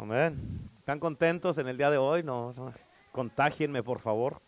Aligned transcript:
Amén. 0.00 0.70
¿Están 0.76 1.00
contentos 1.00 1.58
en 1.58 1.66
el 1.66 1.76
día 1.76 1.90
de 1.90 1.98
hoy? 1.98 2.22
No, 2.22 2.54
contágienme, 3.10 3.82
por 3.82 3.98
favor. 3.98 4.40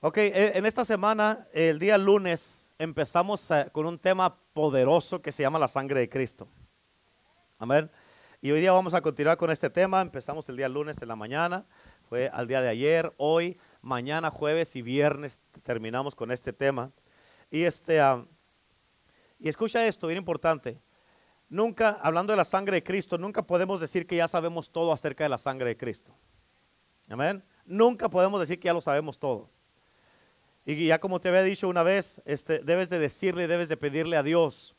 Ok, 0.00 0.18
eh, 0.18 0.52
en 0.56 0.66
esta 0.66 0.84
semana, 0.84 1.46
el 1.52 1.78
día 1.78 1.96
lunes, 1.98 2.66
empezamos 2.80 3.48
eh, 3.52 3.68
con 3.70 3.86
un 3.86 4.00
tema 4.00 4.36
poderoso 4.54 5.22
que 5.22 5.30
se 5.30 5.44
llama 5.44 5.60
la 5.60 5.68
sangre 5.68 6.00
de 6.00 6.08
Cristo. 6.08 6.48
Amén. 7.60 7.88
Y 8.40 8.50
hoy 8.50 8.60
día 8.60 8.72
vamos 8.72 8.92
a 8.92 9.00
continuar 9.00 9.36
con 9.36 9.52
este 9.52 9.70
tema. 9.70 10.00
Empezamos 10.00 10.48
el 10.48 10.56
día 10.56 10.68
lunes 10.68 11.00
en 11.00 11.06
la 11.06 11.14
mañana, 11.14 11.64
fue 12.08 12.28
al 12.34 12.48
día 12.48 12.60
de 12.60 12.70
ayer, 12.70 13.12
hoy, 13.18 13.56
mañana, 13.82 14.30
jueves 14.30 14.74
y 14.74 14.82
viernes 14.82 15.38
terminamos 15.62 16.16
con 16.16 16.32
este 16.32 16.52
tema. 16.52 16.90
Y 17.52 17.62
este, 17.62 18.00
ah, 18.00 18.26
y 19.38 19.48
escucha 19.48 19.86
esto, 19.86 20.08
bien 20.08 20.18
importante. 20.18 20.80
Nunca, 21.52 21.98
hablando 22.00 22.32
de 22.32 22.38
la 22.38 22.46
sangre 22.46 22.76
de 22.76 22.82
Cristo, 22.82 23.18
nunca 23.18 23.42
podemos 23.42 23.78
decir 23.78 24.06
que 24.06 24.16
ya 24.16 24.26
sabemos 24.26 24.72
todo 24.72 24.90
acerca 24.90 25.24
de 25.24 25.28
la 25.28 25.36
sangre 25.36 25.68
de 25.68 25.76
Cristo. 25.76 26.10
Amén. 27.10 27.44
Nunca 27.66 28.08
podemos 28.08 28.40
decir 28.40 28.58
que 28.58 28.68
ya 28.68 28.72
lo 28.72 28.80
sabemos 28.80 29.18
todo. 29.18 29.50
Y 30.64 30.86
ya 30.86 30.98
como 30.98 31.20
te 31.20 31.28
había 31.28 31.42
dicho 31.42 31.68
una 31.68 31.82
vez, 31.82 32.22
este, 32.24 32.60
debes 32.60 32.88
de 32.88 32.98
decirle, 32.98 33.48
debes 33.48 33.68
de 33.68 33.76
pedirle 33.76 34.16
a 34.16 34.22
Dios 34.22 34.74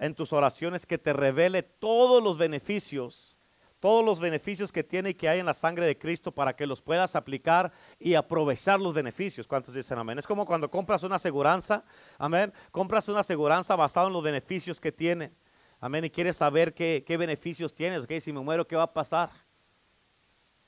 en 0.00 0.16
tus 0.16 0.32
oraciones 0.32 0.84
que 0.84 0.98
te 0.98 1.12
revele 1.12 1.62
todos 1.62 2.20
los 2.20 2.38
beneficios, 2.38 3.38
todos 3.78 4.04
los 4.04 4.18
beneficios 4.18 4.72
que 4.72 4.82
tiene 4.82 5.10
y 5.10 5.14
que 5.14 5.28
hay 5.28 5.38
en 5.38 5.46
la 5.46 5.54
sangre 5.54 5.86
de 5.86 5.96
Cristo 5.96 6.32
para 6.32 6.56
que 6.56 6.66
los 6.66 6.82
puedas 6.82 7.14
aplicar 7.14 7.70
y 8.00 8.14
aprovechar 8.14 8.80
los 8.80 8.94
beneficios. 8.94 9.46
¿Cuántos 9.46 9.74
dicen 9.74 9.96
amén? 9.96 10.18
Es 10.18 10.26
como 10.26 10.44
cuando 10.44 10.68
compras 10.68 11.04
una 11.04 11.14
aseguranza, 11.14 11.84
amén. 12.18 12.52
Compras 12.72 13.08
una 13.08 13.20
aseguranza 13.20 13.76
basada 13.76 14.08
en 14.08 14.12
los 14.12 14.24
beneficios 14.24 14.80
que 14.80 14.90
tiene. 14.90 15.30
Amén. 15.80 16.04
Y 16.04 16.10
quieres 16.10 16.36
saber 16.36 16.74
qué, 16.74 17.16
beneficios 17.18 17.74
tienes. 17.74 18.04
Ok, 18.04 18.12
si 18.20 18.32
me 18.32 18.40
muero, 18.40 18.66
¿qué 18.66 18.76
va 18.76 18.84
a 18.84 18.92
pasar? 18.92 19.30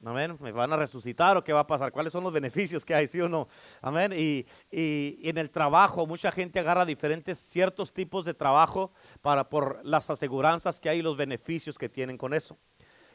Amén. 0.05 0.37
¿Me 0.41 0.53
van 0.53 0.73
a 0.73 0.77
resucitar 0.77 1.37
o 1.37 1.43
qué 1.43 1.53
va 1.53 1.61
a 1.61 1.67
pasar? 1.67 1.91
¿Cuáles 1.91 2.13
son 2.13 2.23
los 2.23 2.33
beneficios 2.33 2.85
que 2.85 2.95
hay, 2.95 3.09
sí 3.09 3.21
o 3.21 3.29
no? 3.29 3.49
Amén. 3.81 4.13
Y, 4.17 4.47
en 4.71 5.39
el 5.39 5.51
trabajo, 5.51 6.07
mucha 6.07 6.31
gente 6.31 6.61
agarra 6.61 6.85
diferentes, 6.85 7.39
ciertos 7.39 7.93
tipos 7.93 8.25
de 8.25 8.35
trabajo 8.35 8.93
para, 9.23 9.49
por 9.49 9.81
las 9.85 10.09
aseguranzas 10.11 10.79
que 10.79 10.89
hay 10.89 10.99
y 10.99 11.03
los 11.03 11.17
beneficios 11.17 11.79
que 11.79 11.89
tienen 11.89 12.17
con 12.17 12.33
eso. 12.33 12.57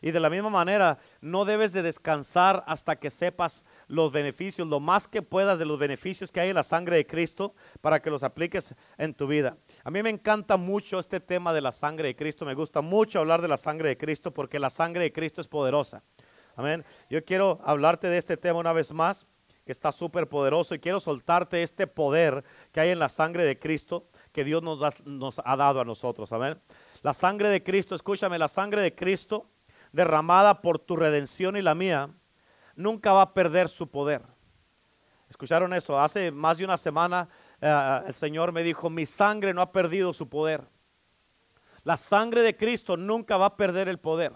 Y 0.03 0.11
de 0.11 0.19
la 0.19 0.29
misma 0.29 0.49
manera, 0.49 0.97
no 1.21 1.45
debes 1.45 1.71
de 1.71 1.81
descansar 1.81 2.65
hasta 2.67 2.97
que 2.97 3.09
sepas 3.09 3.63
los 3.87 4.11
beneficios, 4.11 4.67
lo 4.67 4.81
más 4.81 5.07
que 5.07 5.21
puedas 5.21 5.59
de 5.59 5.65
los 5.65 5.79
beneficios 5.79 6.29
que 6.29 6.41
hay 6.41 6.49
en 6.49 6.55
la 6.55 6.63
sangre 6.63 6.97
de 6.97 7.07
Cristo 7.07 7.55
para 7.79 8.01
que 8.01 8.09
los 8.09 8.21
apliques 8.21 8.75
en 8.97 9.13
tu 9.13 9.27
vida. 9.27 9.55
A 9.81 9.89
mí 9.89 10.03
me 10.03 10.09
encanta 10.09 10.57
mucho 10.57 10.99
este 10.99 11.21
tema 11.21 11.53
de 11.53 11.61
la 11.61 11.71
sangre 11.71 12.09
de 12.09 12.17
Cristo. 12.17 12.43
Me 12.43 12.53
gusta 12.53 12.81
mucho 12.81 13.19
hablar 13.19 13.41
de 13.41 13.47
la 13.47 13.55
sangre 13.55 13.87
de 13.87 13.97
Cristo 13.97 14.33
porque 14.33 14.59
la 14.59 14.69
sangre 14.69 15.03
de 15.03 15.13
Cristo 15.13 15.39
es 15.39 15.47
poderosa. 15.47 16.03
Amén. 16.57 16.83
Yo 17.09 17.23
quiero 17.23 17.61
hablarte 17.63 18.09
de 18.09 18.17
este 18.17 18.35
tema 18.35 18.59
una 18.59 18.73
vez 18.73 18.91
más, 18.91 19.25
que 19.65 19.71
está 19.71 19.93
súper 19.93 20.27
poderoso 20.27 20.75
y 20.75 20.79
quiero 20.79 20.99
soltarte 20.99 21.63
este 21.63 21.87
poder 21.87 22.43
que 22.73 22.81
hay 22.81 22.89
en 22.89 22.99
la 22.99 23.07
sangre 23.07 23.45
de 23.45 23.57
Cristo 23.57 24.09
que 24.33 24.43
Dios 24.43 24.61
nos, 24.61 25.05
nos 25.05 25.39
ha 25.45 25.55
dado 25.55 25.79
a 25.79 25.85
nosotros. 25.85 26.33
Amén. 26.33 26.59
La 27.03 27.13
sangre 27.13 27.47
de 27.47 27.63
Cristo, 27.63 27.95
escúchame, 27.95 28.37
la 28.37 28.49
sangre 28.49 28.81
de 28.81 28.93
Cristo 28.93 29.52
derramada 29.93 30.61
por 30.61 30.79
tu 30.79 30.97
redención 30.97 31.55
y 31.55 31.61
la 31.61 31.75
mía, 31.75 32.09
nunca 32.75 33.13
va 33.13 33.21
a 33.21 33.33
perder 33.33 33.69
su 33.69 33.87
poder. 33.87 34.23
¿Escucharon 35.29 35.73
eso? 35.73 35.99
Hace 35.99 36.31
más 36.31 36.57
de 36.57 36.65
una 36.65 36.77
semana 36.77 37.29
eh, 37.61 38.01
el 38.07 38.13
Señor 38.13 38.51
me 38.51 38.63
dijo, 38.63 38.89
mi 38.89 39.05
sangre 39.05 39.53
no 39.53 39.61
ha 39.61 39.71
perdido 39.71 40.11
su 40.11 40.27
poder. 40.27 40.67
La 41.83 41.95
sangre 41.95 42.41
de 42.41 42.57
Cristo 42.57 42.97
nunca 42.97 43.37
va 43.37 43.47
a 43.47 43.57
perder 43.57 43.87
el 43.87 43.99
poder. 43.99 44.33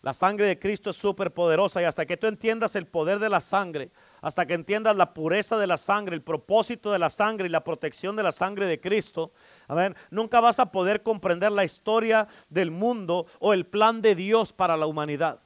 La 0.00 0.12
sangre 0.12 0.46
de 0.46 0.58
Cristo 0.58 0.90
es 0.90 0.96
súper 0.96 1.32
poderosa 1.32 1.80
y 1.80 1.84
hasta 1.84 2.04
que 2.04 2.16
tú 2.16 2.26
entiendas 2.26 2.76
el 2.76 2.86
poder 2.86 3.18
de 3.18 3.30
la 3.30 3.40
sangre, 3.40 3.90
hasta 4.24 4.46
que 4.46 4.54
entiendas 4.54 4.96
la 4.96 5.12
pureza 5.12 5.58
de 5.58 5.66
la 5.66 5.76
sangre, 5.76 6.16
el 6.16 6.22
propósito 6.22 6.90
de 6.90 6.98
la 6.98 7.10
sangre 7.10 7.46
y 7.46 7.50
la 7.50 7.62
protección 7.62 8.16
de 8.16 8.22
la 8.22 8.32
sangre 8.32 8.66
de 8.66 8.80
Cristo, 8.80 9.32
amén, 9.68 9.94
nunca 10.10 10.40
vas 10.40 10.58
a 10.58 10.72
poder 10.72 11.02
comprender 11.02 11.52
la 11.52 11.62
historia 11.62 12.26
del 12.48 12.70
mundo 12.70 13.26
o 13.38 13.52
el 13.52 13.66
plan 13.66 14.00
de 14.00 14.14
Dios 14.14 14.54
para 14.54 14.78
la 14.78 14.86
humanidad. 14.86 15.40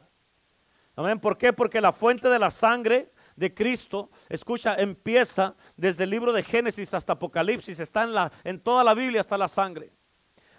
Amén, 0.95 1.19
¿por 1.19 1.37
qué? 1.37 1.53
Porque 1.53 1.81
la 1.81 1.93
fuente 1.93 2.29
de 2.29 2.39
la 2.39 2.51
sangre 2.51 3.11
de 3.35 3.53
Cristo, 3.53 4.11
escucha, 4.29 4.77
empieza 4.77 5.57
desde 5.77 6.05
el 6.05 6.11
libro 6.11 6.33
de 6.33 6.45
Génesis 6.45 6.95
hasta 6.95 7.15
Apocalipsis, 7.15 7.81
está 7.81 8.05
en, 8.05 8.15
la, 8.15 8.31
en 8.45 8.61
toda 8.61 8.85
la 8.85 8.95
Biblia 8.95 9.21
está 9.21 9.37
la 9.37 9.49
sangre. 9.49 9.93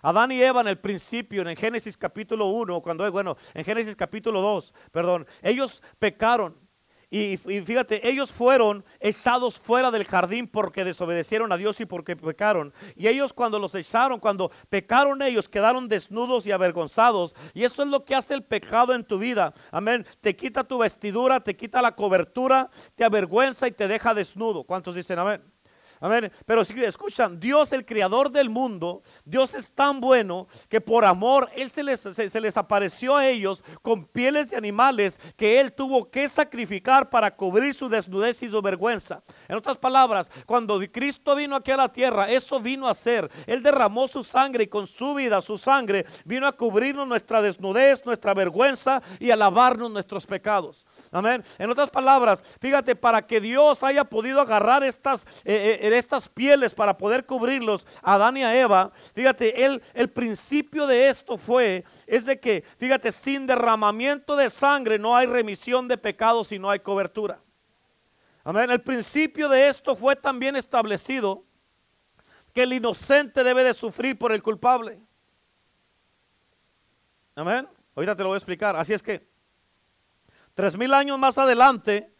Adán 0.02 0.34
y 0.34 0.42
Eva 0.42 0.60
en 0.60 0.68
el 0.68 0.78
principio, 0.78 1.48
en 1.48 1.56
Génesis 1.56 1.96
capítulo 1.96 2.48
1, 2.48 2.82
cuando, 2.82 3.10
bueno, 3.14 3.38
en 3.54 3.64
Génesis 3.64 3.96
capítulo 3.96 4.42
2, 4.42 4.74
perdón, 4.92 5.26
ellos 5.42 5.82
pecaron 6.00 6.68
y, 7.12 7.38
fíjate, 7.38 8.08
ellos 8.08 8.32
fueron 8.32 8.86
echados 9.00 9.60
fuera 9.60 9.90
del 9.90 10.06
jardín 10.06 10.48
porque 10.48 10.84
desobedecieron 10.84 11.52
a 11.52 11.58
Dios 11.58 11.80
y 11.80 11.86
porque 11.86 12.16
pecaron. 12.16 12.72
Y 12.96 13.08
ellos 13.08 13.34
cuando 13.34 13.58
los 13.58 13.74
echaron, 13.74 14.20
cuando 14.20 14.52
pecaron 14.70 15.24
ellos, 15.24 15.50
quedaron 15.50 15.88
desnudos 15.88 16.46
y 16.46 16.52
avergonzados. 16.52 17.34
Y 17.56 17.64
eso 17.64 17.82
es 17.82 17.90
lo 17.90 18.06
que 18.06 18.14
hace 18.14 18.36
el 18.36 18.44
pecado 18.44 18.94
en 18.94 19.04
tu 19.04 19.18
vida. 19.18 19.54
Amén. 19.72 20.06
Te 20.22 20.36
quita 20.36 20.64
tu 20.64 20.78
vestidura, 20.78 21.40
te 21.40 21.56
quita 21.56 21.82
la 21.82 21.96
cobertura, 21.96 22.70
te 22.94 23.04
avergüenza 23.04 23.68
y 23.68 23.72
te 23.72 23.88
deja 23.88 24.14
desnudo. 24.14 24.64
¿Cuántos 24.64 24.94
dicen 24.94 25.18
amén? 25.18 25.42
Pero 26.46 26.64
si 26.64 26.74
escuchan, 26.84 27.40
Dios, 27.40 27.74
el 27.74 27.86
creador 27.86 28.32
del 28.32 28.50
mundo, 28.50 29.02
Dios 29.26 29.54
es 29.54 29.72
tan 29.74 30.00
bueno 30.00 30.48
que 30.70 30.80
por 30.80 31.04
amor 31.04 31.50
Él 31.56 31.70
se 31.70 31.84
les, 31.84 32.00
se, 32.00 32.42
les 32.42 32.58
apareció 32.58 33.18
a 33.18 33.28
ellos 33.28 33.64
con 33.82 34.06
pieles 34.06 34.52
de 34.52 34.58
animales 34.58 35.20
que 35.36 35.60
Él 35.60 35.74
tuvo 35.74 36.10
que 36.10 36.30
sacrificar 36.30 37.10
para 37.10 37.36
cubrir 37.36 37.74
su 37.74 37.90
desnudez 37.90 38.42
y 38.44 38.50
su 38.50 38.62
vergüenza. 38.62 39.22
En 39.48 39.58
otras 39.58 39.78
palabras, 39.78 40.32
cuando 40.46 40.80
Cristo 40.92 41.36
vino 41.36 41.56
aquí 41.56 41.72
a 41.72 41.78
la 41.78 41.92
tierra, 41.92 42.30
eso 42.30 42.60
vino 42.62 42.88
a 42.88 42.94
ser. 42.94 43.30
Él 43.46 43.62
derramó 43.62 44.08
su 44.08 44.24
sangre 44.24 44.64
y 44.64 44.68
con 44.68 44.88
su 44.88 45.16
vida, 45.16 45.42
su 45.42 45.58
sangre, 45.58 46.06
vino 46.24 46.48
a 46.48 46.54
cubrirnos 46.54 47.08
nuestra 47.08 47.42
desnudez, 47.42 48.06
nuestra 48.06 48.34
vergüenza 48.34 49.02
y 49.20 49.32
a 49.32 49.36
lavarnos 49.36 49.92
nuestros 49.92 50.26
pecados. 50.26 50.86
Amén. 51.12 51.44
En 51.58 51.70
otras 51.72 51.90
palabras, 51.90 52.44
fíjate, 52.62 52.96
para 52.96 53.26
que 53.26 53.42
Dios 53.42 53.82
haya 53.84 54.04
podido 54.04 54.42
agarrar 54.42 54.84
estas, 54.84 55.26
eh, 55.44 55.80
eh, 55.82 55.98
estas 55.98 56.30
pieles 56.30 56.76
para 56.76 56.98
poder 56.98 57.26
cubrirlos 57.26 57.88
a 58.04 58.14
Adán 58.14 58.38
y 58.38 58.44
a 58.44 58.56
Eva, 58.56 58.92
fíjate, 59.16 59.66
el, 59.66 59.82
el 59.96 60.10
principio 60.10 60.86
de 60.86 61.10
esto 61.10 61.38
fue, 61.38 61.84
es 62.06 62.28
de 62.28 62.40
que, 62.40 62.64
fíjate, 62.78 63.12
sin 63.12 63.48
derramamiento 63.48 64.36
de 64.36 64.52
sangre 64.52 65.00
no 65.00 65.16
hay 65.16 65.26
remisión 65.26 65.88
de 65.88 65.98
pecados 65.98 66.52
y 66.52 66.60
no 66.60 66.70
hay 66.70 66.80
cobertura. 66.80 67.42
Amén. 68.44 68.70
El 68.70 68.82
principio 68.82 69.50
de 69.50 69.68
esto 69.68 69.96
fue 69.96 70.16
también 70.16 70.56
establecido 70.56 71.44
que 72.54 72.64
el 72.64 72.74
inocente 72.74 73.44
debe 73.44 73.64
de 73.64 73.74
sufrir 73.74 74.18
por 74.18 74.32
el 74.32 74.42
culpable. 74.44 75.02
Amén. 77.36 77.68
Ahorita 77.96 78.16
te 78.16 78.24
lo 78.24 78.30
voy 78.30 78.36
a 78.36 78.38
explicar. 78.38 78.76
Así 78.76 78.94
es 78.94 79.04
que 79.04 79.29
Tres 80.60 80.76
mil 80.76 80.94
años 80.94 81.18
más 81.18 81.38
adelante, 81.38 82.12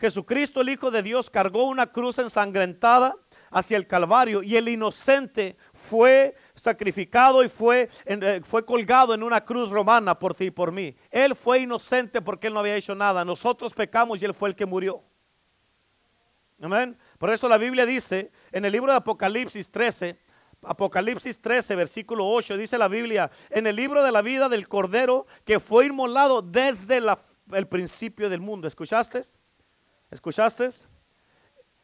Jesucristo, 0.00 0.60
el 0.60 0.70
Hijo 0.70 0.90
de 0.90 1.04
Dios, 1.04 1.30
cargó 1.30 1.68
una 1.68 1.86
cruz 1.86 2.18
ensangrentada 2.18 3.14
hacia 3.52 3.76
el 3.76 3.86
Calvario 3.86 4.42
y 4.42 4.56
el 4.56 4.68
inocente 4.68 5.56
fue 5.72 6.34
sacrificado 6.56 7.44
y 7.44 7.48
fue, 7.48 7.88
eh, 8.06 8.40
fue 8.42 8.66
colgado 8.66 9.14
en 9.14 9.22
una 9.22 9.44
cruz 9.44 9.70
romana 9.70 10.18
por 10.18 10.34
ti 10.34 10.46
y 10.46 10.50
por 10.50 10.72
mí. 10.72 10.96
Él 11.12 11.36
fue 11.36 11.60
inocente 11.60 12.20
porque 12.20 12.48
él 12.48 12.54
no 12.54 12.58
había 12.58 12.74
hecho 12.74 12.96
nada. 12.96 13.24
Nosotros 13.24 13.72
pecamos 13.72 14.20
y 14.20 14.24
él 14.24 14.34
fue 14.34 14.48
el 14.48 14.56
que 14.56 14.66
murió. 14.66 15.04
Amén. 16.60 16.98
Por 17.18 17.32
eso 17.32 17.48
la 17.48 17.56
Biblia 17.56 17.86
dice 17.86 18.32
en 18.50 18.64
el 18.64 18.72
libro 18.72 18.90
de 18.90 18.98
Apocalipsis 18.98 19.70
13, 19.70 20.18
Apocalipsis 20.62 21.40
13, 21.40 21.76
versículo 21.76 22.26
8, 22.26 22.56
dice 22.56 22.78
la 22.78 22.88
Biblia, 22.88 23.30
en 23.48 23.68
el 23.68 23.76
libro 23.76 24.02
de 24.02 24.10
la 24.10 24.22
vida 24.22 24.48
del 24.48 24.66
Cordero 24.66 25.28
que 25.44 25.60
fue 25.60 25.86
inmolado 25.86 26.42
desde 26.42 27.00
la 27.00 27.16
el 27.52 27.68
principio 27.68 28.30
del 28.30 28.40
mundo. 28.40 28.66
¿Escuchaste? 28.66 29.22
¿Escuchaste? 30.10 30.68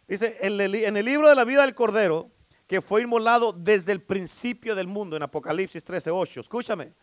Dice, 0.07 0.39
en 0.41 0.61
el, 0.97 1.05
libro 1.05 1.29
de 1.29 1.35
la 1.35 1.45
vida 1.45 1.63
del 1.63 1.75
Cordero, 1.75 2.31
que 2.67 2.81
fue 2.81 3.03
inmolado 3.03 3.53
desde 3.53 3.93
el 3.93 4.03
principio 4.03 4.75
del 4.75 4.87
mundo, 4.87 5.17
en 5.17 5.23
Apocalipsis 5.23 5.85
13, 5.85 6.11
8. 6.11 6.41
Escúchame, 6.41 6.95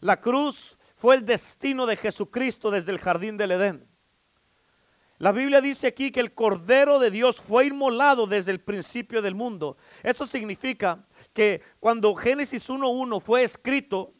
la 0.00 0.20
cruz 0.20 0.76
fue 0.96 1.16
el 1.16 1.24
destino 1.24 1.86
de 1.86 1.96
Jesucristo 1.96 2.70
desde 2.70 2.92
el 2.92 2.98
jardín 2.98 3.36
del 3.36 3.52
Edén. 3.52 3.88
La 5.18 5.32
Biblia 5.32 5.60
dice 5.60 5.86
aquí 5.86 6.10
que 6.10 6.20
el 6.20 6.34
Cordero 6.34 6.98
de 6.98 7.10
Dios 7.10 7.40
fue 7.40 7.66
inmolado 7.66 8.26
desde 8.26 8.50
el 8.50 8.60
principio 8.60 9.22
del 9.22 9.34
mundo. 9.34 9.76
Eso 10.02 10.26
significa 10.26 11.06
que 11.32 11.62
cuando 11.80 12.14
Génesis 12.14 12.68
1.1 12.68 13.20
fue 13.20 13.44
escrito, 13.44 14.12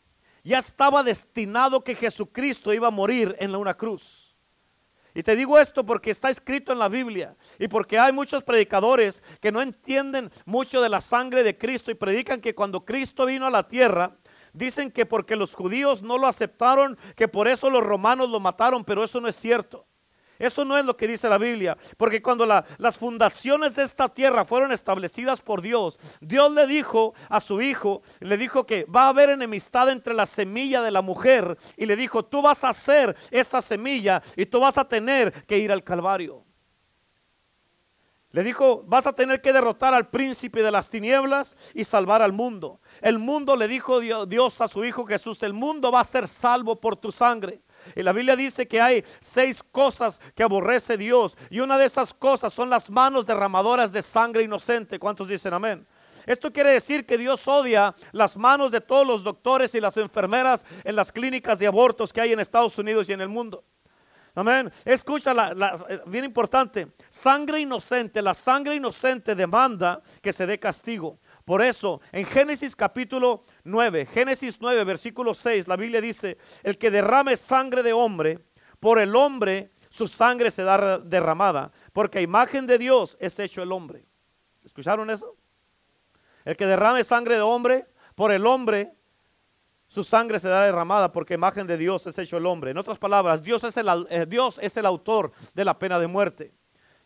ya 0.45 0.59
estaba 0.59 1.03
destinado 1.03 1.83
que 1.83 1.95
Jesucristo 1.95 2.73
iba 2.73 2.89
a 2.89 2.93
morir 2.93 3.35
en 3.41 3.57
una 3.57 3.75
cruz. 3.75 4.37
Y 5.15 5.23
te 5.23 5.37
digo 5.37 5.59
esto 5.59 5.87
porque 5.87 6.11
está 6.11 6.29
escrito 6.29 6.73
en 6.73 6.81
la 6.81 6.89
Biblia 6.89 7.37
y 7.59 7.69
porque 7.69 7.99
hay 7.99 8.13
muchos 8.13 8.43
predicadores 8.43 9.23
que 9.41 9.53
no 9.53 9.63
entienden 9.63 10.31
mucho 10.45 10.83
de 10.83 10.89
la 10.89 11.01
sangre 11.01 11.45
de 11.45 11.57
Cristo 11.57 11.91
y 11.91 11.95
predican 11.95 12.41
que 12.41 12.55
cuando 12.55 12.85
Cristo 12.85 13.25
vino 13.25 13.47
a 13.47 13.51
la 13.51 13.69
tierra, 13.69 14.17
dicen 14.53 14.91
que 14.91 15.07
porque 15.07 15.37
los 15.37 15.55
judíos 15.55 16.03
no 16.03 16.19
lo 16.19 16.27
aceptaron, 16.27 16.99
que 17.15 17.29
por 17.29 17.47
eso 17.47 17.71
los 17.71 17.83
romanos 17.83 18.29
lo 18.29 18.41
mataron, 18.41 18.85
pero 18.85 19.05
eso 19.05 19.21
no 19.21 19.29
es 19.29 19.37
cierto. 19.37 19.87
Eso 20.39 20.65
no 20.65 20.77
es 20.77 20.85
lo 20.85 20.97
que 20.97 21.07
dice 21.07 21.29
la 21.29 21.39
Biblia, 21.39 21.77
porque 21.97 22.23
cuando 22.23 22.47
las 22.47 22.99
fundaciones 22.99 23.77
de 23.77 23.85
esta 23.85 24.09
tierra 24.09 24.45
fueron 24.45 24.73
establecidas 24.73 25.41
por 25.41 25.63
Dios, 25.63 25.99
Dios 26.21 26.53
le 26.53 26.67
dijo 26.67 27.15
a 27.29 27.41
su 27.41 27.61
hijo, 27.61 28.03
le 28.21 28.37
dijo 28.37 28.67
que 28.67 28.85
va 28.85 29.05
a 29.05 29.09
haber 29.09 29.31
enemistad 29.31 29.89
entre 29.91 30.15
la 30.15 30.27
semilla 30.27 30.83
de 30.83 30.91
la 30.91 31.03
mujer 31.03 31.57
y 31.77 31.87
le 31.87 31.97
dijo, 31.97 32.25
tú 32.25 32.43
vas 32.43 32.65
a 32.65 32.73
ser 32.73 33.17
esa 33.31 33.63
semilla 33.63 34.23
y 34.37 34.47
tú 34.47 34.61
vas 34.61 34.79
a 34.79 34.89
tener 34.89 35.33
que 35.47 35.59
ir 35.59 35.71
al 35.71 35.85
Calvario. 35.85 36.45
Le 38.35 38.43
dijo, 38.43 38.83
vas 38.89 39.07
a 39.07 39.13
tener 39.13 39.41
que 39.41 39.53
derrotar 39.53 39.95
al 39.95 40.11
príncipe 40.11 40.61
de 40.61 40.73
las 40.73 40.91
tinieblas 40.91 41.57
y 41.73 41.85
salvar 41.85 42.21
al 42.21 42.33
mundo. 42.33 42.81
El 43.01 43.21
mundo 43.21 43.55
le 43.55 43.69
dijo 43.69 44.01
Dios 44.27 44.61
a 44.61 44.67
su 44.67 44.85
Hijo 44.85 45.07
Jesús, 45.07 45.41
el 45.45 45.53
mundo 45.53 45.93
va 45.93 46.01
a 46.01 46.05
ser 46.05 46.27
salvo 46.27 46.81
por 46.81 46.97
tu 46.97 47.13
sangre. 47.13 47.63
Y 47.95 48.03
la 48.03 48.13
Biblia 48.13 48.37
dice 48.37 48.67
que 48.67 48.81
hay 48.81 49.05
seis 49.21 49.63
cosas 49.63 50.21
que 50.35 50.43
aborrece 50.43 50.97
Dios. 50.97 51.37
Y 51.51 51.61
una 51.61 51.79
de 51.79 51.87
esas 51.87 52.15
cosas 52.15 52.53
son 52.53 52.71
las 52.71 52.91
manos 52.91 53.27
derramadoras 53.27 53.93
de 53.93 54.03
sangre 54.03 54.43
inocente. 54.43 54.99
¿Cuántos 54.99 55.29
dicen 55.29 55.55
amén? 55.55 55.87
Esto 56.27 56.53
quiere 56.53 56.71
decir 56.73 57.05
que 57.05 57.19
Dios 57.19 57.47
odia 57.47 57.95
las 58.13 58.37
manos 58.37 58.73
de 58.73 58.81
todos 58.81 59.07
los 59.07 59.23
doctores 59.23 59.75
y 59.75 59.81
las 59.81 59.97
enfermeras 59.97 60.65
en 60.83 60.97
las 60.97 61.13
clínicas 61.13 61.59
de 61.59 61.67
abortos 61.67 62.13
que 62.13 62.21
hay 62.21 62.33
en 62.33 62.41
Estados 62.41 62.79
Unidos 62.79 63.09
y 63.09 63.13
en 63.13 63.21
el 63.21 63.29
mundo. 63.29 63.65
Amén. 64.37 64.73
Escucha, 64.85 65.33
eh, 65.89 66.01
bien 66.07 66.25
importante, 66.25 66.89
sangre 67.09 67.61
inocente, 67.61 68.21
la 68.21 68.35
sangre 68.35 68.75
inocente 68.75 69.35
demanda 69.37 70.03
que 70.21 70.33
se 70.33 70.45
dé 70.45 70.59
castigo. 70.59 71.21
Por 71.45 71.61
eso, 71.61 72.01
en 72.11 72.25
Génesis 72.25 72.75
capítulo 72.75 73.45
9, 73.65 74.07
Génesis 74.07 74.57
9, 74.61 74.85
versículo 74.85 75.35
6, 75.35 75.69
la 75.69 75.77
Biblia 75.77 76.01
dice, 76.01 76.39
el 76.63 76.79
que 76.79 76.91
derrame 76.91 77.37
sangre 77.37 77.83
de 77.83 77.93
hombre, 77.93 78.45
por 78.81 78.99
el 78.99 79.15
hombre 79.15 79.71
su 79.91 80.09
sangre 80.09 80.51
se 80.51 80.63
da 80.63 80.99
derramada, 80.99 81.71
porque 81.93 82.23
imagen 82.23 82.67
de 82.67 82.79
Dios 82.79 83.17
es 83.21 83.39
hecho 83.39 83.63
el 83.63 83.73
hombre. 83.73 84.07
¿Escucharon 84.65 85.11
eso? 85.11 85.37
El 86.45 86.57
que 86.57 86.67
derrame 86.67 87.05
sangre 87.05 87.37
de 87.37 87.43
hombre, 87.43 87.87
por 88.15 88.33
el 88.33 88.47
hombre 88.47 88.95
su 89.87 90.03
sangre 90.03 90.41
se 90.41 90.49
da 90.49 90.65
derramada 90.65 91.13
porque 91.13 91.35
imagen 91.35 91.67
de 91.67 91.77
Dios 91.77 92.07
es 92.07 92.19
hecho 92.19 92.37
el 92.37 92.47
hombre. 92.47 92.73
En 92.73 92.79
otras 92.79 92.99
palabras, 92.99 93.43
Dios 93.43 93.63
es 93.63 93.77
el, 93.77 93.87
eh, 94.11 94.27
Dios 94.29 94.59
es 94.61 94.77
el 94.77 94.87
autor 94.87 95.31
de 95.55 95.65
la 95.65 95.79
pena 95.79 96.01
de 96.01 96.07
muerte. 96.09 96.53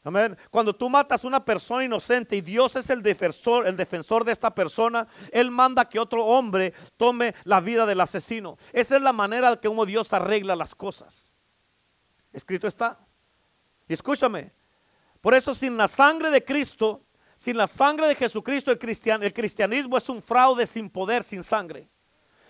Amén. 0.04 0.38
Cuando 0.50 0.74
tú 0.74 0.88
matas 0.88 1.24
a 1.24 1.26
una 1.26 1.44
persona 1.44 1.84
inocente 1.84 2.36
y 2.36 2.40
Dios 2.40 2.76
es 2.76 2.88
el 2.88 3.02
defensor, 3.02 3.66
el 3.66 3.76
defensor 3.76 4.24
de 4.24 4.32
esta 4.32 4.54
persona, 4.54 5.06
Él 5.32 5.50
manda 5.50 5.88
que 5.88 5.98
otro 5.98 6.24
hombre 6.24 6.72
tome 6.96 7.34
la 7.44 7.60
vida 7.60 7.84
del 7.84 8.00
asesino. 8.00 8.56
Esa 8.72 8.96
es 8.96 9.02
la 9.02 9.12
manera 9.12 9.56
que 9.56 9.68
como 9.68 9.84
Dios 9.84 10.12
arregla 10.12 10.54
las 10.54 10.74
cosas. 10.74 11.30
Escrito 12.32 12.68
está. 12.68 12.98
Y 13.88 13.94
escúchame, 13.94 14.52
por 15.20 15.34
eso 15.34 15.54
sin 15.54 15.76
la 15.76 15.88
sangre 15.88 16.30
de 16.30 16.44
Cristo, 16.44 17.04
sin 17.36 17.56
la 17.56 17.66
sangre 17.66 18.06
de 18.08 18.14
Jesucristo, 18.14 18.70
el, 18.70 18.78
el 19.22 19.32
cristianismo 19.32 19.96
es 19.96 20.08
un 20.08 20.22
fraude 20.22 20.66
sin 20.66 20.88
poder, 20.88 21.22
sin 21.22 21.42
sangre. 21.42 21.88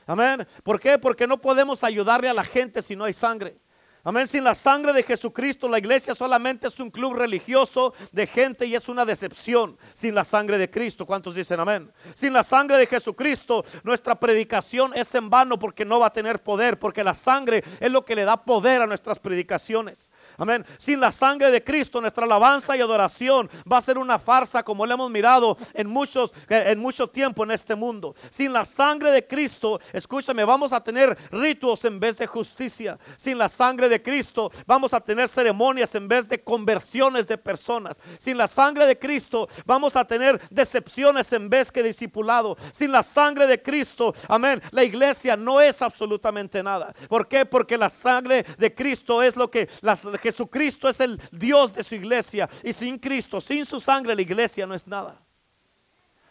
Amén. 0.06 0.46
¿Por 0.62 0.80
qué? 0.80 0.98
Porque 0.98 1.26
no 1.26 1.40
podemos 1.40 1.84
ayudarle 1.84 2.28
a 2.28 2.34
la 2.34 2.44
gente 2.44 2.82
si 2.82 2.96
no 2.96 3.04
hay 3.04 3.12
sangre. 3.12 3.58
Amén. 4.04 4.28
Sin 4.28 4.44
la 4.44 4.54
sangre 4.54 4.92
de 4.92 5.02
Jesucristo, 5.02 5.68
la 5.68 5.78
iglesia 5.78 6.14
solamente 6.14 6.68
es 6.68 6.78
un 6.78 6.90
club 6.90 7.14
religioso 7.14 7.92
de 8.12 8.26
gente 8.26 8.64
y 8.64 8.74
es 8.74 8.88
una 8.88 9.04
decepción. 9.04 9.76
Sin 9.92 10.14
la 10.14 10.24
sangre 10.24 10.56
de 10.56 10.70
Cristo, 10.70 11.04
¿cuántos 11.04 11.34
dicen 11.34 11.58
amén? 11.58 11.92
Sin 12.14 12.32
la 12.32 12.42
sangre 12.42 12.78
de 12.78 12.86
Jesucristo, 12.86 13.64
nuestra 13.82 14.14
predicación 14.14 14.92
es 14.94 15.14
en 15.14 15.28
vano 15.28 15.58
porque 15.58 15.84
no 15.84 15.98
va 15.98 16.06
a 16.06 16.12
tener 16.12 16.42
poder, 16.42 16.78
porque 16.78 17.02
la 17.02 17.14
sangre 17.14 17.64
es 17.80 17.90
lo 17.90 18.04
que 18.04 18.14
le 18.14 18.24
da 18.24 18.36
poder 18.44 18.82
a 18.82 18.86
nuestras 18.86 19.18
predicaciones. 19.18 20.10
Amén. 20.38 20.64
Sin 20.78 21.00
la 21.00 21.10
sangre 21.10 21.50
de 21.50 21.64
Cristo, 21.64 22.00
nuestra 22.00 22.24
alabanza 22.24 22.76
y 22.76 22.80
adoración 22.80 23.50
va 23.70 23.78
a 23.78 23.80
ser 23.80 23.98
una 23.98 24.20
farsa 24.20 24.62
como 24.62 24.86
lo 24.86 24.94
hemos 24.94 25.10
mirado 25.10 25.56
en 25.74 25.88
muchos 25.88 26.32
en 26.48 26.78
mucho 26.78 27.08
tiempo 27.08 27.42
en 27.42 27.50
este 27.50 27.74
mundo. 27.74 28.14
Sin 28.30 28.52
la 28.52 28.64
sangre 28.64 29.10
de 29.10 29.26
Cristo, 29.26 29.80
escúchame, 29.92 30.44
vamos 30.44 30.72
a 30.72 30.80
tener 30.80 31.16
ritos 31.32 31.84
en 31.84 31.98
vez 31.98 32.18
de 32.18 32.28
justicia. 32.28 32.98
Sin 33.16 33.36
la 33.36 33.48
sangre 33.48 33.88
de 33.88 34.00
Cristo, 34.00 34.52
vamos 34.64 34.94
a 34.94 35.00
tener 35.00 35.28
ceremonias 35.28 35.94
en 35.96 36.06
vez 36.06 36.28
de 36.28 36.40
conversiones 36.40 37.26
de 37.26 37.36
personas. 37.36 37.98
Sin 38.20 38.38
la 38.38 38.46
sangre 38.46 38.86
de 38.86 38.96
Cristo, 38.96 39.48
vamos 39.66 39.96
a 39.96 40.04
tener 40.04 40.40
decepciones 40.50 41.32
en 41.32 41.50
vez 41.50 41.72
que 41.72 41.82
discipulado. 41.82 42.56
Sin 42.72 42.92
la 42.92 43.02
sangre 43.02 43.48
de 43.48 43.60
Cristo, 43.60 44.14
amén, 44.28 44.62
la 44.70 44.84
iglesia 44.84 45.36
no 45.36 45.60
es 45.60 45.82
absolutamente 45.82 46.62
nada. 46.62 46.94
¿Por 47.08 47.26
qué? 47.26 47.44
Porque 47.44 47.76
la 47.76 47.88
sangre 47.88 48.44
de 48.56 48.72
Cristo 48.72 49.20
es 49.20 49.34
lo 49.34 49.50
que 49.50 49.68
las 49.80 50.04
Jesucristo 50.28 50.88
es 50.88 51.00
el 51.00 51.20
Dios 51.32 51.74
de 51.74 51.82
su 51.82 51.94
iglesia. 51.94 52.48
Y 52.62 52.72
sin 52.72 52.98
Cristo, 52.98 53.40
sin 53.40 53.64
su 53.64 53.80
sangre, 53.80 54.14
la 54.14 54.22
iglesia 54.22 54.66
no 54.66 54.74
es 54.74 54.86
nada. 54.86 55.20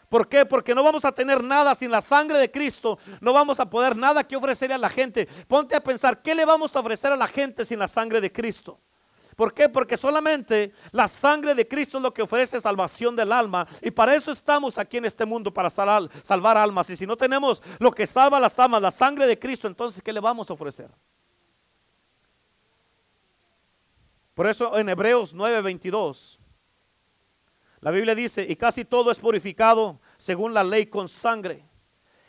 ¿Por 0.08 0.28
qué? 0.28 0.46
Porque 0.46 0.74
no 0.74 0.82
vamos 0.82 1.04
a 1.04 1.12
tener 1.12 1.42
nada 1.42 1.74
sin 1.74 1.90
la 1.90 2.00
sangre 2.00 2.38
de 2.38 2.50
Cristo. 2.50 2.98
No 3.20 3.32
vamos 3.32 3.60
a 3.60 3.68
poder 3.68 3.96
nada 3.96 4.24
que 4.26 4.36
ofrecer 4.36 4.72
a 4.72 4.78
la 4.78 4.88
gente. 4.88 5.26
Ponte 5.46 5.76
a 5.76 5.82
pensar, 5.82 6.22
¿qué 6.22 6.34
le 6.34 6.44
vamos 6.44 6.74
a 6.74 6.80
ofrecer 6.80 7.12
a 7.12 7.16
la 7.16 7.26
gente 7.26 7.64
sin 7.64 7.78
la 7.78 7.88
sangre 7.88 8.20
de 8.20 8.32
Cristo? 8.32 8.80
¿Por 9.36 9.52
qué? 9.52 9.68
Porque 9.68 9.96
solamente 9.96 10.72
la 10.92 11.06
sangre 11.06 11.54
de 11.54 11.68
Cristo 11.68 11.98
es 11.98 12.02
lo 12.02 12.14
que 12.14 12.22
ofrece 12.22 12.60
salvación 12.60 13.14
del 13.14 13.32
alma. 13.32 13.68
Y 13.82 13.90
para 13.90 14.14
eso 14.14 14.32
estamos 14.32 14.78
aquí 14.78 14.96
en 14.96 15.04
este 15.04 15.24
mundo, 15.24 15.52
para 15.52 15.70
salvar, 15.70 16.08
salvar 16.22 16.56
almas. 16.56 16.88
Y 16.90 16.96
si 16.96 17.06
no 17.06 17.16
tenemos 17.16 17.62
lo 17.78 17.90
que 17.90 18.06
salva 18.06 18.40
las 18.40 18.58
almas, 18.58 18.80
la 18.80 18.90
sangre 18.90 19.26
de 19.26 19.38
Cristo, 19.38 19.68
entonces 19.68 20.02
¿qué 20.02 20.12
le 20.12 20.20
vamos 20.20 20.48
a 20.50 20.54
ofrecer? 20.54 20.90
Por 24.38 24.46
eso 24.46 24.78
en 24.78 24.88
Hebreos 24.88 25.34
9:22, 25.34 26.38
la 27.80 27.90
Biblia 27.90 28.14
dice, 28.14 28.46
y 28.48 28.54
casi 28.54 28.84
todo 28.84 29.10
es 29.10 29.18
purificado 29.18 30.00
según 30.16 30.54
la 30.54 30.62
ley 30.62 30.86
con 30.86 31.08
sangre. 31.08 31.68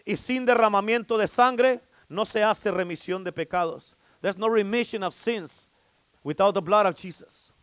Y 0.06 0.15
sin 0.15 0.44
derramamiento 0.44 1.19
de 1.19 1.27
sangre 1.27 1.83
no 2.07 2.25
se 2.25 2.44
hace 2.44 2.71
remisión 2.71 3.23
de 3.23 3.31
pecados. 3.31 3.95
There's 4.21 4.39
no 4.39 4.50
remission 4.50 5.03
of 5.03 5.13
sins 5.13 5.69
without 6.23 6.56
the 6.56 6.61
blood 6.61 6.88
of 6.88 6.95
Jesus. 6.95 7.53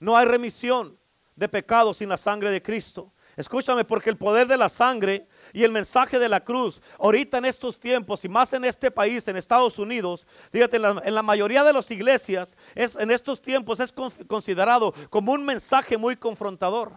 No 0.00 0.16
hay 0.16 0.26
remisión 0.26 0.98
de 1.36 1.48
pecados 1.48 1.98
sin 1.98 2.08
la 2.08 2.16
sangre 2.16 2.50
de 2.50 2.60
Cristo. 2.60 3.12
Escúchame, 3.36 3.84
porque 3.84 4.10
el 4.10 4.18
poder 4.18 4.46
de 4.46 4.58
la 4.58 4.68
sangre 4.68 5.26
y 5.52 5.64
el 5.64 5.72
mensaje 5.72 6.18
de 6.18 6.28
la 6.28 6.40
cruz, 6.40 6.82
ahorita 6.98 7.38
en 7.38 7.46
estos 7.46 7.80
tiempos 7.80 8.24
y 8.24 8.28
más 8.28 8.52
en 8.52 8.64
este 8.64 8.90
país, 8.90 9.26
en 9.26 9.36
Estados 9.36 9.78
Unidos, 9.78 10.26
fíjate, 10.50 10.76
en 10.76 11.14
la, 11.14 11.22
mayoría 11.22 11.64
de 11.64 11.72
las 11.72 11.90
iglesias, 11.90 12.56
es, 12.74 12.96
en 12.96 13.10
estos 13.10 13.40
tiempos 13.40 13.80
es 13.80 13.92
considerado 14.26 14.92
como 15.08 15.32
un 15.32 15.44
mensaje 15.44 15.96
muy 15.96 16.16
confrontador. 16.16 16.92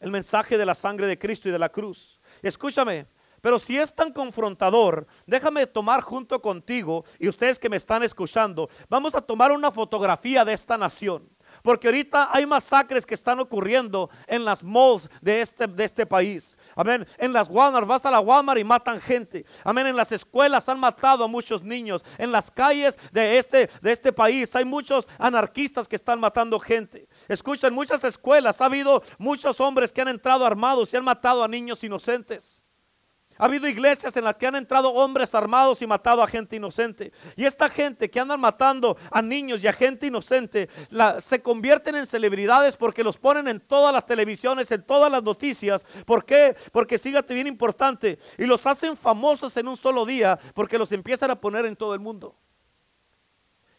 El 0.00 0.10
mensaje 0.10 0.56
de 0.56 0.64
la 0.64 0.74
sangre 0.74 1.06
de 1.06 1.18
Cristo 1.18 1.48
y 1.48 1.52
de 1.52 1.58
la 1.58 1.68
cruz. 1.68 2.20
Escúchame, 2.40 3.06
pero 3.40 3.58
si 3.58 3.78
es 3.78 3.94
tan 3.94 4.12
confrontador, 4.12 5.06
déjame 5.26 5.66
tomar 5.66 6.00
junto 6.00 6.40
contigo 6.40 7.04
y 7.18 7.28
ustedes 7.28 7.58
que 7.58 7.68
me 7.68 7.76
están 7.76 8.02
escuchando, 8.02 8.68
vamos 8.88 9.14
a 9.14 9.20
tomar 9.20 9.52
una 9.52 9.70
fotografía 9.70 10.44
de 10.44 10.52
esta 10.52 10.78
nación. 10.78 11.28
Porque 11.68 11.88
ahorita 11.88 12.30
hay 12.32 12.46
masacres 12.46 13.04
que 13.04 13.12
están 13.12 13.40
ocurriendo 13.40 14.08
en 14.26 14.42
las 14.42 14.64
malls 14.64 15.06
de 15.20 15.42
este, 15.42 15.66
de 15.66 15.84
este 15.84 16.06
país. 16.06 16.56
Amén. 16.74 17.06
En 17.18 17.30
las 17.30 17.50
Walmart, 17.50 17.86
vas 17.86 18.06
a 18.06 18.10
la 18.10 18.20
Walmart 18.20 18.58
y 18.58 18.64
matan 18.64 18.98
gente. 19.02 19.44
Amén. 19.64 19.86
En 19.86 19.94
las 19.94 20.10
escuelas 20.10 20.66
han 20.70 20.80
matado 20.80 21.24
a 21.24 21.28
muchos 21.28 21.62
niños. 21.62 22.02
En 22.16 22.32
las 22.32 22.50
calles 22.50 22.98
de 23.12 23.36
este, 23.36 23.68
de 23.82 23.92
este 23.92 24.14
país 24.14 24.56
hay 24.56 24.64
muchos 24.64 25.10
anarquistas 25.18 25.86
que 25.86 25.96
están 25.96 26.18
matando 26.18 26.58
gente. 26.58 27.06
Escucha, 27.28 27.66
en 27.66 27.74
muchas 27.74 28.02
escuelas 28.02 28.62
ha 28.62 28.64
habido 28.64 29.02
muchos 29.18 29.60
hombres 29.60 29.92
que 29.92 30.00
han 30.00 30.08
entrado 30.08 30.46
armados 30.46 30.94
y 30.94 30.96
han 30.96 31.04
matado 31.04 31.44
a 31.44 31.48
niños 31.48 31.84
inocentes. 31.84 32.62
Ha 33.38 33.44
habido 33.44 33.68
iglesias 33.68 34.16
en 34.16 34.24
las 34.24 34.36
que 34.36 34.48
han 34.48 34.56
entrado 34.56 34.92
hombres 34.92 35.34
armados 35.34 35.80
y 35.80 35.86
matado 35.86 36.22
a 36.22 36.26
gente 36.26 36.56
inocente. 36.56 37.12
Y 37.36 37.44
esta 37.44 37.68
gente 37.68 38.10
que 38.10 38.18
andan 38.18 38.40
matando 38.40 38.96
a 39.10 39.22
niños 39.22 39.62
y 39.62 39.68
a 39.68 39.72
gente 39.72 40.08
inocente, 40.08 40.68
se 41.20 41.40
convierten 41.40 41.94
en 41.94 42.06
celebridades 42.06 42.76
porque 42.76 43.04
los 43.04 43.16
ponen 43.16 43.46
en 43.46 43.60
todas 43.60 43.92
las 43.92 44.04
televisiones, 44.04 44.70
en 44.72 44.82
todas 44.82 45.10
las 45.10 45.22
noticias. 45.22 45.84
¿Por 46.04 46.24
qué? 46.24 46.56
Porque 46.72 46.98
sígate 46.98 47.32
bien 47.32 47.46
importante. 47.46 48.18
Y 48.36 48.44
los 48.44 48.66
hacen 48.66 48.96
famosos 48.96 49.56
en 49.56 49.68
un 49.68 49.76
solo 49.76 50.04
día 50.04 50.38
porque 50.54 50.78
los 50.78 50.90
empiezan 50.90 51.30
a 51.30 51.40
poner 51.40 51.64
en 51.64 51.76
todo 51.76 51.94
el 51.94 52.00
mundo. 52.00 52.36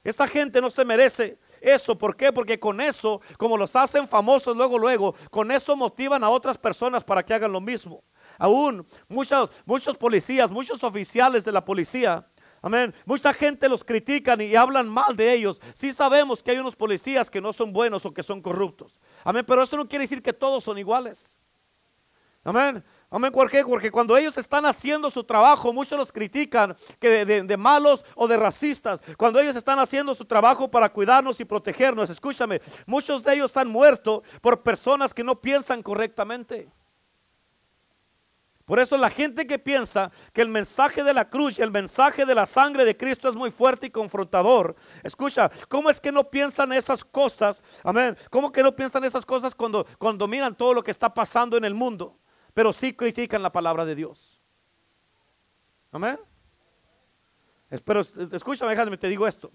Esta 0.04 0.28
gente 0.28 0.62
no 0.62 0.70
se 0.70 0.86
merece 0.86 1.38
eso. 1.60 1.98
¿Por 1.98 2.16
qué? 2.16 2.32
Porque 2.32 2.60
con 2.60 2.80
eso, 2.80 3.22
como 3.38 3.58
los 3.58 3.76
hacen 3.76 4.08
famosos 4.08 4.56
luego, 4.56 4.80
luego, 4.80 5.16
con 5.30 5.52
eso 5.52 5.76
motivan 5.76 6.24
a 6.24 6.30
otras 6.30 6.58
personas 6.58 7.04
para 7.04 7.24
que 7.24 7.34
hagan 7.34 7.52
lo 7.52 7.60
mismo. 7.60 8.04
Aún 8.40 8.88
muchos, 9.08 9.52
muchos 9.66 9.96
policías, 9.98 10.50
muchos 10.50 10.84
oficiales 10.84 11.46
de 11.46 11.52
la 11.52 11.64
policía, 11.64 12.26
Amén. 12.62 12.94
Mucha 13.06 13.34
gente 13.34 13.70
los 13.70 13.84
critican 13.84 14.42
y 14.42 14.56
hablan 14.56 14.90
mal 14.90 15.16
de 15.16 15.32
ellos. 15.32 15.62
Sí 15.74 15.94
sabemos 15.94 16.44
que 16.44 16.52
hay 16.52 16.58
unos 16.58 16.76
policías 16.76 17.30
que 17.30 17.40
no 17.40 17.54
son 17.54 17.72
buenos 17.72 18.06
o 18.06 18.14
que 18.14 18.22
son 18.24 18.42
corruptos. 18.42 18.98
Amén. 19.24 19.46
Pero 19.48 19.64
eso 19.64 19.78
no 19.78 19.88
quiere 19.88 20.04
decir 20.04 20.22
que 20.22 20.34
todos 20.34 20.64
son 20.64 20.78
iguales. 20.78 21.40
Amén. 22.44 22.84
Amén, 23.12 23.32
¿por? 23.32 23.50
Porque 23.66 23.92
cuando 23.92 24.16
ellos 24.16 24.38
están 24.38 24.66
haciendo 24.66 25.10
su 25.10 25.24
trabajo, 25.24 25.74
muchos 25.74 25.98
los 25.98 26.12
critican 26.12 26.76
que 27.00 27.26
de, 27.26 27.58
malos 27.58 28.06
o 28.16 28.28
de 28.28 28.38
racistas. 28.38 29.02
Cuando 29.18 29.40
ellos 29.40 29.56
están 29.56 29.80
haciendo 29.80 30.14
su 30.14 30.26
trabajo 30.26 30.70
para 30.70 30.90
cuidarnos 30.90 31.40
y 31.40 31.46
protegernos, 31.46 32.10
escúchame, 32.10 32.62
muchos 32.86 33.24
de 33.24 33.34
ellos 33.34 33.56
han 33.58 33.68
muerto 33.68 34.24
por 34.42 34.62
personas 34.62 35.14
que 35.14 35.24
no 35.24 35.42
piensan 35.42 35.82
correctamente. 35.82 36.70
Por 38.70 38.80
eso 38.80 38.98
la 38.98 39.10
gente 39.10 39.48
que 39.48 39.58
piensa 39.58 40.12
que 40.32 40.44
el 40.44 40.48
mensaje 40.48 41.04
de 41.04 41.12
la 41.12 41.28
cruz 41.28 41.58
y 41.58 41.64
el 41.64 41.72
mensaje 41.72 42.24
de 42.24 42.36
la 42.36 42.46
sangre 42.46 42.86
de 42.86 42.96
Cristo 42.96 43.28
es 43.28 43.34
muy 43.34 43.50
fuerte 43.50 43.88
y 43.88 43.90
confrontador, 43.90 44.76
escucha, 45.02 45.50
¿cómo 45.68 45.90
es 45.90 46.00
que 46.00 46.12
no 46.12 46.30
piensan 46.30 46.72
esas 46.74 47.04
cosas? 47.04 47.64
Amén. 47.84 48.16
¿Cómo 48.30 48.52
que 48.52 48.62
no 48.62 48.76
piensan 48.76 49.04
esas 49.06 49.26
cosas 49.26 49.56
cuando, 49.56 49.88
cuando 49.98 50.28
miran 50.28 50.56
todo 50.56 50.76
lo 50.76 50.84
que 50.84 50.92
está 50.92 51.12
pasando 51.12 51.58
en 51.58 51.66
el 51.66 51.74
mundo? 51.74 52.20
Pero 52.54 52.72
sí 52.72 52.94
critican 52.94 53.42
la 53.42 53.52
palabra 53.52 53.86
de 53.86 53.96
Dios. 53.96 54.40
Amén. 55.92 56.20
Pero 57.84 58.02
escúchame, 58.02 58.70
déjame, 58.70 58.98
te 59.00 59.08
digo 59.08 59.26
esto. 59.26 59.52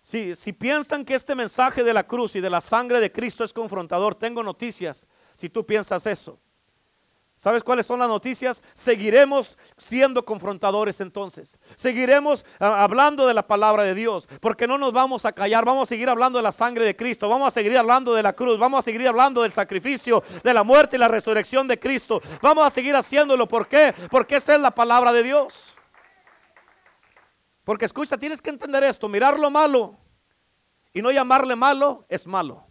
Si, 0.00 0.36
si 0.36 0.52
piensan 0.52 1.04
que 1.04 1.16
este 1.16 1.34
mensaje 1.34 1.82
de 1.82 1.92
la 1.92 2.06
cruz 2.06 2.36
y 2.36 2.40
de 2.40 2.50
la 2.50 2.60
sangre 2.60 3.00
de 3.00 3.10
Cristo 3.10 3.42
es 3.42 3.52
confrontador, 3.52 4.14
tengo 4.14 4.44
noticias. 4.44 5.08
Si 5.34 5.50
tú 5.50 5.66
piensas 5.66 6.06
eso, 6.06 6.38
¿Sabes 7.44 7.62
cuáles 7.62 7.84
son 7.84 7.98
las 7.98 8.08
noticias? 8.08 8.64
Seguiremos 8.72 9.58
siendo 9.76 10.24
confrontadores 10.24 11.02
entonces. 11.02 11.58
Seguiremos 11.74 12.42
ah, 12.58 12.82
hablando 12.82 13.26
de 13.26 13.34
la 13.34 13.46
palabra 13.46 13.82
de 13.82 13.94
Dios, 13.94 14.26
porque 14.40 14.66
no 14.66 14.78
nos 14.78 14.94
vamos 14.94 15.26
a 15.26 15.32
callar, 15.32 15.62
vamos 15.62 15.82
a 15.82 15.86
seguir 15.90 16.08
hablando 16.08 16.38
de 16.38 16.42
la 16.42 16.52
sangre 16.52 16.86
de 16.86 16.96
Cristo, 16.96 17.28
vamos 17.28 17.48
a 17.48 17.50
seguir 17.50 17.76
hablando 17.76 18.14
de 18.14 18.22
la 18.22 18.32
cruz, 18.32 18.58
vamos 18.58 18.78
a 18.78 18.82
seguir 18.82 19.06
hablando 19.06 19.42
del 19.42 19.52
sacrificio, 19.52 20.24
de 20.42 20.54
la 20.54 20.64
muerte 20.64 20.96
y 20.96 20.98
la 20.98 21.06
resurrección 21.06 21.68
de 21.68 21.78
Cristo. 21.78 22.22
Vamos 22.40 22.64
a 22.64 22.70
seguir 22.70 22.96
haciéndolo. 22.96 23.46
¿Por 23.46 23.68
qué? 23.68 23.94
Porque 24.10 24.36
esa 24.36 24.54
es 24.54 24.60
la 24.62 24.70
palabra 24.70 25.12
de 25.12 25.22
Dios. 25.22 25.74
Porque 27.62 27.84
escucha, 27.84 28.16
tienes 28.16 28.40
que 28.40 28.48
entender 28.48 28.84
esto, 28.84 29.06
mirar 29.06 29.38
lo 29.38 29.50
malo 29.50 29.98
y 30.94 31.02
no 31.02 31.10
llamarle 31.10 31.56
malo 31.56 32.06
es 32.08 32.26
malo. 32.26 32.64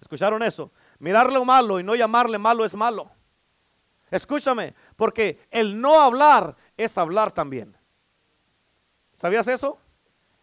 ¿Escucharon 0.00 0.42
eso? 0.42 0.72
Mirarle 1.02 1.44
malo 1.44 1.80
y 1.80 1.82
no 1.82 1.96
llamarle 1.96 2.38
malo 2.38 2.64
es 2.64 2.74
malo. 2.74 3.10
Escúchame, 4.08 4.72
porque 4.94 5.40
el 5.50 5.80
no 5.80 6.00
hablar 6.00 6.54
es 6.76 6.96
hablar 6.96 7.32
también. 7.32 7.76
¿Sabías 9.16 9.48
eso? 9.48 9.80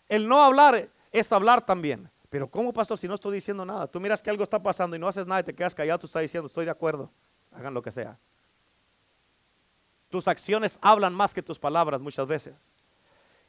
El 0.09 0.27
no 0.27 0.43
hablar 0.43 0.89
es 1.13 1.31
hablar 1.31 1.65
también. 1.65 2.11
Pero 2.29 2.51
¿cómo, 2.51 2.73
pastor, 2.73 2.97
si 2.97 3.07
no 3.07 3.13
estoy 3.13 3.35
diciendo 3.35 3.63
nada? 3.63 3.87
Tú 3.87 4.01
miras 4.01 4.21
que 4.21 4.29
algo 4.29 4.43
está 4.43 4.61
pasando 4.61 4.97
y 4.97 4.99
no 4.99 5.07
haces 5.07 5.25
nada 5.25 5.39
y 5.39 5.43
te 5.45 5.55
quedas 5.55 5.73
callado, 5.73 5.97
tú 5.97 6.07
estás 6.07 6.23
diciendo, 6.23 6.47
estoy 6.47 6.65
de 6.65 6.71
acuerdo, 6.71 7.09
hagan 7.53 7.73
lo 7.73 7.81
que 7.81 7.93
sea. 7.93 8.19
Tus 10.09 10.27
acciones 10.27 10.77
hablan 10.81 11.13
más 11.13 11.33
que 11.33 11.41
tus 11.41 11.57
palabras 11.57 12.01
muchas 12.01 12.27
veces. 12.27 12.69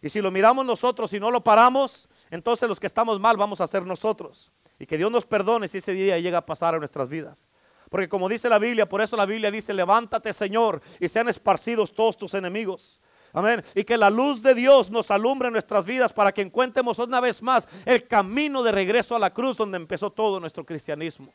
Y 0.00 0.10
si 0.10 0.20
lo 0.20 0.30
miramos 0.30 0.64
nosotros 0.64 1.12
y 1.12 1.18
no 1.18 1.32
lo 1.32 1.42
paramos, 1.42 2.08
entonces 2.30 2.68
los 2.68 2.78
que 2.78 2.86
estamos 2.86 3.18
mal 3.18 3.36
vamos 3.36 3.60
a 3.60 3.66
ser 3.66 3.84
nosotros. 3.84 4.52
Y 4.80 4.86
que 4.86 4.96
Dios 4.96 5.12
nos 5.12 5.26
perdone 5.26 5.68
si 5.68 5.78
ese 5.78 5.92
día 5.92 6.18
llega 6.18 6.38
a 6.38 6.46
pasar 6.46 6.74
a 6.74 6.78
nuestras 6.78 7.08
vidas. 7.08 7.44
Porque 7.90 8.08
como 8.08 8.28
dice 8.28 8.48
la 8.48 8.58
Biblia, 8.58 8.88
por 8.88 9.02
eso 9.02 9.16
la 9.16 9.26
Biblia 9.26 9.50
dice, 9.50 9.74
levántate 9.74 10.32
Señor 10.32 10.80
y 10.98 11.08
sean 11.08 11.28
esparcidos 11.28 11.92
todos 11.92 12.16
tus 12.16 12.34
enemigos. 12.34 13.00
Amén. 13.32 13.62
Y 13.74 13.84
que 13.84 13.96
la 13.96 14.10
luz 14.10 14.42
de 14.42 14.54
Dios 14.54 14.90
nos 14.90 15.10
alumbre 15.10 15.50
nuestras 15.50 15.84
vidas 15.84 16.12
para 16.12 16.32
que 16.32 16.40
encuentremos 16.40 16.98
una 16.98 17.20
vez 17.20 17.42
más 17.42 17.68
el 17.84 18.08
camino 18.08 18.62
de 18.62 18.72
regreso 18.72 19.14
a 19.14 19.18
la 19.18 19.32
cruz 19.32 19.56
donde 19.56 19.76
empezó 19.76 20.10
todo 20.10 20.40
nuestro 20.40 20.64
cristianismo. 20.64 21.32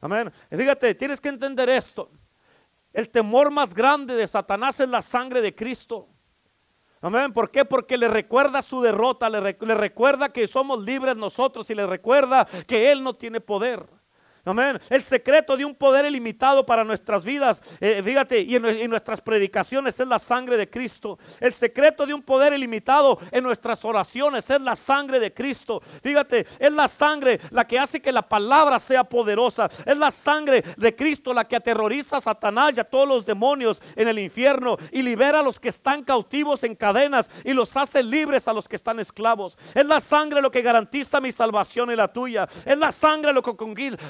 Amén. 0.00 0.32
Y 0.50 0.56
fíjate, 0.56 0.94
tienes 0.94 1.20
que 1.20 1.28
entender 1.28 1.68
esto. 1.70 2.10
El 2.92 3.08
temor 3.08 3.50
más 3.50 3.72
grande 3.72 4.14
de 4.14 4.26
Satanás 4.26 4.80
es 4.80 4.88
la 4.88 5.00
sangre 5.00 5.40
de 5.40 5.54
Cristo. 5.54 6.08
Amén. 7.04 7.32
¿Por 7.32 7.50
qué? 7.50 7.64
Porque 7.64 7.98
le 7.98 8.06
recuerda 8.06 8.62
su 8.62 8.80
derrota, 8.80 9.28
le, 9.28 9.56
le, 9.60 9.74
recuerda 9.74 10.32
que 10.32 10.46
somos 10.46 10.84
libres 10.84 11.16
nosotros 11.16 11.68
y 11.68 11.74
le 11.74 11.84
recuerda 11.84 12.46
que 12.66 12.92
Él 12.92 13.02
no 13.02 13.12
tiene 13.12 13.40
poder. 13.40 13.84
Amén. 14.44 14.80
El 14.90 15.04
secreto 15.04 15.56
de 15.56 15.64
un 15.64 15.72
poder 15.72 16.04
ilimitado 16.04 16.66
para 16.66 16.82
nuestras 16.82 17.24
vidas, 17.24 17.62
eh, 17.80 18.02
fíjate, 18.04 18.40
y 18.40 18.56
en, 18.56 18.90
nuestras 18.90 19.20
predicaciones 19.20 20.00
es 20.00 20.06
la 20.08 20.18
sangre 20.18 20.56
de 20.56 20.68
Cristo. 20.68 21.16
El 21.38 21.54
secreto 21.54 22.06
de 22.06 22.12
un 22.12 22.22
poder 22.22 22.52
ilimitado 22.52 23.20
en 23.30 23.44
nuestras 23.44 23.84
oraciones 23.84 24.50
es 24.50 24.60
la 24.60 24.74
sangre 24.74 25.20
de 25.20 25.32
Cristo. 25.32 25.80
Fíjate, 26.02 26.44
es 26.58 26.72
la 26.72 26.88
sangre 26.88 27.38
la 27.50 27.68
que 27.68 27.78
hace 27.78 28.02
que 28.02 28.10
la 28.10 28.28
palabra 28.28 28.80
sea 28.80 29.04
poderosa. 29.04 29.70
Es 29.86 29.96
la 29.96 30.10
sangre 30.10 30.64
de 30.76 30.96
Cristo 30.96 31.32
la 31.32 31.46
que 31.46 31.54
aterroriza 31.54 32.16
a 32.16 32.20
Satanás 32.20 32.72
y 32.76 32.80
a 32.80 32.84
todos 32.84 33.06
los 33.06 33.24
demonios 33.24 33.80
en 33.94 34.08
el 34.08 34.18
infierno 34.18 34.76
y 34.90 35.02
libera 35.02 35.38
a 35.38 35.42
los 35.42 35.60
que 35.60 35.68
están 35.68 36.02
cautivos 36.02 36.64
en 36.64 36.74
cadenas 36.74 37.30
y 37.44 37.52
los 37.52 37.76
hace 37.76 38.02
libres 38.02 38.48
a 38.48 38.52
los 38.52 38.66
que 38.66 38.74
están 38.74 38.98
esclavos. 38.98 39.56
Es 39.72 39.86
la 39.86 40.00
sangre 40.00 40.42
lo 40.42 40.50
que 40.50 40.62
garantiza 40.62 41.20
mi 41.20 41.30
salvación 41.30 41.92
y 41.92 41.96
la 41.96 42.12
tuya. 42.12 42.48
Es 42.66 42.76
la 42.76 42.90
sangre 42.90 43.32
lo 43.32 43.40
que, 43.40 43.54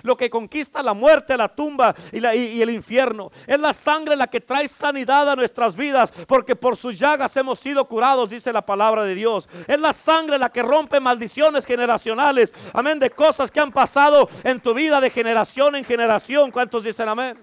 lo 0.03 0.17
que 0.17 0.22
que 0.23 0.31
conquista 0.31 0.85
la 0.85 0.95
muerte, 0.95 1.37
la 1.37 1.49
tumba 1.49 1.93
y, 2.13 2.63
el 2.63 2.71
infierno. 2.71 3.33
Es 3.45 3.59
la 3.59 3.73
sangre 3.73 4.15
la 4.15 4.29
que 4.29 4.41
trae 4.41 4.69
sanidad 4.69 5.29
a 5.29 5.35
nuestras 5.35 5.75
vidas, 5.75 6.13
porque 6.29 6.55
por 6.55 6.77
sus 6.77 6.97
llagas 6.97 7.37
hemos 7.37 7.59
sido 7.59 7.89
curados, 7.89 8.31
dice 8.31 8.53
la 8.53 8.65
palabra 8.65 9.03
de 9.03 9.17
Dios. 9.17 9.49
Es 9.67 9.81
la 9.81 9.93
sangre 9.93 10.39
la 10.39 10.53
que 10.53 10.63
rompe 10.63 11.01
maldiciones 11.01 11.67
generacionales. 11.67 12.55
Amén, 12.73 13.01
de 13.01 13.11
cosas 13.11 13.51
que 13.51 13.59
han 13.59 13.73
pasado 13.73 14.29
en 14.45 14.61
tu 14.61 14.73
vida 14.73 15.01
de 15.01 15.11
generación 15.11 15.75
en 15.75 15.85
generación. 15.85 16.53
¿Cuántos 16.53 16.85
dicen 16.85 17.09
amén? 17.09 17.37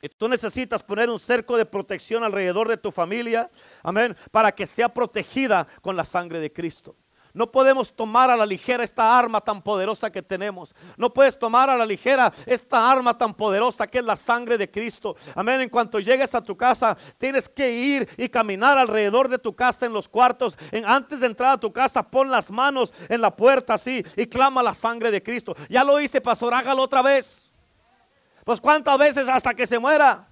Y 0.00 0.08
tú 0.08 0.28
necesitas 0.28 0.84
poner 0.84 1.10
un 1.10 1.18
cerco 1.18 1.56
de 1.56 1.66
protección 1.66 2.22
alrededor 2.22 2.68
de 2.68 2.76
tu 2.76 2.92
familia, 2.92 3.50
amén, 3.82 4.16
para 4.30 4.52
que 4.52 4.66
sea 4.66 4.88
protegida 4.88 5.66
con 5.82 5.96
la 5.96 6.04
sangre 6.04 6.38
de 6.38 6.52
Cristo. 6.52 6.94
No 7.32 7.50
podemos 7.50 7.92
tomar 7.92 8.30
a 8.30 8.36
la 8.36 8.44
ligera 8.44 8.82
esta 8.82 9.18
arma 9.18 9.40
tan 9.40 9.62
poderosa 9.62 10.10
que 10.10 10.22
tenemos. 10.22 10.74
No 10.96 11.12
puedes 11.12 11.38
tomar 11.38 11.70
a 11.70 11.76
la 11.76 11.86
ligera 11.86 12.32
esta 12.46 12.90
arma 12.90 13.16
tan 13.16 13.34
poderosa 13.34 13.86
que 13.86 13.98
es 13.98 14.04
la 14.04 14.16
sangre 14.16 14.58
de 14.58 14.70
Cristo. 14.70 15.16
Amén. 15.34 15.60
En 15.60 15.68
cuanto 15.68 16.00
llegues 16.00 16.34
a 16.34 16.42
tu 16.42 16.56
casa, 16.56 16.96
tienes 17.18 17.48
que 17.48 17.70
ir 17.70 18.08
y 18.16 18.28
caminar 18.28 18.78
alrededor 18.78 19.28
de 19.28 19.38
tu 19.38 19.54
casa 19.54 19.86
en 19.86 19.92
los 19.92 20.08
cuartos. 20.08 20.58
En, 20.72 20.84
antes 20.84 21.20
de 21.20 21.26
entrar 21.26 21.52
a 21.52 21.60
tu 21.60 21.72
casa, 21.72 22.02
pon 22.02 22.30
las 22.30 22.50
manos 22.50 22.92
en 23.08 23.20
la 23.20 23.34
puerta 23.34 23.74
así 23.74 24.04
y 24.16 24.26
clama 24.26 24.62
la 24.62 24.74
sangre 24.74 25.10
de 25.10 25.22
Cristo. 25.22 25.54
Ya 25.68 25.84
lo 25.84 26.00
hice, 26.00 26.20
pastor, 26.20 26.52
hágalo 26.52 26.82
otra 26.82 27.02
vez. 27.02 27.48
Pues 28.44 28.60
cuántas 28.60 28.98
veces 28.98 29.28
hasta 29.28 29.54
que 29.54 29.66
se 29.66 29.78
muera. 29.78 30.26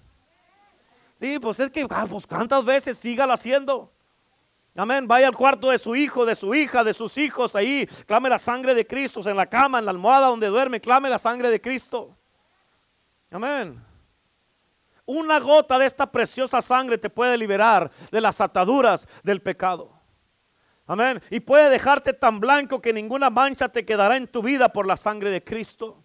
Sí, 1.21 1.39
pues 1.39 1.59
es 1.61 1.71
que, 1.71 1.87
ah, 1.91 2.07
pues 2.09 2.27
cuántas 2.27 2.65
veces 2.65 2.97
sígalo 2.97 3.33
haciendo. 3.33 3.93
Amén. 4.79 5.09
Vaya 5.09 5.27
al 5.27 5.35
cuarto 5.35 5.71
de 5.71 5.79
su 5.79 5.97
hijo, 5.97 6.25
de 6.25 6.37
su 6.37 6.55
hija, 6.55 6.85
de 6.85 6.95
sus 6.95 7.19
hijos 7.19 7.57
ahí. 7.57 7.85
Clame 8.07 8.29
la 8.29 8.39
sangre 8.39 8.77
de 8.77 8.87
Cristo 8.87 9.29
en 9.29 9.37
la 9.37 9.47
cama, 9.47 9.81
en 9.81 9.85
la 9.85 9.91
almohada 9.91 10.29
donde 10.29 10.47
duerme. 10.47 10.81
Clame 10.81 11.11
la 11.11 11.19
sangre 11.19 11.51
de 11.51 11.61
Cristo. 11.61 12.17
Amén. 13.33 13.85
Una 15.05 15.41
gota 15.41 15.81
de 15.81 15.87
esta 15.87 16.07
preciosa 16.07 16.63
sangre 16.63 16.97
te 16.97 17.11
puede 17.11 17.37
liberar 17.37 17.91
de 18.13 18.21
las 18.21 18.41
ataduras 18.41 19.09
del 19.25 19.43
pecado. 19.43 19.99
Amén. 20.87 21.21
Y 21.29 21.41
puede 21.41 21.71
dejarte 21.71 22.13
tan 22.13 22.39
blanco 22.39 22.81
que 22.81 22.93
ninguna 22.93 23.31
mancha 23.31 23.69
te 23.69 23.85
quedará 23.85 24.17
en 24.17 24.29
tu 24.29 24.43
vida 24.43 24.69
por 24.69 24.87
la 24.87 24.97
sangre 24.97 25.31
de 25.31 25.43
Cristo. 25.43 26.05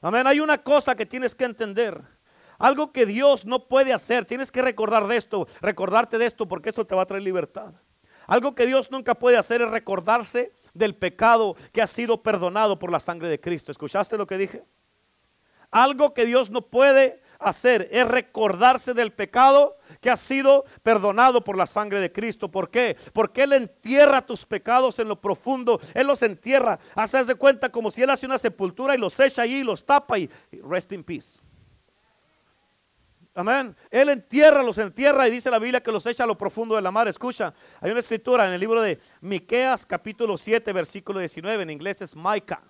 Amén. 0.00 0.28
Hay 0.28 0.38
una 0.38 0.58
cosa 0.58 0.94
que 0.94 1.06
tienes 1.06 1.34
que 1.34 1.42
entender. 1.42 2.00
Algo 2.56 2.92
que 2.92 3.04
Dios 3.04 3.44
no 3.46 3.66
puede 3.66 3.92
hacer. 3.92 4.26
Tienes 4.26 4.52
que 4.52 4.62
recordar 4.62 5.08
de 5.08 5.16
esto, 5.16 5.48
recordarte 5.60 6.18
de 6.18 6.26
esto 6.26 6.46
porque 6.46 6.68
esto 6.68 6.86
te 6.86 6.94
va 6.94 7.02
a 7.02 7.06
traer 7.06 7.24
libertad. 7.24 7.74
Algo 8.26 8.54
que 8.54 8.66
Dios 8.66 8.90
nunca 8.90 9.14
puede 9.14 9.36
hacer 9.36 9.62
es 9.62 9.70
recordarse 9.70 10.52
del 10.74 10.94
pecado 10.94 11.56
que 11.72 11.82
ha 11.82 11.86
sido 11.86 12.22
perdonado 12.22 12.78
por 12.78 12.90
la 12.90 13.00
sangre 13.00 13.28
de 13.28 13.40
Cristo. 13.40 13.72
¿Escuchaste 13.72 14.18
lo 14.18 14.26
que 14.26 14.38
dije? 14.38 14.64
Algo 15.70 16.14
que 16.14 16.26
Dios 16.26 16.50
no 16.50 16.62
puede 16.62 17.22
hacer 17.38 17.88
es 17.90 18.06
recordarse 18.06 18.94
del 18.94 19.12
pecado 19.12 19.76
que 20.00 20.10
ha 20.10 20.16
sido 20.16 20.64
perdonado 20.82 21.42
por 21.42 21.56
la 21.56 21.66
sangre 21.66 22.00
de 22.00 22.12
Cristo. 22.12 22.50
¿Por 22.50 22.70
qué? 22.70 22.96
Porque 23.12 23.42
Él 23.42 23.52
entierra 23.52 24.24
tus 24.24 24.44
pecados 24.46 24.98
en 24.98 25.08
lo 25.08 25.20
profundo. 25.20 25.80
Él 25.94 26.06
los 26.06 26.22
entierra. 26.22 26.78
Haces 26.94 27.26
de 27.26 27.34
cuenta 27.34 27.70
como 27.70 27.90
si 27.90 28.02
Él 28.02 28.10
hace 28.10 28.26
una 28.26 28.38
sepultura 28.38 28.94
y 28.94 28.98
los 28.98 29.18
echa 29.20 29.42
allí 29.42 29.56
y 29.56 29.64
los 29.64 29.84
tapa 29.84 30.18
y 30.18 30.30
rest 30.62 30.92
in 30.92 31.04
peace. 31.04 31.40
Amén. 33.36 33.76
Él 33.90 34.08
entierra, 34.08 34.62
los 34.62 34.78
entierra 34.78 35.28
y 35.28 35.30
dice 35.30 35.50
la 35.50 35.58
Biblia 35.58 35.82
que 35.82 35.92
los 35.92 36.06
echa 36.06 36.24
a 36.24 36.26
lo 36.26 36.38
profundo 36.38 36.74
de 36.74 36.80
la 36.80 36.90
mar. 36.90 37.06
Escucha, 37.06 37.52
hay 37.82 37.90
una 37.90 38.00
escritura 38.00 38.46
en 38.46 38.54
el 38.54 38.60
libro 38.60 38.80
de 38.80 38.98
Miqueas 39.20 39.84
capítulo 39.84 40.38
7 40.38 40.72
versículo 40.72 41.18
19, 41.18 41.62
en 41.62 41.68
inglés 41.68 42.00
es 42.00 42.16
Micah. 42.16 42.62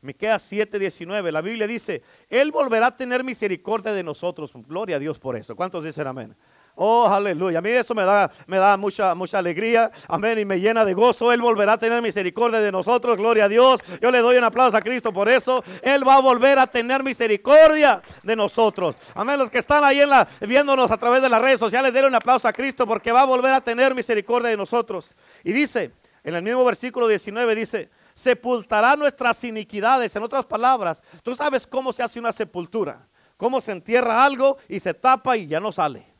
Miqueas 0.00 0.42
7, 0.42 0.78
19. 0.78 1.32
La 1.32 1.40
Biblia 1.40 1.66
dice, 1.66 2.02
Él 2.28 2.52
volverá 2.52 2.86
a 2.86 2.96
tener 2.96 3.24
misericordia 3.24 3.92
de 3.92 4.04
nosotros. 4.04 4.52
Gloria 4.54 4.94
a 4.94 4.98
Dios 5.00 5.18
por 5.18 5.34
eso. 5.34 5.56
¿Cuántos 5.56 5.82
dicen 5.82 6.06
amén? 6.06 6.36
Oh, 6.80 7.08
aleluya. 7.08 7.58
A 7.58 7.60
mí 7.60 7.70
eso 7.70 7.92
me 7.92 8.04
da, 8.04 8.30
me 8.46 8.56
da 8.56 8.76
mucha, 8.76 9.12
mucha 9.16 9.38
alegría. 9.38 9.90
Amén. 10.06 10.38
Y 10.38 10.44
me 10.44 10.60
llena 10.60 10.84
de 10.84 10.94
gozo. 10.94 11.32
Él 11.32 11.42
volverá 11.42 11.72
a 11.72 11.78
tener 11.78 12.00
misericordia 12.00 12.60
de 12.60 12.70
nosotros. 12.70 13.16
Gloria 13.16 13.46
a 13.46 13.48
Dios. 13.48 13.80
Yo 14.00 14.12
le 14.12 14.20
doy 14.20 14.36
un 14.36 14.44
aplauso 14.44 14.76
a 14.76 14.80
Cristo 14.80 15.12
por 15.12 15.28
eso. 15.28 15.64
Él 15.82 16.06
va 16.06 16.14
a 16.14 16.20
volver 16.20 16.56
a 16.56 16.68
tener 16.68 17.02
misericordia 17.02 18.00
de 18.22 18.36
nosotros. 18.36 18.96
Amén. 19.16 19.40
Los 19.40 19.50
que 19.50 19.58
están 19.58 19.82
ahí 19.82 20.00
en 20.00 20.08
la, 20.08 20.28
viéndonos 20.40 20.88
a 20.92 20.96
través 20.96 21.20
de 21.20 21.28
las 21.28 21.42
redes 21.42 21.58
sociales, 21.58 21.92
denle 21.92 22.10
un 22.10 22.14
aplauso 22.14 22.46
a 22.46 22.52
Cristo 22.52 22.86
porque 22.86 23.10
va 23.10 23.22
a 23.22 23.26
volver 23.26 23.54
a 23.54 23.60
tener 23.60 23.92
misericordia 23.92 24.50
de 24.50 24.56
nosotros. 24.56 25.16
Y 25.42 25.52
dice, 25.52 25.90
en 26.22 26.36
el 26.36 26.44
mismo 26.44 26.64
versículo 26.64 27.08
19 27.08 27.56
dice, 27.56 27.90
sepultará 28.14 28.94
nuestras 28.94 29.42
iniquidades. 29.42 30.14
En 30.14 30.22
otras 30.22 30.46
palabras, 30.46 31.02
tú 31.24 31.34
sabes 31.34 31.66
cómo 31.66 31.92
se 31.92 32.04
hace 32.04 32.20
una 32.20 32.30
sepultura. 32.32 33.04
Cómo 33.36 33.60
se 33.60 33.72
entierra 33.72 34.24
algo 34.24 34.58
y 34.68 34.78
se 34.78 34.94
tapa 34.94 35.36
y 35.36 35.48
ya 35.48 35.58
no 35.58 35.72
sale. 35.72 36.17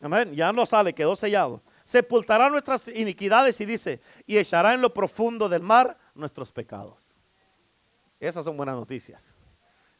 Amén. 0.00 0.34
Ya 0.34 0.52
no 0.52 0.64
sale, 0.64 0.94
quedó 0.94 1.16
sellado. 1.16 1.62
Sepultará 1.84 2.48
nuestras 2.48 2.88
iniquidades 2.88 3.60
y 3.60 3.64
dice, 3.64 4.00
y 4.26 4.38
echará 4.38 4.74
en 4.74 4.80
lo 4.80 4.92
profundo 4.92 5.48
del 5.48 5.62
mar 5.62 5.98
nuestros 6.14 6.52
pecados. 6.52 7.14
Esas 8.20 8.44
son 8.44 8.56
buenas 8.56 8.76
noticias. 8.76 9.34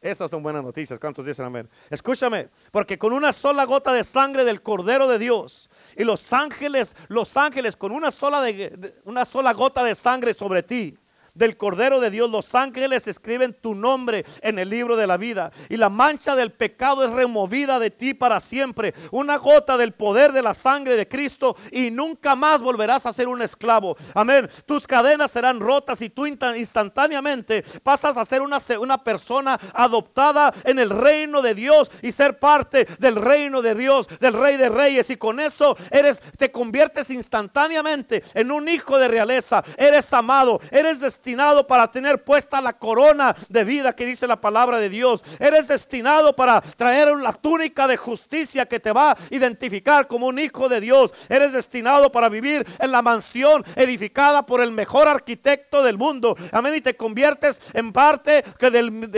Esas 0.01 0.31
son 0.31 0.41
buenas 0.41 0.63
noticias. 0.63 0.97
¿Cuántos 0.97 1.25
dicen 1.25 1.45
amén? 1.45 1.69
Escúchame, 1.89 2.49
porque 2.71 2.97
con 2.97 3.11
una 3.11 3.33
sola 3.33 3.65
gota 3.65 3.91
de 3.91 4.05
sangre 4.05 4.45
del 4.45 4.61
Cordero 4.61 5.07
de 5.07 5.19
Dios 5.19 5.69
y 5.97 6.05
los 6.05 6.31
ángeles, 6.31 6.95
los 7.09 7.35
ángeles 7.35 7.75
con 7.75 7.91
una 7.91 8.09
sola, 8.09 8.41
de, 8.41 8.95
una 9.03 9.25
sola 9.25 9.53
gota 9.53 9.83
de 9.83 9.95
sangre 9.95 10.33
sobre 10.33 10.63
ti, 10.63 10.97
del 11.39 11.55
Cordero 11.55 12.01
de 12.01 12.11
Dios, 12.11 12.29
los 12.29 12.53
ángeles 12.53 13.07
escriben 13.07 13.53
tu 13.53 13.73
nombre 13.73 14.25
en 14.41 14.59
el 14.59 14.69
libro 14.69 14.97
de 14.97 15.07
la 15.07 15.15
vida. 15.15 15.51
Y 15.69 15.77
la 15.77 15.87
mancha 15.89 16.35
del 16.35 16.51
pecado 16.51 17.03
es 17.05 17.11
removida 17.11 17.79
de 17.79 17.89
ti 17.89 18.13
para 18.13 18.41
siempre. 18.41 18.93
Una 19.11 19.37
gota 19.37 19.77
del 19.77 19.93
poder 19.93 20.33
de 20.33 20.41
la 20.41 20.53
sangre 20.53 20.97
de 20.97 21.07
Cristo 21.07 21.55
y 21.71 21.91
nunca 21.91 22.35
más 22.35 22.61
volverás 22.61 23.05
a 23.05 23.13
ser 23.13 23.29
un 23.29 23.41
esclavo. 23.41 23.95
Amén. 24.13 24.49
Tus 24.65 24.85
cadenas 24.85 25.31
serán 25.31 25.61
rotas 25.61 26.01
y 26.01 26.09
tú 26.09 26.25
instantáneamente 26.27 27.63
pasas 27.83 28.17
a 28.17 28.25
ser 28.25 28.41
una, 28.41 28.57
una 28.77 29.01
persona 29.01 29.57
adoptada 29.73 30.53
en 30.65 30.77
el 30.77 30.89
reino 30.89 31.41
de 31.41 31.55
Dios 31.55 31.89
y 32.01 32.11
ser 32.11 32.37
parte 32.37 32.85
del 32.99 33.15
reino 33.15 33.61
de 33.61 33.75
Dios, 33.75 34.09
del 34.19 34.33
Rey 34.33 34.57
de 34.57 34.67
Reyes. 34.67 35.09
Y 35.09 35.15
con 35.15 35.39
eso 35.39 35.77
eres, 35.89 36.21
te 36.37 36.51
conviertes 36.51 37.09
instantáneamente 37.09 38.25
en 38.33 38.51
un 38.51 38.67
hijo 38.67 38.97
de 38.97 39.07
realeza. 39.07 39.63
Eres 39.77 40.11
amado, 40.11 40.59
eres 40.69 40.99
destinado 40.99 41.28
para 41.67 41.89
tener 41.91 42.23
puesta 42.23 42.61
la 42.61 42.73
corona 42.73 43.35
de 43.49 43.63
vida 43.63 43.95
que 43.95 44.05
dice 44.05 44.27
la 44.27 44.41
palabra 44.41 44.79
de 44.79 44.89
Dios. 44.89 45.23
Eres 45.39 45.67
destinado 45.67 46.35
para 46.35 46.61
traer 46.61 47.15
la 47.17 47.33
túnica 47.33 47.87
de 47.87 47.97
justicia 47.97 48.65
que 48.65 48.79
te 48.79 48.91
va 48.91 49.11
a 49.11 49.17
identificar 49.29 50.07
como 50.07 50.27
un 50.27 50.39
hijo 50.39 50.69
de 50.69 50.81
Dios. 50.81 51.13
Eres 51.29 51.53
destinado 51.53 52.11
para 52.11 52.29
vivir 52.29 52.65
en 52.79 52.91
la 52.91 53.01
mansión 53.01 53.63
edificada 53.75 54.45
por 54.45 54.61
el 54.61 54.71
mejor 54.71 55.07
arquitecto 55.07 55.83
del 55.83 55.97
mundo. 55.97 56.35
Amén. 56.51 56.75
Y 56.75 56.81
te 56.81 56.95
conviertes 56.95 57.61
en 57.73 57.91
parte, 57.91 58.43
que 58.57 58.71
del, 58.71 59.09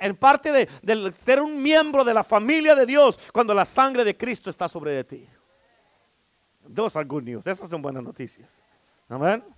en, 0.00 0.16
parte 0.16 0.52
de, 0.52 1.12
ser 1.16 1.40
un 1.40 1.62
miembro 1.62 2.04
de 2.04 2.14
la 2.14 2.24
familia 2.24 2.74
de 2.74 2.86
Dios 2.86 3.18
cuando 3.32 3.54
la 3.54 3.64
sangre 3.64 4.04
de 4.04 4.16
Cristo 4.16 4.50
está 4.50 4.68
sobre 4.68 4.92
de 4.92 5.04
ti. 5.04 5.28
Those 6.74 6.98
are 6.98 7.08
news. 7.22 7.46
Esas 7.46 7.70
son 7.70 7.80
buenas 7.80 8.02
noticias. 8.02 8.50
Amén. 9.08 9.57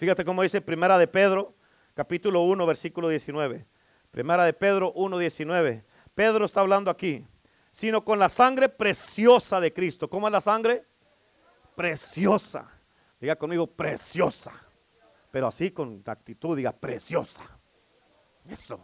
Fíjate 0.00 0.24
cómo 0.24 0.40
dice 0.40 0.62
Primera 0.62 0.96
de 0.96 1.06
Pedro, 1.06 1.54
capítulo 1.92 2.40
1, 2.44 2.64
versículo 2.64 3.10
19. 3.10 3.66
Primera 4.10 4.46
de 4.46 4.54
Pedro 4.54 4.92
1, 4.94 5.18
19. 5.18 5.84
Pedro 6.14 6.46
está 6.46 6.62
hablando 6.62 6.90
aquí, 6.90 7.26
sino 7.70 8.02
con 8.02 8.18
la 8.18 8.30
sangre 8.30 8.70
preciosa 8.70 9.60
de 9.60 9.74
Cristo. 9.74 10.08
¿Cómo 10.08 10.26
es 10.26 10.32
la 10.32 10.40
sangre? 10.40 10.86
Preciosa. 11.76 12.66
Diga 13.20 13.36
conmigo, 13.36 13.66
preciosa. 13.66 14.52
Pero 15.30 15.48
así 15.48 15.70
con 15.70 16.02
actitud, 16.06 16.56
diga, 16.56 16.72
preciosa. 16.72 17.42
Eso. 18.48 18.82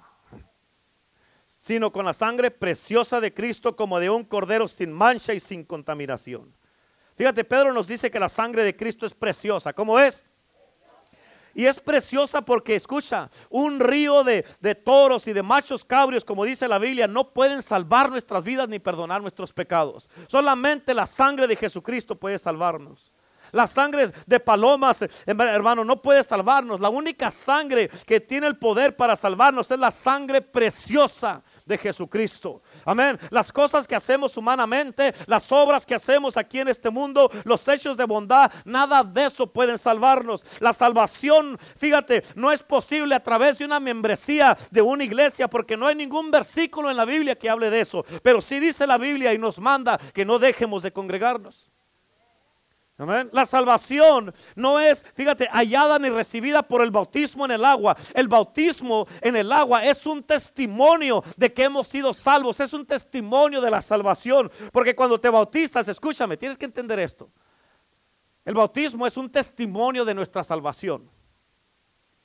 Sino 1.59 1.91
con 1.93 2.05
la 2.05 2.13
sangre 2.13 2.51
preciosa 2.51 3.23
de 3.23 3.33
Cristo 3.33 3.75
como 3.75 3.99
de 3.99 4.11
un 4.11 4.23
cordero 4.23 4.69
sin 4.69 4.93
mancha 4.93 5.33
y 5.33 5.41
sin 5.41 5.65
contaminación. 5.65 6.55
Fíjate, 7.15 7.43
Pedro 7.43 7.73
nos 7.73 7.87
dice 7.87 8.11
que 8.11 8.21
la 8.21 8.29
sangre 8.29 8.65
de 8.65 8.77
Cristo 8.77 9.07
es 9.07 9.15
preciosa. 9.15 9.73
¿Cómo 9.73 9.99
es? 9.99 10.27
Y 11.57 11.65
es 11.65 11.81
preciosa 11.81 12.43
porque, 12.43 12.75
escucha, 12.75 13.31
un 13.49 13.81
río 13.81 14.23
de, 14.25 14.43
toros 14.75 15.27
y 15.27 15.33
de 15.33 15.43
machos 15.43 15.87
cabrios, 15.87 16.23
como 16.23 16.45
dice 16.45 16.69
la 16.69 16.79
Biblia, 16.79 17.09
no 17.09 17.33
pueden 17.33 17.63
salvar 17.63 18.11
nuestras 18.11 18.45
vidas 18.45 18.69
ni 18.69 18.79
perdonar 18.79 19.23
nuestros 19.23 19.55
pecados. 19.55 20.11
Solamente 20.29 20.93
la 20.93 21.07
sangre 21.07 21.47
de 21.47 21.57
Jesucristo 21.57 22.15
puede 22.15 22.39
salvarnos. 22.39 23.11
La 23.53 23.67
sangre 23.67 24.11
de 24.27 24.41
palomas, 24.41 25.05
hermano, 25.27 25.85
no 25.85 26.01
puede 26.03 26.23
salvarnos. 26.23 26.81
La 26.81 26.89
única 26.89 27.31
sangre 27.31 27.89
que 28.07 28.21
tiene 28.21 28.47
el 28.47 28.57
poder 28.57 28.97
para 28.97 29.17
salvarnos 29.17 29.71
es 29.71 29.79
la 29.79 29.91
sangre 29.91 30.43
preciosa 30.43 31.43
de 31.65 31.79
Jesucristo. 31.79 32.63
Amén. 32.85 33.19
Las 33.31 33.53
cosas 33.53 33.87
que 33.87 33.95
hacemos 33.95 34.37
humanamente, 34.37 35.15
las 35.27 35.51
obras 35.51 35.87
que 35.87 35.95
hacemos 35.95 36.37
aquí 36.37 36.61
en 36.61 36.69
este 36.69 36.91
mundo, 36.91 37.31
los 37.45 37.67
hechos 37.69 37.97
de 37.97 38.05
bondad, 38.05 38.51
nada 38.65 39.03
de 39.03 39.27
eso 39.27 39.47
pueden 39.47 39.79
salvarnos. 39.79 40.45
La 40.61 40.73
salvación, 40.73 41.59
fíjate, 41.77 42.25
no 42.35 42.53
es 42.53 42.63
posible 42.63 43.15
a 43.15 43.23
través 43.23 43.59
de 43.59 43.65
una 43.65 43.81
membresía 43.81 44.57
de 44.71 44.83
una 44.83 45.05
iglesia 45.05 45.49
porque 45.49 45.77
no 45.77 45.87
hay 45.87 45.95
ningún 45.95 46.31
versículo 46.31 46.91
en 46.91 46.97
la 46.97 47.05
Biblia 47.05 47.37
que 47.37 47.51
hable 47.51 47.71
de 47.71 47.81
eso. 47.81 48.05
Pero 48.23 48.41
sí 48.41 48.61
dice 48.61 48.87
la 48.87 48.99
Biblia 48.99 49.33
y 49.33 49.39
nos 49.39 49.59
manda 49.59 49.99
que 49.99 50.25
no 50.25 50.39
dejemos 50.39 50.83
de 50.83 50.93
congregarnos. 50.93 51.71
La 52.99 53.45
salvación 53.45 54.35
no 54.55 54.81
es, 54.81 55.05
fíjate, 55.13 55.49
hallada 55.53 55.99
ni 55.99 56.09
recibida 56.09 56.63
por 56.63 56.81
el 56.81 56.91
bautismo 56.91 57.45
en 57.45 57.51
el 57.51 57.65
agua. 57.65 57.95
El 58.15 58.27
bautismo 58.27 59.07
en 59.21 59.37
el 59.37 59.53
agua 59.53 59.85
es 59.85 60.07
un 60.07 60.23
testimonio 60.23 61.23
de 61.37 61.53
que 61.53 61.65
hemos 61.65 61.89
sido 61.89 62.15
salvos. 62.15 62.59
Es 62.61 62.73
un 62.73 62.87
testimonio 62.87 63.61
de 63.61 63.71
la 63.71 63.83
salvación. 63.83 64.51
Porque 64.73 64.97
cuando 64.97 65.21
te 65.21 65.29
bautizas, 65.29 65.87
escúchame, 65.89 66.39
tienes 66.39 66.57
que 66.57 66.65
entender 66.65 66.99
esto. 66.99 67.31
El 68.47 68.55
bautismo 68.55 69.07
es 69.07 69.19
un 69.19 69.29
testimonio 69.29 70.05
de 70.07 70.15
nuestra 70.15 70.43
salvación. 70.43 71.11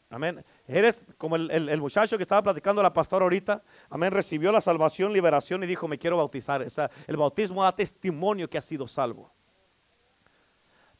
Amén. 0.10 0.43
Eres 0.67 1.03
como 1.17 1.36
el, 1.36 1.81
muchacho 1.81 2.15
que 2.15 2.23
estaba 2.23 2.43
platicando 2.43 2.81
la 2.81 2.93
pastora 2.93 3.23
ahorita. 3.23 3.62
Amén. 3.89 4.12
Recibió 4.12 4.53
la 4.53 4.62
salvación, 4.62 5.12
liberación 5.12 5.65
y 5.65 5.67
dijo, 5.67 5.89
me 5.89 5.97
quiero 5.97 6.15
bautizar. 6.15 6.65
El 7.07 7.17
bautismo 7.17 7.62
da 7.62 7.75
testimonio 7.75 8.49
que 8.49 8.57
ha 8.57 8.62
sido 8.62 8.88
salvo. 8.88 9.34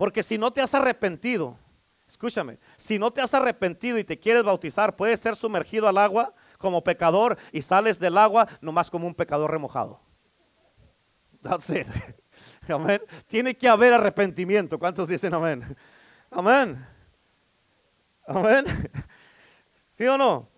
Porque 0.02 0.24
si 0.24 0.36
no 0.36 0.52
te 0.52 0.62
has 0.62 0.74
arrepentido, 0.74 1.56
escúchame, 2.08 2.58
si 2.76 2.98
no 2.98 3.14
te 3.14 3.22
has 3.22 3.36
arrepentido 3.36 4.00
y 4.00 4.04
te 4.04 4.18
quieres 4.18 4.42
bautizar, 4.42 4.96
puedes 4.96 5.20
ser 5.20 5.36
sumergido 5.36 5.88
al 5.88 6.00
agua 6.00 6.34
como 6.58 6.84
pecador 6.84 7.38
y 7.52 7.62
sales 7.62 8.00
del 8.00 8.18
agua 8.18 8.48
nomás 8.62 8.90
como 8.90 9.06
un 9.06 9.14
pecador 9.14 9.52
remojado. 9.52 10.02
That's 11.44 11.70
it. 11.70 11.86
Amén. 12.68 13.00
Tiene 13.28 13.56
que 13.56 13.70
haber 13.70 13.94
arrepentimiento. 13.94 14.80
¿Cuántos 14.80 15.08
dicen 15.08 15.36
amén? 15.36 15.78
Amén. 16.32 16.84
Amén. 18.26 18.66
¿Sí 19.92 20.08
o 20.08 20.18
no? 20.18 20.50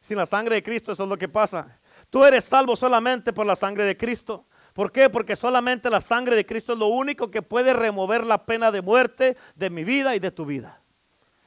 Sin 0.00 0.16
la 0.16 0.24
sangre 0.24 0.54
de 0.54 0.62
Cristo, 0.62 0.92
eso 0.92 1.02
es 1.02 1.08
lo 1.10 1.18
que 1.18 1.28
pasa. 1.28 1.78
Tú 2.08 2.24
eres 2.24 2.44
salvo 2.44 2.76
solamente 2.76 3.30
por 3.30 3.44
la 3.44 3.56
sangre 3.56 3.84
de 3.84 3.94
Cristo. 3.94 4.46
¿Por 4.74 4.90
qué? 4.90 5.08
Porque 5.08 5.36
solamente 5.36 5.88
la 5.88 6.00
sangre 6.00 6.34
de 6.34 6.44
Cristo 6.44 6.72
es 6.72 6.78
lo 6.78 6.88
único 6.88 7.30
que 7.30 7.42
puede 7.42 7.72
remover 7.72 8.26
la 8.26 8.44
pena 8.44 8.72
de 8.72 8.82
muerte 8.82 9.36
de 9.54 9.70
mi 9.70 9.84
vida 9.84 10.16
y 10.16 10.18
de 10.18 10.32
tu 10.32 10.44
vida. 10.44 10.82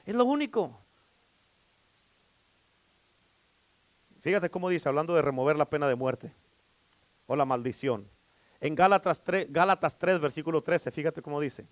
Es 0.06 0.16
lo 0.16 0.24
único. 0.24 0.80
Fíjate 4.22 4.50
cómo 4.50 4.70
dice, 4.70 4.88
hablando 4.88 5.13
de 5.13 5.22
remover 5.22 5.58
la 5.58 5.70
pena 5.70 5.90
de 5.90 5.96
muerte 5.96 6.34
o 7.26 7.36
la 7.36 7.44
maldición. 7.44 8.10
En 8.62 8.76
Gálatas 8.76 9.22
3, 9.22 9.52
Gálatas 9.52 9.98
3 9.98 10.22
versículo 10.22 10.63
13, 10.63 10.90
fíjate 10.90 11.22
cómo 11.22 11.42
dice. 11.42 11.68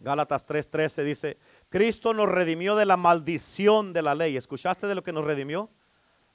Gálatas 0.00 0.44
3, 0.46 0.68
13 0.68 1.04
dice, 1.04 1.38
Cristo 1.68 2.12
nos 2.12 2.28
redimió 2.28 2.74
de 2.74 2.86
la 2.86 2.96
maldición 2.96 3.92
de 3.92 4.02
la 4.02 4.16
ley. 4.16 4.36
¿Escuchaste 4.36 4.88
de 4.88 4.96
lo 4.96 5.02
que 5.04 5.12
nos 5.12 5.24
redimió? 5.24 5.70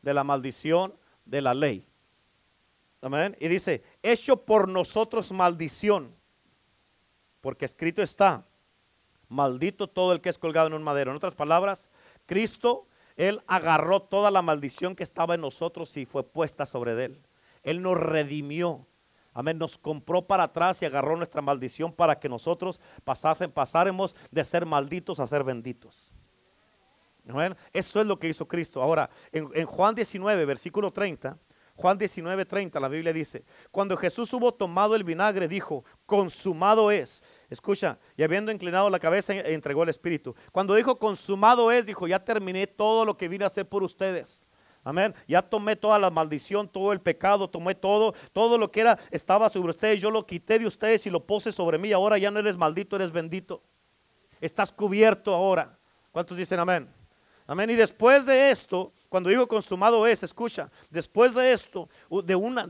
De 0.01 0.13
la 0.13 0.23
maldición 0.23 0.97
de 1.25 1.41
la 1.41 1.53
ley. 1.53 1.87
Y 3.39 3.47
dice, 3.49 3.83
hecho 4.01 4.45
por 4.45 4.69
nosotros 4.69 5.31
maldición, 5.31 6.15
porque 7.41 7.65
escrito 7.65 8.01
está, 8.01 8.45
maldito 9.27 9.89
todo 9.89 10.13
el 10.13 10.21
que 10.21 10.29
es 10.29 10.37
colgado 10.37 10.67
en 10.67 10.73
un 10.73 10.83
madero. 10.83 11.11
En 11.11 11.17
otras 11.17 11.35
palabras, 11.35 11.89
Cristo, 12.25 12.87
Él 13.17 13.41
agarró 13.45 14.01
toda 14.01 14.31
la 14.31 14.41
maldición 14.41 14.95
que 14.95 15.03
estaba 15.03 15.35
en 15.35 15.41
nosotros 15.41 15.97
y 15.97 16.05
fue 16.05 16.23
puesta 16.23 16.65
sobre 16.65 17.03
Él. 17.03 17.21
Él 17.63 17.81
nos 17.81 17.97
redimió. 17.97 18.87
Amén, 19.33 19.57
nos 19.57 19.77
compró 19.77 20.21
para 20.25 20.43
atrás 20.43 20.81
y 20.81 20.85
agarró 20.85 21.17
nuestra 21.17 21.41
maldición 21.41 21.91
para 21.91 22.19
que 22.19 22.29
nosotros 22.29 22.79
pasasen, 23.03 23.51
pasáramos 23.51 24.15
de 24.31 24.43
ser 24.45 24.65
malditos 24.65 25.19
a 25.19 25.27
ser 25.27 25.43
benditos. 25.43 26.09
Amén. 27.27 27.55
Eso 27.73 27.99
es 27.99 28.07
lo 28.07 28.17
que 28.17 28.29
hizo 28.29 28.47
Cristo. 28.47 28.81
Ahora, 28.81 29.09
en, 29.31 29.49
en 29.55 29.65
Juan 29.65 29.95
19, 29.95 30.45
versículo 30.45 30.91
30, 30.91 31.37
Juan 31.75 31.97
19:30, 31.97 32.79
la 32.79 32.87
Biblia 32.87 33.11
dice, 33.11 33.43
cuando 33.71 33.97
Jesús 33.97 34.31
hubo 34.33 34.53
tomado 34.53 34.95
el 34.95 35.03
vinagre, 35.03 35.47
dijo, 35.47 35.83
consumado 36.05 36.91
es. 36.91 37.23
Escucha, 37.49 37.97
y 38.15 38.23
habiendo 38.23 38.51
inclinado 38.51 38.89
la 38.89 38.99
cabeza, 38.99 39.33
entregó 39.33 39.83
el 39.83 39.89
Espíritu. 39.89 40.35
Cuando 40.51 40.75
dijo, 40.75 40.99
consumado 40.99 41.71
es, 41.71 41.87
dijo, 41.87 42.07
ya 42.07 42.23
terminé 42.23 42.67
todo 42.67 43.05
lo 43.05 43.17
que 43.17 43.27
vine 43.27 43.43
a 43.43 43.47
hacer 43.47 43.67
por 43.67 43.83
ustedes. 43.83 44.45
Amén. 44.83 45.15
Ya 45.27 45.41
tomé 45.41 45.75
toda 45.75 45.97
la 45.97 46.09
maldición, 46.09 46.67
todo 46.67 46.91
el 46.91 46.99
pecado, 46.99 47.49
tomé 47.49 47.73
todo, 47.73 48.13
todo 48.33 48.57
lo 48.57 48.69
que 48.69 48.81
era, 48.81 48.99
estaba 49.11 49.49
sobre 49.49 49.69
ustedes. 49.69 50.01
Yo 50.01 50.11
lo 50.11 50.25
quité 50.25 50.59
de 50.59 50.67
ustedes 50.67 51.05
y 51.05 51.09
lo 51.09 51.25
puse 51.25 51.51
sobre 51.51 51.77
mí. 51.77 51.91
Ahora 51.93 52.17
ya 52.17 52.29
no 52.29 52.39
eres 52.39 52.57
maldito, 52.57 52.97
eres 52.97 53.11
bendito. 53.11 53.63
Estás 54.41 54.71
cubierto 54.71 55.33
ahora. 55.33 55.79
¿Cuántos 56.11 56.37
dicen 56.37 56.59
amén? 56.59 57.02
Amén. 57.45 57.69
Y 57.69 57.75
después 57.75 58.25
de 58.25 58.51
esto, 58.51 58.93
cuando 59.09 59.29
digo 59.29 59.47
consumado 59.47 60.07
es, 60.07 60.23
escucha, 60.23 60.69
después 60.89 61.33
de 61.33 61.51
esto, 61.51 61.89
de 62.23 62.35
una, 62.35 62.65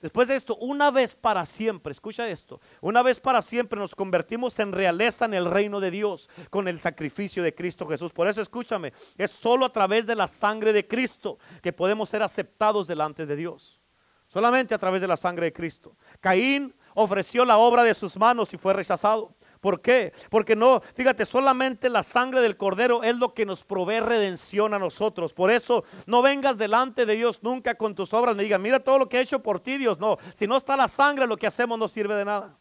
después 0.00 0.28
de 0.28 0.36
esto, 0.36 0.56
una 0.56 0.90
vez 0.90 1.14
para 1.14 1.46
siempre, 1.46 1.92
escucha 1.92 2.28
esto, 2.28 2.60
una 2.82 3.02
vez 3.02 3.18
para 3.18 3.40
siempre 3.40 3.78
nos 3.78 3.94
convertimos 3.94 4.58
en 4.58 4.72
realeza 4.72 5.24
en 5.24 5.34
el 5.34 5.46
reino 5.46 5.80
de 5.80 5.90
Dios 5.90 6.28
con 6.50 6.68
el 6.68 6.78
sacrificio 6.78 7.42
de 7.42 7.54
Cristo 7.54 7.86
Jesús. 7.86 8.12
Por 8.12 8.28
eso 8.28 8.42
escúchame, 8.42 8.92
es 9.16 9.30
solo 9.30 9.64
a 9.64 9.72
través 9.72 10.06
de 10.06 10.16
la 10.16 10.26
sangre 10.26 10.72
de 10.72 10.86
Cristo 10.86 11.38
que 11.62 11.72
podemos 11.72 12.10
ser 12.10 12.22
aceptados 12.22 12.86
delante 12.86 13.24
de 13.24 13.36
Dios. 13.36 13.80
Solamente 14.28 14.74
a 14.74 14.78
través 14.78 15.00
de 15.00 15.08
la 15.08 15.16
sangre 15.16 15.46
de 15.46 15.52
Cristo. 15.52 15.96
Caín 16.20 16.72
ofreció 16.94 17.44
la 17.44 17.56
obra 17.56 17.82
de 17.82 17.94
sus 17.94 18.16
manos 18.16 18.54
y 18.54 18.56
fue 18.56 18.72
rechazado. 18.72 19.34
¿Por 19.60 19.82
qué? 19.82 20.14
Porque 20.30 20.56
no, 20.56 20.80
fíjate, 20.94 21.26
solamente 21.26 21.90
la 21.90 22.02
sangre 22.02 22.40
del 22.40 22.56
cordero 22.56 23.02
es 23.02 23.16
lo 23.18 23.34
que 23.34 23.44
nos 23.44 23.62
provee 23.62 24.00
redención 24.00 24.72
a 24.72 24.78
nosotros. 24.78 25.34
Por 25.34 25.50
eso 25.50 25.84
no 26.06 26.22
vengas 26.22 26.56
delante 26.56 27.04
de 27.04 27.14
Dios 27.14 27.42
nunca 27.42 27.74
con 27.74 27.94
tus 27.94 28.14
obras 28.14 28.36
ni 28.36 28.44
digas, 28.44 28.60
mira 28.60 28.80
todo 28.80 28.98
lo 28.98 29.08
que 29.08 29.18
he 29.18 29.20
hecho 29.20 29.42
por 29.42 29.60
ti, 29.60 29.76
Dios. 29.76 29.98
No, 29.98 30.16
si 30.32 30.46
no 30.46 30.56
está 30.56 30.76
la 30.76 30.88
sangre, 30.88 31.26
lo 31.26 31.36
que 31.36 31.46
hacemos 31.46 31.78
no 31.78 31.88
sirve 31.88 32.14
de 32.14 32.24
nada. 32.24 32.56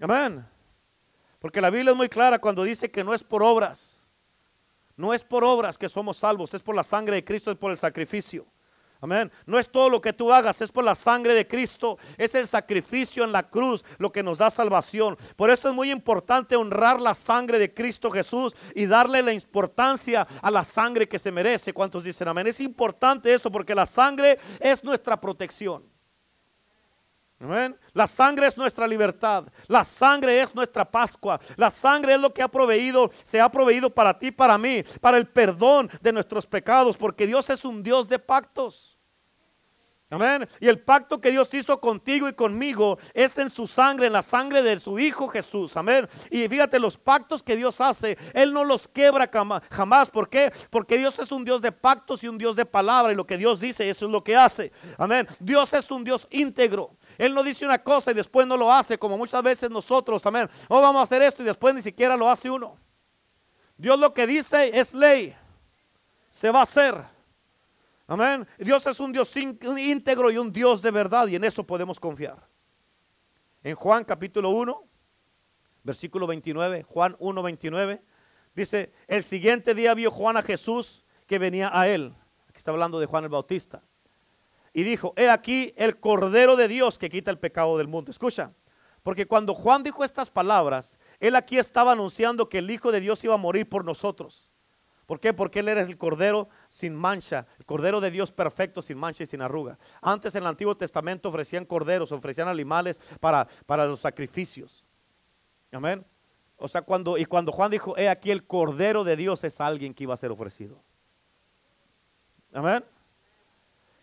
Amén. 0.00 0.46
Porque 1.38 1.62
la 1.62 1.70
Biblia 1.70 1.92
es 1.92 1.96
muy 1.96 2.10
clara 2.10 2.38
cuando 2.38 2.62
dice 2.62 2.90
que 2.90 3.02
no 3.02 3.14
es 3.14 3.24
por 3.24 3.42
obras. 3.42 4.02
No 4.96 5.14
es 5.14 5.24
por 5.24 5.44
obras 5.44 5.78
que 5.78 5.88
somos 5.88 6.18
salvos, 6.18 6.52
es 6.52 6.62
por 6.62 6.74
la 6.74 6.82
sangre 6.82 7.16
de 7.16 7.24
Cristo, 7.24 7.50
es 7.50 7.56
por 7.56 7.70
el 7.70 7.78
sacrificio. 7.78 8.44
Amén. 9.00 9.30
No 9.46 9.58
es 9.58 9.68
todo 9.68 9.88
lo 9.88 10.00
que 10.00 10.12
tú 10.12 10.32
hagas, 10.32 10.60
es 10.60 10.72
por 10.72 10.82
la 10.82 10.96
sangre 10.96 11.34
de 11.34 11.46
Cristo. 11.46 11.98
Es 12.16 12.34
el 12.34 12.48
sacrificio 12.48 13.22
en 13.22 13.30
la 13.30 13.48
cruz 13.48 13.84
lo 13.98 14.10
que 14.10 14.24
nos 14.24 14.38
da 14.38 14.50
salvación. 14.50 15.16
Por 15.36 15.50
eso 15.50 15.68
es 15.68 15.74
muy 15.74 15.92
importante 15.92 16.56
honrar 16.56 17.00
la 17.00 17.14
sangre 17.14 17.58
de 17.58 17.72
Cristo 17.72 18.10
Jesús 18.10 18.56
y 18.74 18.86
darle 18.86 19.22
la 19.22 19.32
importancia 19.32 20.26
a 20.42 20.50
la 20.50 20.64
sangre 20.64 21.08
que 21.08 21.18
se 21.18 21.30
merece. 21.30 21.72
¿Cuántos 21.72 22.02
dicen 22.02 22.26
amén? 22.26 22.48
Es 22.48 22.58
importante 22.58 23.32
eso 23.32 23.52
porque 23.52 23.74
la 23.74 23.86
sangre 23.86 24.38
es 24.58 24.82
nuestra 24.82 25.20
protección. 25.20 25.97
Amén. 27.40 27.78
La 27.92 28.06
sangre 28.06 28.48
es 28.48 28.58
nuestra 28.58 28.86
libertad. 28.86 29.44
La 29.68 29.84
sangre 29.84 30.40
es 30.42 30.54
nuestra 30.54 30.84
Pascua. 30.84 31.38
La 31.56 31.70
sangre 31.70 32.14
es 32.14 32.20
lo 32.20 32.34
que 32.34 32.42
ha 32.42 32.48
proveído, 32.48 33.10
se 33.22 33.40
ha 33.40 33.48
proveído 33.48 33.90
para 33.90 34.18
ti, 34.18 34.32
para 34.32 34.58
mí, 34.58 34.82
para 35.00 35.18
el 35.18 35.28
perdón 35.28 35.88
de 36.00 36.12
nuestros 36.12 36.46
pecados, 36.46 36.96
porque 36.96 37.26
Dios 37.26 37.48
es 37.50 37.64
un 37.64 37.82
Dios 37.82 38.08
de 38.08 38.18
pactos. 38.18 38.98
Amén. 40.10 40.48
Y 40.58 40.68
el 40.68 40.80
pacto 40.80 41.20
que 41.20 41.30
Dios 41.30 41.52
hizo 41.52 41.78
contigo 41.78 42.28
y 42.30 42.32
conmigo 42.32 42.98
es 43.12 43.36
en 43.36 43.50
su 43.50 43.66
sangre, 43.66 44.06
en 44.06 44.14
la 44.14 44.22
sangre 44.22 44.62
de 44.62 44.80
su 44.80 44.98
Hijo 44.98 45.28
Jesús. 45.28 45.76
Amén. 45.76 46.08
Y 46.30 46.48
fíjate, 46.48 46.78
los 46.78 46.96
pactos 46.96 47.42
que 47.42 47.56
Dios 47.56 47.78
hace, 47.82 48.16
Él 48.32 48.54
no 48.54 48.64
los 48.64 48.88
quebra 48.88 49.30
jamás. 49.70 50.08
¿Por 50.08 50.30
qué? 50.30 50.50
Porque 50.70 50.96
Dios 50.96 51.18
es 51.18 51.30
un 51.30 51.44
Dios 51.44 51.60
de 51.60 51.72
pactos 51.72 52.24
y 52.24 52.28
un 52.28 52.38
Dios 52.38 52.56
de 52.56 52.64
palabra. 52.64 53.12
Y 53.12 53.16
lo 53.16 53.26
que 53.26 53.36
Dios 53.36 53.60
dice, 53.60 53.90
eso 53.90 54.06
es 54.06 54.10
lo 54.10 54.24
que 54.24 54.34
hace. 54.34 54.72
Amén. 54.96 55.28
Dios 55.40 55.74
es 55.74 55.90
un 55.90 56.02
Dios 56.04 56.26
íntegro. 56.30 56.96
Él 57.18 57.34
no 57.34 57.42
dice 57.42 57.64
una 57.64 57.82
cosa 57.82 58.12
y 58.12 58.14
después 58.14 58.46
no 58.46 58.56
lo 58.56 58.72
hace, 58.72 58.96
como 58.96 59.18
muchas 59.18 59.42
veces 59.42 59.68
nosotros. 59.68 60.24
Amén. 60.24 60.48
Oh, 60.68 60.80
vamos 60.80 61.00
a 61.00 61.02
hacer 61.02 61.20
esto 61.20 61.42
y 61.42 61.46
después 61.46 61.74
ni 61.74 61.82
siquiera 61.82 62.16
lo 62.16 62.30
hace 62.30 62.48
uno. 62.48 62.78
Dios 63.76 63.98
lo 63.98 64.14
que 64.14 64.26
dice 64.26 64.70
es 64.78 64.94
ley. 64.94 65.34
Se 66.30 66.50
va 66.52 66.60
a 66.60 66.62
hacer. 66.62 66.94
Amén. 68.06 68.46
Dios 68.56 68.86
es 68.86 69.00
un 69.00 69.12
Dios 69.12 69.36
íntegro 69.36 70.30
y 70.30 70.38
un 70.38 70.52
Dios 70.52 70.80
de 70.80 70.92
verdad 70.92 71.26
y 71.26 71.34
en 71.34 71.42
eso 71.42 71.64
podemos 71.64 71.98
confiar. 71.98 72.46
En 73.64 73.74
Juan 73.74 74.04
capítulo 74.04 74.50
1, 74.50 74.84
versículo 75.82 76.26
29, 76.28 76.84
Juan 76.84 77.16
1, 77.18 77.42
29, 77.42 78.02
dice, 78.54 78.92
el 79.08 79.24
siguiente 79.24 79.74
día 79.74 79.92
vio 79.94 80.12
Juan 80.12 80.36
a 80.36 80.42
Jesús 80.42 81.04
que 81.26 81.40
venía 81.40 81.70
a 81.72 81.88
él. 81.88 82.14
Aquí 82.48 82.58
está 82.58 82.70
hablando 82.70 83.00
de 83.00 83.06
Juan 83.06 83.24
el 83.24 83.30
Bautista. 83.30 83.82
Y 84.72 84.82
dijo, 84.82 85.14
he 85.16 85.28
aquí 85.28 85.72
el 85.76 85.98
Cordero 85.98 86.56
de 86.56 86.68
Dios 86.68 86.98
que 86.98 87.08
quita 87.08 87.30
el 87.30 87.38
pecado 87.38 87.78
del 87.78 87.88
mundo. 87.88 88.10
Escucha, 88.10 88.52
porque 89.02 89.26
cuando 89.26 89.54
Juan 89.54 89.82
dijo 89.82 90.04
estas 90.04 90.30
palabras, 90.30 90.98
él 91.20 91.36
aquí 91.36 91.58
estaba 91.58 91.92
anunciando 91.92 92.48
que 92.48 92.58
el 92.58 92.70
Hijo 92.70 92.92
de 92.92 93.00
Dios 93.00 93.22
iba 93.24 93.34
a 93.34 93.38
morir 93.38 93.68
por 93.68 93.84
nosotros. 93.84 94.48
¿Por 95.08 95.20
qué? 95.20 95.32
Porque 95.32 95.60
Él 95.60 95.68
era 95.68 95.80
el 95.80 95.96
Cordero 95.96 96.50
sin 96.68 96.94
mancha, 96.94 97.46
el 97.58 97.64
Cordero 97.64 97.98
de 97.98 98.10
Dios 98.10 98.30
perfecto, 98.30 98.82
sin 98.82 98.98
mancha 98.98 99.22
y 99.22 99.26
sin 99.26 99.40
arruga. 99.40 99.78
Antes 100.02 100.34
en 100.34 100.42
el 100.42 100.48
Antiguo 100.48 100.76
Testamento 100.76 101.30
ofrecían 101.30 101.64
corderos, 101.64 102.12
ofrecían 102.12 102.46
animales 102.46 103.00
para, 103.18 103.48
para 103.64 103.86
los 103.86 104.00
sacrificios. 104.00 104.84
Amén. 105.72 106.04
O 106.58 106.68
sea, 106.68 106.82
cuando, 106.82 107.16
y 107.16 107.24
cuando 107.24 107.52
Juan 107.52 107.70
dijo, 107.70 107.96
he 107.96 108.06
aquí 108.10 108.30
el 108.30 108.46
Cordero 108.46 109.02
de 109.02 109.16
Dios 109.16 109.44
es 109.44 109.62
alguien 109.62 109.94
que 109.94 110.02
iba 110.02 110.12
a 110.12 110.18
ser 110.18 110.30
ofrecido. 110.30 110.78
Amén. 112.52 112.84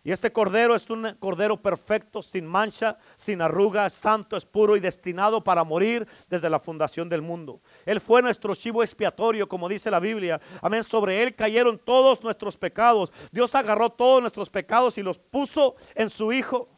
Y 0.06 0.12
este 0.12 0.32
cordero 0.32 0.76
es 0.76 0.88
un 0.88 1.16
cordero 1.18 1.60
perfecto, 1.60 2.22
sin 2.22 2.46
mancha, 2.46 2.96
sin 3.16 3.42
arruga, 3.42 3.90
santo, 3.90 4.36
es 4.36 4.46
puro 4.46 4.76
y 4.76 4.80
destinado 4.80 5.42
para 5.42 5.64
morir 5.64 6.06
desde 6.30 6.48
la 6.48 6.60
fundación 6.60 7.08
del 7.08 7.22
mundo. 7.22 7.60
Él 7.84 8.00
fue 8.00 8.22
nuestro 8.22 8.54
chivo 8.54 8.84
expiatorio, 8.84 9.48
como 9.48 9.68
dice 9.68 9.90
la 9.90 9.98
Biblia. 9.98 10.40
Amén. 10.62 10.84
Sobre 10.84 11.24
él 11.24 11.34
cayeron 11.34 11.76
todos 11.76 12.22
nuestros 12.22 12.56
pecados. 12.56 13.12
Dios 13.32 13.52
agarró 13.56 13.90
todos 13.90 14.20
nuestros 14.20 14.48
pecados 14.48 14.96
y 14.96 15.02
los 15.02 15.18
puso 15.18 15.74
en 15.96 16.08
su 16.08 16.32
Hijo. 16.32 16.68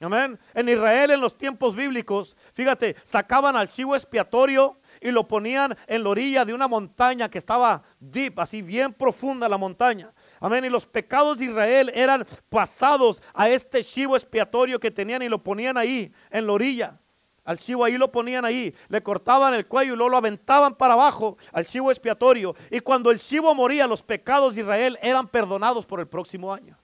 Amén. 0.00 0.38
En 0.54 0.68
Israel, 0.68 1.10
en 1.10 1.20
los 1.20 1.36
tiempos 1.36 1.74
bíblicos, 1.74 2.36
fíjate, 2.54 2.94
sacaban 3.02 3.56
al 3.56 3.68
chivo 3.68 3.96
expiatorio 3.96 4.78
y 5.00 5.10
lo 5.10 5.26
ponían 5.26 5.76
en 5.88 6.04
la 6.04 6.10
orilla 6.10 6.44
de 6.44 6.54
una 6.54 6.68
montaña 6.68 7.28
que 7.28 7.38
estaba 7.38 7.82
deep, 7.98 8.38
así 8.38 8.62
bien 8.62 8.92
profunda 8.92 9.48
la 9.48 9.58
montaña. 9.58 10.12
Amén. 10.40 10.64
Y 10.64 10.70
los 10.70 10.86
pecados 10.86 11.38
de 11.38 11.46
Israel 11.46 11.90
eran 11.94 12.26
pasados 12.48 13.22
a 13.34 13.48
este 13.48 13.82
chivo 13.82 14.16
expiatorio 14.16 14.78
que 14.78 14.90
tenían 14.90 15.22
y 15.22 15.28
lo 15.28 15.42
ponían 15.42 15.76
ahí, 15.76 16.12
en 16.30 16.46
la 16.46 16.52
orilla. 16.52 16.98
Al 17.44 17.58
chivo 17.58 17.82
ahí 17.82 17.96
lo 17.96 18.12
ponían 18.12 18.44
ahí, 18.44 18.74
le 18.88 19.02
cortaban 19.02 19.54
el 19.54 19.66
cuello 19.66 19.94
y 19.94 19.96
luego 19.96 20.10
lo 20.10 20.18
aventaban 20.18 20.74
para 20.74 20.92
abajo 20.92 21.38
al 21.50 21.64
chivo 21.64 21.90
expiatorio. 21.90 22.54
Y 22.70 22.80
cuando 22.80 23.10
el 23.10 23.18
chivo 23.18 23.54
moría, 23.54 23.86
los 23.86 24.02
pecados 24.02 24.54
de 24.54 24.60
Israel 24.60 24.98
eran 25.00 25.26
perdonados 25.26 25.86
por 25.86 25.98
el 25.98 26.06
próximo 26.06 26.52
año. 26.52 26.76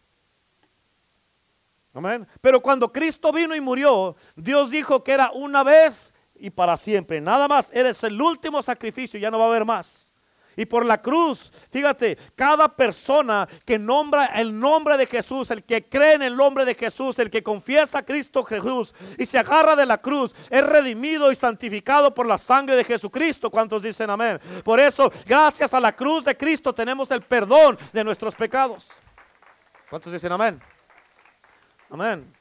Amén. 1.92 2.26
Pero 2.40 2.60
cuando 2.60 2.90
Cristo 2.90 3.30
vino 3.30 3.54
y 3.54 3.60
murió, 3.60 4.16
Dios 4.34 4.70
dijo 4.70 5.04
que 5.04 5.12
era 5.12 5.30
una 5.32 5.62
vez 5.62 6.14
y 6.34 6.48
para 6.48 6.78
siempre. 6.78 7.20
Nada 7.20 7.46
más, 7.46 7.70
eres 7.72 8.02
el 8.02 8.20
último 8.20 8.62
sacrificio, 8.62 9.20
ya 9.20 9.30
no 9.30 9.38
va 9.38 9.44
a 9.44 9.48
haber 9.48 9.66
más. 9.66 10.10
Y 10.56 10.66
por 10.66 10.84
la 10.84 11.00
cruz, 11.00 11.50
fíjate, 11.70 12.16
cada 12.34 12.68
persona 12.68 13.48
que 13.64 13.78
nombra 13.78 14.26
el 14.26 14.58
nombre 14.58 14.96
de 14.96 15.06
Jesús, 15.06 15.50
el 15.50 15.64
que 15.64 15.88
cree 15.88 16.14
en 16.14 16.22
el 16.22 16.36
nombre 16.36 16.64
de 16.64 16.74
Jesús, 16.74 17.18
el 17.18 17.30
que 17.30 17.42
confiesa 17.42 17.98
a 17.98 18.04
Cristo 18.04 18.44
Jesús 18.44 18.94
y 19.18 19.26
se 19.26 19.38
agarra 19.38 19.76
de 19.76 19.86
la 19.86 19.98
cruz, 19.98 20.34
es 20.50 20.64
redimido 20.64 21.30
y 21.30 21.34
santificado 21.34 22.14
por 22.14 22.26
la 22.26 22.38
sangre 22.38 22.76
de 22.76 22.84
Jesucristo. 22.84 23.50
¿Cuántos 23.50 23.82
dicen 23.82 24.10
amén? 24.10 24.40
Por 24.64 24.80
eso, 24.80 25.10
gracias 25.26 25.74
a 25.74 25.80
la 25.80 25.94
cruz 25.94 26.24
de 26.24 26.36
Cristo 26.36 26.74
tenemos 26.74 27.10
el 27.10 27.22
perdón 27.22 27.78
de 27.92 28.04
nuestros 28.04 28.34
pecados. 28.34 28.90
¿Cuántos 29.90 30.12
dicen 30.12 30.32
amén? 30.32 30.60
Amén. 31.90 32.34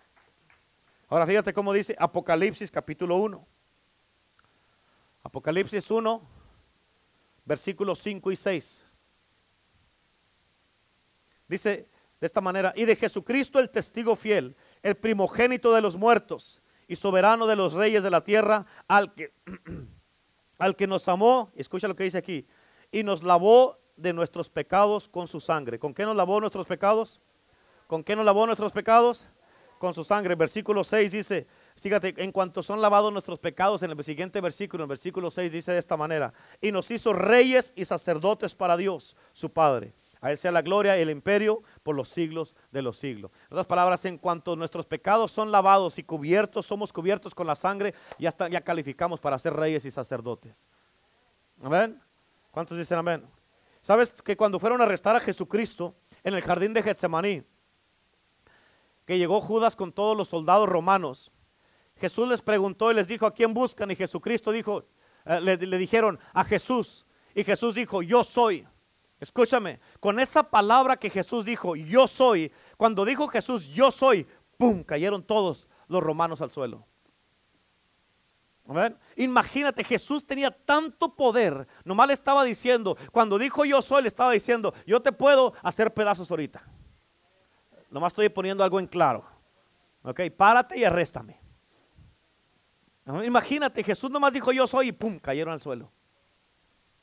Ahora 1.10 1.28
fíjate 1.28 1.54
cómo 1.54 1.73
dice 1.73 1.95
Apocalipsis 1.99 2.71
capítulo 2.71 3.17
1. 3.17 3.47
Apocalipsis 5.23 5.89
1 5.91 6.33
versículos 7.45 7.99
5 7.99 8.32
y 8.32 8.36
6. 8.36 8.88
Dice 11.47 11.89
de 12.19 12.27
esta 12.27 12.39
manera, 12.39 12.73
y 12.75 12.86
de 12.86 12.95
Jesucristo 12.95 13.60
el 13.60 13.69
testigo 13.69 14.15
fiel, 14.15 14.56
el 14.82 14.95
primogénito 14.95 15.73
de 15.73 15.82
los 15.82 15.97
muertos 15.97 16.62
y 16.88 16.95
soberano 16.95 17.47
de 17.47 17.58
los 17.58 17.73
reyes 17.73 18.01
de 18.01 18.10
la 18.10 18.23
tierra, 18.23 18.65
al 18.88 19.13
que, 19.13 19.34
al 20.58 20.75
que 20.77 20.88
nos 20.88 21.08
amó, 21.10 21.51
escucha 21.56 21.88
lo 21.88 21.95
que 21.95 22.06
dice 22.06 22.17
aquí, 22.17 22.47
y 22.91 23.03
nos 23.03 23.23
lavó 23.23 23.77
de 23.97 24.13
nuestros 24.13 24.49
pecados 24.49 25.10
con 25.10 25.27
su 25.27 25.41
sangre. 25.41 25.79
¿Con 25.79 25.93
qué 25.93 26.03
nos 26.03 26.15
lavó 26.15 26.39
nuestros 26.39 26.65
pecados? 26.65 27.19
¿Con 27.88 28.03
qué 28.03 28.15
nos 28.15 28.25
lavó 28.25 28.45
nuestros 28.45 28.71
pecados? 28.71 29.27
Con 29.77 29.93
su 29.93 30.03
sangre. 30.03 30.36
Versículo 30.36 30.84
6 30.84 31.12
dice, 31.12 31.47
Fíjate, 31.75 32.13
en 32.17 32.31
cuanto 32.31 32.63
son 32.63 32.81
lavados 32.81 33.12
nuestros 33.12 33.39
pecados, 33.39 33.83
en 33.83 33.91
el 33.91 34.03
siguiente 34.03 34.39
versículo, 34.41 34.83
en 34.83 34.86
el 34.86 34.89
versículo 34.89 35.31
6 35.31 35.51
dice 35.51 35.71
de 35.71 35.79
esta 35.79 35.97
manera, 35.97 36.33
y 36.62 36.71
nos 36.71 36.89
hizo 36.91 37.13
reyes 37.13 37.73
y 37.75 37.86
sacerdotes 37.86 38.55
para 38.55 38.77
Dios, 38.77 39.15
su 39.33 39.51
Padre. 39.51 39.93
A 40.21 40.31
Él 40.31 40.38
sea 40.38 40.51
la 40.51 40.62
gloria 40.62 40.97
y 40.97 41.01
el 41.01 41.09
imperio 41.09 41.63
por 41.83 41.95
los 41.95 42.07
siglos 42.07 42.55
de 42.71 42.81
los 42.81 42.97
siglos. 42.97 43.31
En 43.49 43.55
otras 43.55 43.67
palabras, 43.67 44.05
en 44.05 44.17
cuanto 44.17 44.55
nuestros 44.55 44.86
pecados 44.86 45.31
son 45.31 45.51
lavados 45.51 45.99
y 45.99 46.03
cubiertos, 46.03 46.65
somos 46.65 46.93
cubiertos 46.93 47.36
con 47.36 47.47
la 47.47 47.55
sangre, 47.55 47.93
ya, 48.17 48.33
ya 48.49 48.62
calificamos 48.62 49.19
para 49.19 49.38
ser 49.38 49.53
reyes 49.53 49.83
y 49.83 49.91
sacerdotes. 49.91 50.65
Amén. 51.62 52.01
¿Cuántos 52.51 52.77
dicen 52.77 52.99
amén? 52.99 53.27
¿Sabes 53.81 54.13
que 54.21 54.38
cuando 54.38 54.59
fueron 54.59 54.79
a 54.79 54.86
arrestar 54.86 55.17
a 55.17 55.19
Jesucristo 55.19 55.93
en 56.23 56.36
el 56.36 56.41
jardín 56.41 56.73
de 56.73 56.81
Getsemaní, 56.81 57.43
que 59.05 59.17
llegó 59.17 59.41
Judas 59.41 59.75
con 59.75 59.91
todos 59.91 60.15
los 60.15 60.29
soldados 60.29 60.69
romanos, 60.69 61.33
Jesús 62.04 62.28
les 62.28 62.42
preguntó 62.42 62.92
y 62.92 62.96
les 62.96 63.08
dijo, 63.08 63.26
¿a 63.26 63.34
quién 63.34 63.54
buscan? 63.54 63.89
Y 63.89 63.96
Jesucristo 63.96 64.52
dijo, 64.52 64.84
eh, 65.24 65.39
le, 65.39 65.56
le 65.56 65.78
dijeron, 65.78 66.20
a 66.34 66.44
Jesús. 66.44 67.06
Y 67.34 67.46
Jesús 67.46 67.76
dijo, 67.76 68.02
yo 68.02 68.26
soy. 68.26 68.68
Escúchame, 69.22 69.80
con 70.02 70.20
esa 70.20 70.44
palabra 70.44 70.98
que 70.98 71.10
Jesús 71.10 71.46
dijo, 71.46 71.78
yo 71.78 72.06
soy, 72.08 72.52
cuando 72.76 73.06
dijo 73.06 73.30
Jesús, 73.30 73.68
yo 73.68 73.89
soy, 73.89 74.28
¡pum! 74.58 74.84
Cayeron 74.84 75.24
todos 75.24 75.66
los 75.88 76.04
romanos 76.04 76.42
al 76.42 76.52
suelo. 76.52 76.86
Imagínate, 79.16 79.86
Jesús 79.86 80.28
tenía 80.28 80.52
tanto 80.52 81.16
poder, 81.16 81.66
nomás 81.86 82.08
le 82.08 82.16
estaba 82.16 82.44
diciendo, 82.44 82.98
cuando 83.13 83.38
dijo 83.38 83.63
yo 83.63 83.82
soy, 83.82 84.02
le 84.02 84.10
estaba 84.10 84.32
diciendo, 84.32 84.74
yo 84.86 85.02
te 85.02 85.13
puedo 85.13 85.54
hacer 85.62 85.94
pedazos 85.94 86.30
ahorita. 86.30 86.68
Nomás 87.89 88.12
estoy 88.12 88.28
poniendo 88.28 88.62
algo 88.62 88.78
en 88.82 88.88
claro. 88.88 89.24
Ok, 90.02 90.20
párate 90.36 90.78
y 90.78 90.84
arréstame. 90.84 91.42
Imagínate, 93.06 93.84
Jesús 93.84 94.10
nomás 94.10 94.34
dijo 94.34 94.52
yo 94.52 94.66
soy 94.66 94.89
y 94.89 94.92
pum, 94.92 95.20
cayeron 95.20 95.54
al 95.54 95.60
suelo. 95.60 95.92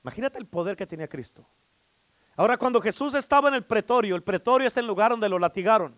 Imagínate 0.03 0.39
el 0.39 0.47
poder 0.47 0.77
que 0.77 0.87
tenía 0.87 1.07
Cristo. 1.07 1.47
Ahora, 2.37 2.57
cuando 2.57 2.81
Jesús 2.81 3.15
estaba 3.15 3.49
en 3.49 3.55
el 3.55 3.65
pretorio, 3.65 4.17
el 4.17 4.23
pretorio 4.23 4.67
es 4.67 4.77
el 4.79 4.87
lugar 4.87 5.11
donde 5.11 5.29
lo 5.29 5.39
latigaron. 5.39 5.95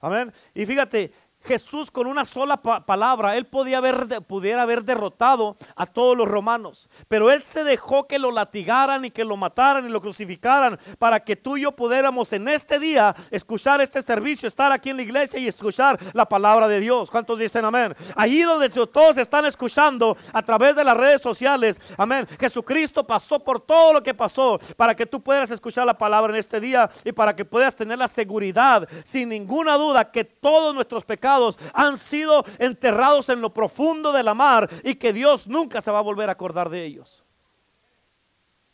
Amén. 0.00 0.32
Y 0.54 0.66
fíjate, 0.66 1.12
Jesús 1.46 1.90
con 1.90 2.06
una 2.06 2.24
sola 2.24 2.56
palabra, 2.56 3.36
él 3.36 3.46
podía 3.46 3.78
haber, 3.78 4.06
pudiera 4.26 4.62
haber 4.62 4.84
derrotado 4.84 5.56
a 5.76 5.86
todos 5.86 6.16
los 6.16 6.26
romanos, 6.26 6.88
pero 7.08 7.30
él 7.30 7.42
se 7.42 7.64
dejó 7.64 8.06
que 8.06 8.18
lo 8.18 8.32
latigaran 8.32 9.04
y 9.04 9.10
que 9.10 9.24
lo 9.24 9.36
mataran 9.36 9.86
y 9.86 9.88
lo 9.88 10.00
crucificaran 10.00 10.78
para 10.98 11.20
que 11.20 11.36
tú 11.36 11.56
y 11.56 11.62
yo 11.62 11.72
pudiéramos 11.72 12.32
en 12.32 12.48
este 12.48 12.78
día 12.78 13.14
escuchar 13.30 13.80
este 13.80 14.02
servicio, 14.02 14.48
estar 14.48 14.72
aquí 14.72 14.90
en 14.90 14.96
la 14.96 15.02
iglesia 15.02 15.38
y 15.38 15.46
escuchar 15.46 15.98
la 16.12 16.26
palabra 16.26 16.66
de 16.68 16.80
Dios. 16.80 17.10
¿Cuántos 17.10 17.38
dicen 17.38 17.64
amén? 17.64 17.94
Allí 18.16 18.42
donde 18.42 18.68
todos 18.68 19.16
están 19.16 19.46
escuchando 19.46 20.16
a 20.32 20.42
través 20.42 20.74
de 20.74 20.84
las 20.84 20.96
redes 20.96 21.22
sociales, 21.22 21.80
amén. 21.96 22.26
Jesucristo 22.40 23.06
pasó 23.06 23.38
por 23.38 23.60
todo 23.60 23.92
lo 23.92 24.02
que 24.02 24.14
pasó 24.14 24.58
para 24.76 24.94
que 24.94 25.06
tú 25.06 25.22
puedas 25.22 25.50
escuchar 25.50 25.86
la 25.86 25.96
palabra 25.96 26.32
en 26.32 26.40
este 26.40 26.60
día 26.60 26.90
y 27.04 27.12
para 27.12 27.36
que 27.36 27.44
puedas 27.44 27.76
tener 27.76 27.98
la 27.98 28.08
seguridad 28.08 28.88
sin 29.04 29.28
ninguna 29.28 29.74
duda 29.74 30.10
que 30.10 30.24
todos 30.24 30.74
nuestros 30.74 31.04
pecados 31.04 31.35
han 31.72 31.98
sido 31.98 32.44
enterrados 32.58 33.28
en 33.28 33.40
lo 33.40 33.52
profundo 33.52 34.12
de 34.12 34.22
la 34.22 34.34
mar 34.34 34.68
y 34.82 34.94
que 34.96 35.12
Dios 35.12 35.46
nunca 35.48 35.80
se 35.80 35.90
va 35.90 35.98
a 35.98 36.02
volver 36.02 36.28
a 36.28 36.32
acordar 36.32 36.70
de 36.70 36.84
ellos. 36.84 37.26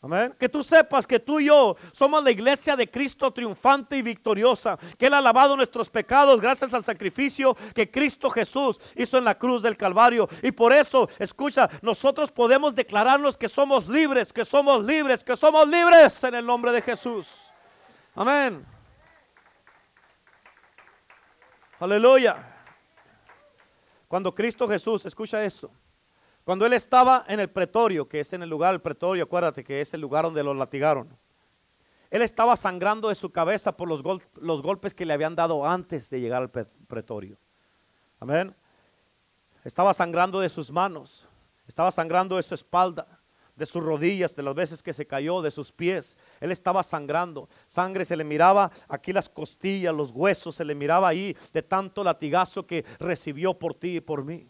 Amén. 0.03 0.35
Que 0.37 0.49
tú 0.49 0.61
sepas 0.65 1.07
que 1.07 1.17
tú 1.17 1.39
y 1.39 1.45
yo 1.45 1.77
somos 1.93 2.21
la 2.25 2.29
iglesia 2.29 2.75
de 2.75 2.91
Cristo 2.91 3.31
triunfante 3.31 3.95
y 3.95 4.01
victoriosa. 4.01 4.77
Que 4.97 5.05
Él 5.05 5.13
ha 5.13 5.21
lavado 5.21 5.55
nuestros 5.55 5.89
pecados 5.89 6.41
gracias 6.41 6.73
al 6.73 6.83
sacrificio 6.83 7.55
que 7.73 7.89
Cristo 7.89 8.29
Jesús 8.29 8.81
hizo 8.95 9.17
en 9.17 9.23
la 9.23 9.37
cruz 9.37 9.63
del 9.63 9.77
Calvario. 9.77 10.27
Y 10.41 10.51
por 10.51 10.73
eso, 10.73 11.07
escucha, 11.19 11.69
nosotros 11.81 12.33
podemos 12.33 12.75
declararnos 12.75 13.37
que 13.37 13.47
somos 13.47 13.87
libres, 13.87 14.33
que 14.33 14.43
somos 14.43 14.83
libres, 14.83 15.23
que 15.23 15.37
somos 15.37 15.69
libres 15.69 16.21
en 16.25 16.35
el 16.35 16.45
nombre 16.45 16.73
de 16.73 16.81
Jesús. 16.81 17.25
Amén. 18.13 18.65
Aleluya. 21.79 22.52
Cuando 24.13 24.35
Cristo 24.35 24.67
Jesús, 24.67 25.03
escucha 25.07 25.43
esto, 25.43 25.71
cuando 26.43 26.67
Él 26.67 26.73
estaba 26.73 27.25
en 27.27 27.39
el 27.39 27.49
pretorio, 27.49 28.07
que 28.07 28.19
es 28.19 28.31
en 28.31 28.43
el 28.43 28.49
lugar 28.51 28.71
del 28.71 28.79
pretorio, 28.79 29.23
acuérdate 29.23 29.63
que 29.63 29.81
es 29.81 29.91
el 29.95 30.01
lugar 30.01 30.25
donde 30.25 30.43
lo 30.43 30.53
latigaron. 30.53 31.09
Él 32.11 32.21
estaba 32.21 32.55
sangrando 32.55 33.09
de 33.09 33.15
su 33.15 33.31
cabeza 33.31 33.75
por 33.75 33.87
los, 33.87 34.03
los 34.35 34.61
golpes 34.61 34.93
que 34.93 35.03
le 35.03 35.13
habían 35.13 35.33
dado 35.33 35.65
antes 35.65 36.11
de 36.11 36.21
llegar 36.21 36.43
al 36.43 36.51
pretorio. 36.51 37.39
Amén. 38.19 38.55
Estaba 39.63 39.95
sangrando 39.95 40.39
de 40.39 40.49
sus 40.49 40.69
manos, 40.69 41.27
estaba 41.67 41.89
sangrando 41.89 42.35
de 42.35 42.43
su 42.43 42.53
espalda 42.53 43.19
de 43.55 43.65
sus 43.65 43.83
rodillas, 43.83 44.35
de 44.35 44.43
las 44.43 44.55
veces 44.55 44.81
que 44.81 44.93
se 44.93 45.05
cayó, 45.05 45.41
de 45.41 45.51
sus 45.51 45.71
pies. 45.71 46.17
Él 46.39 46.51
estaba 46.51 46.83
sangrando. 46.83 47.49
Sangre 47.67 48.05
se 48.05 48.15
le 48.15 48.23
miraba 48.23 48.71
aquí 48.87 49.13
las 49.13 49.29
costillas, 49.29 49.93
los 49.93 50.11
huesos, 50.11 50.55
se 50.55 50.65
le 50.65 50.75
miraba 50.75 51.07
ahí 51.07 51.35
de 51.53 51.61
tanto 51.61 52.03
latigazo 52.03 52.65
que 52.65 52.85
recibió 52.99 53.53
por 53.53 53.75
ti 53.75 53.97
y 53.97 54.01
por 54.01 54.23
mí. 54.23 54.47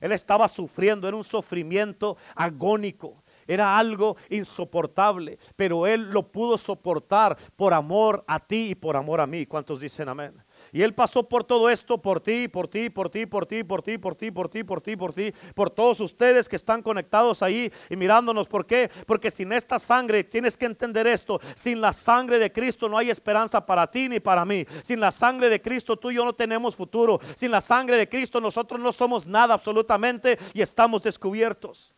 Él 0.00 0.10
estaba 0.10 0.48
sufriendo, 0.48 1.06
era 1.06 1.16
un 1.16 1.22
sufrimiento 1.22 2.16
agónico. 2.34 3.22
Era 3.46 3.76
algo 3.78 4.16
insoportable, 4.30 5.38
pero 5.56 5.86
Él 5.86 6.10
lo 6.10 6.30
pudo 6.30 6.56
soportar 6.56 7.36
por 7.56 7.74
amor 7.74 8.24
a 8.26 8.40
ti 8.40 8.70
y 8.70 8.74
por 8.74 8.96
amor 8.96 9.20
a 9.20 9.26
mí. 9.26 9.46
¿Cuántos 9.46 9.80
dicen 9.80 10.08
amén? 10.08 10.34
Y 10.70 10.82
Él 10.82 10.94
pasó 10.94 11.28
por 11.28 11.44
todo 11.44 11.68
esto, 11.70 12.00
por 12.00 12.20
ti, 12.20 12.48
por 12.48 12.68
ti, 12.68 12.90
por 12.90 13.10
ti, 13.10 13.26
por 13.26 13.46
ti, 13.46 13.64
por 13.64 13.82
ti, 13.82 13.98
por 13.98 14.14
ti, 14.14 14.30
por 14.30 14.48
ti, 14.48 14.62
por 14.64 14.80
ti, 14.80 14.96
por 14.96 15.14
ti, 15.14 15.34
por 15.54 15.70
todos 15.70 16.00
ustedes 16.00 16.48
que 16.48 16.56
están 16.56 16.82
conectados 16.82 17.42
ahí 17.42 17.72
y 17.90 17.96
mirándonos. 17.96 18.48
¿Por 18.48 18.66
qué? 18.66 18.90
Porque 19.06 19.30
sin 19.30 19.52
esta 19.52 19.78
sangre, 19.78 20.24
tienes 20.24 20.56
que 20.56 20.66
entender 20.66 21.06
esto, 21.06 21.40
sin 21.54 21.80
la 21.80 21.92
sangre 21.92 22.38
de 22.38 22.52
Cristo 22.52 22.88
no 22.88 22.98
hay 22.98 23.10
esperanza 23.10 23.64
para 23.64 23.86
ti 23.90 24.08
ni 24.08 24.20
para 24.20 24.44
mí. 24.44 24.64
Sin 24.82 25.00
la 25.00 25.10
sangre 25.10 25.48
de 25.48 25.60
Cristo 25.60 25.96
tú 25.96 26.10
y 26.10 26.14
yo 26.14 26.24
no 26.24 26.32
tenemos 26.32 26.76
futuro. 26.76 27.20
Sin 27.36 27.50
la 27.50 27.60
sangre 27.60 27.96
de 27.96 28.08
Cristo 28.08 28.40
nosotros 28.40 28.80
no 28.80 28.92
somos 28.92 29.26
nada 29.26 29.54
absolutamente 29.54 30.38
y 30.54 30.60
estamos 30.60 31.02
descubiertos. 31.02 31.92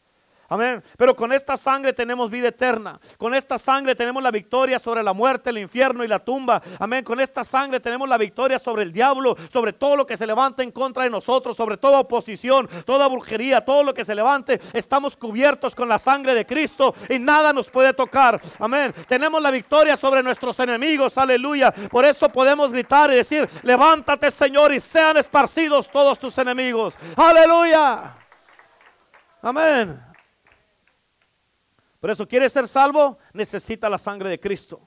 Amén. 0.49 0.83
Pero 0.97 1.17
con 1.17 1.33
esta 1.33 1.57
sangre 1.57 1.93
tenemos 1.93 2.31
vida 2.31 2.49
eterna. 2.49 3.01
Con 3.17 3.35
esta 3.35 3.59
sangre 3.59 3.95
tenemos 3.95 4.23
la 4.23 4.31
victoria 4.31 4.79
sobre 4.79 5.03
la 5.03 5.13
muerte, 5.13 5.51
el 5.51 5.59
infierno 5.59 6.05
y 6.05 6.09
la 6.09 6.19
tumba. 6.19 6.63
Amén. 6.79 7.05
Con 7.05 7.21
esta 7.21 7.45
sangre 7.45 7.81
tenemos 7.81 8.09
la 8.09 8.19
victoria 8.19 8.59
sobre 8.59 8.83
el 8.83 8.93
diablo, 8.93 9.37
sobre 9.53 9.73
todo 9.73 9.97
lo 9.97 10.07
que 10.07 10.17
se 10.17 10.27
levanta 10.27 10.63
en 10.63 10.71
contra 10.71 11.05
de 11.05 11.11
nosotros, 11.11 11.57
sobre 11.57 11.77
toda 11.77 12.01
oposición, 12.01 12.69
toda 12.85 13.09
brujería, 13.09 13.65
todo 13.65 13.83
lo 13.83 13.95
que 13.95 14.05
se 14.05 14.15
levante. 14.15 14.61
Estamos 14.73 15.17
cubiertos 15.17 15.75
con 15.75 15.89
la 15.89 15.99
sangre 15.99 16.35
de 16.35 16.47
Cristo 16.47 16.95
y 17.09 17.19
nada 17.19 17.53
nos 17.53 17.71
puede 17.71 17.93
tocar. 17.95 18.41
Amén. 18.59 18.95
Tenemos 19.09 19.41
la 19.43 19.51
victoria 19.51 19.97
sobre 19.97 20.23
nuestros 20.23 20.59
enemigos. 20.61 21.17
Aleluya. 21.17 21.73
Por 21.91 22.05
eso 22.05 22.29
podemos 22.29 22.73
gritar 22.73 23.11
y 23.11 23.17
decir, 23.17 23.49
levántate 23.63 24.31
Señor 24.31 24.73
y 24.73 24.81
sean 24.81 25.17
esparcidos 25.17 25.91
todos 25.91 26.19
tus 26.19 26.37
enemigos. 26.39 26.97
Aleluya. 27.17 28.15
Amén. 29.43 30.14
Por 32.05 32.11
eso, 32.11 32.29
¿quiere 32.29 32.51
ser 32.51 32.69
salvo? 32.69 33.17
Necesita 33.33 33.89
la 33.89 33.97
sangre 33.97 34.29
de 34.29 34.39
Cristo. 34.39 34.79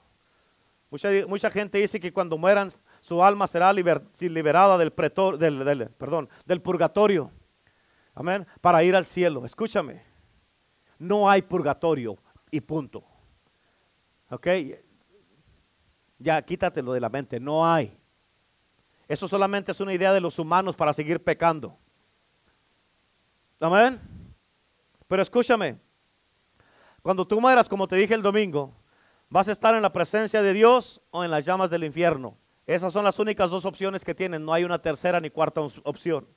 Mucha, 0.88 1.08
mucha 1.26 1.50
gente 1.50 1.78
dice 1.78 1.98
que 1.98 2.12
cuando 2.12 2.38
mueran 2.38 2.70
su 3.00 3.24
alma 3.24 3.48
será 3.48 3.72
liberada 3.72 4.78
del, 4.78 4.92
perdón, 4.92 6.28
del 6.46 6.62
purgatorio. 6.62 7.32
Amén. 8.14 8.46
Para 8.60 8.84
ir 8.84 8.94
al 8.94 9.04
cielo. 9.04 9.44
Escúchame. 9.44 10.00
No 10.96 11.28
hay 11.28 11.42
purgatorio 11.42 12.16
y 12.52 12.60
punto. 12.60 13.02
¿Ok? 14.30 14.46
Ya 16.20 16.40
quítatelo 16.40 16.92
de 16.92 17.00
la 17.00 17.08
mente. 17.08 17.40
No 17.40 17.68
hay. 17.68 17.98
Eso 19.08 19.26
solamente 19.26 19.72
es 19.72 19.80
una 19.80 19.92
idea 19.92 20.12
de 20.12 20.20
los 20.20 20.38
humanos 20.38 20.76
para 20.76 20.92
seguir 20.92 21.20
pecando. 21.20 21.76
Amén. 23.58 24.00
Pero 25.08 25.20
escúchame. 25.20 25.87
Cuando 27.08 27.26
tú 27.26 27.40
mueras, 27.40 27.70
como 27.70 27.88
te 27.88 27.96
dije 27.96 28.12
el 28.12 28.20
domingo, 28.20 28.74
vas 29.30 29.48
a 29.48 29.52
estar 29.52 29.74
en 29.74 29.80
la 29.80 29.94
presencia 29.94 30.42
de 30.42 30.52
Dios 30.52 31.00
o 31.10 31.24
en 31.24 31.30
las 31.30 31.46
llamas 31.46 31.70
del 31.70 31.84
infierno. 31.84 32.36
Esas 32.66 32.92
son 32.92 33.02
las 33.02 33.18
únicas 33.18 33.50
dos 33.50 33.64
opciones 33.64 34.04
que 34.04 34.14
tienen. 34.14 34.44
No 34.44 34.52
hay 34.52 34.62
una 34.62 34.82
tercera 34.82 35.18
ni 35.18 35.30
cuarta 35.30 35.62
opción. 35.84 36.28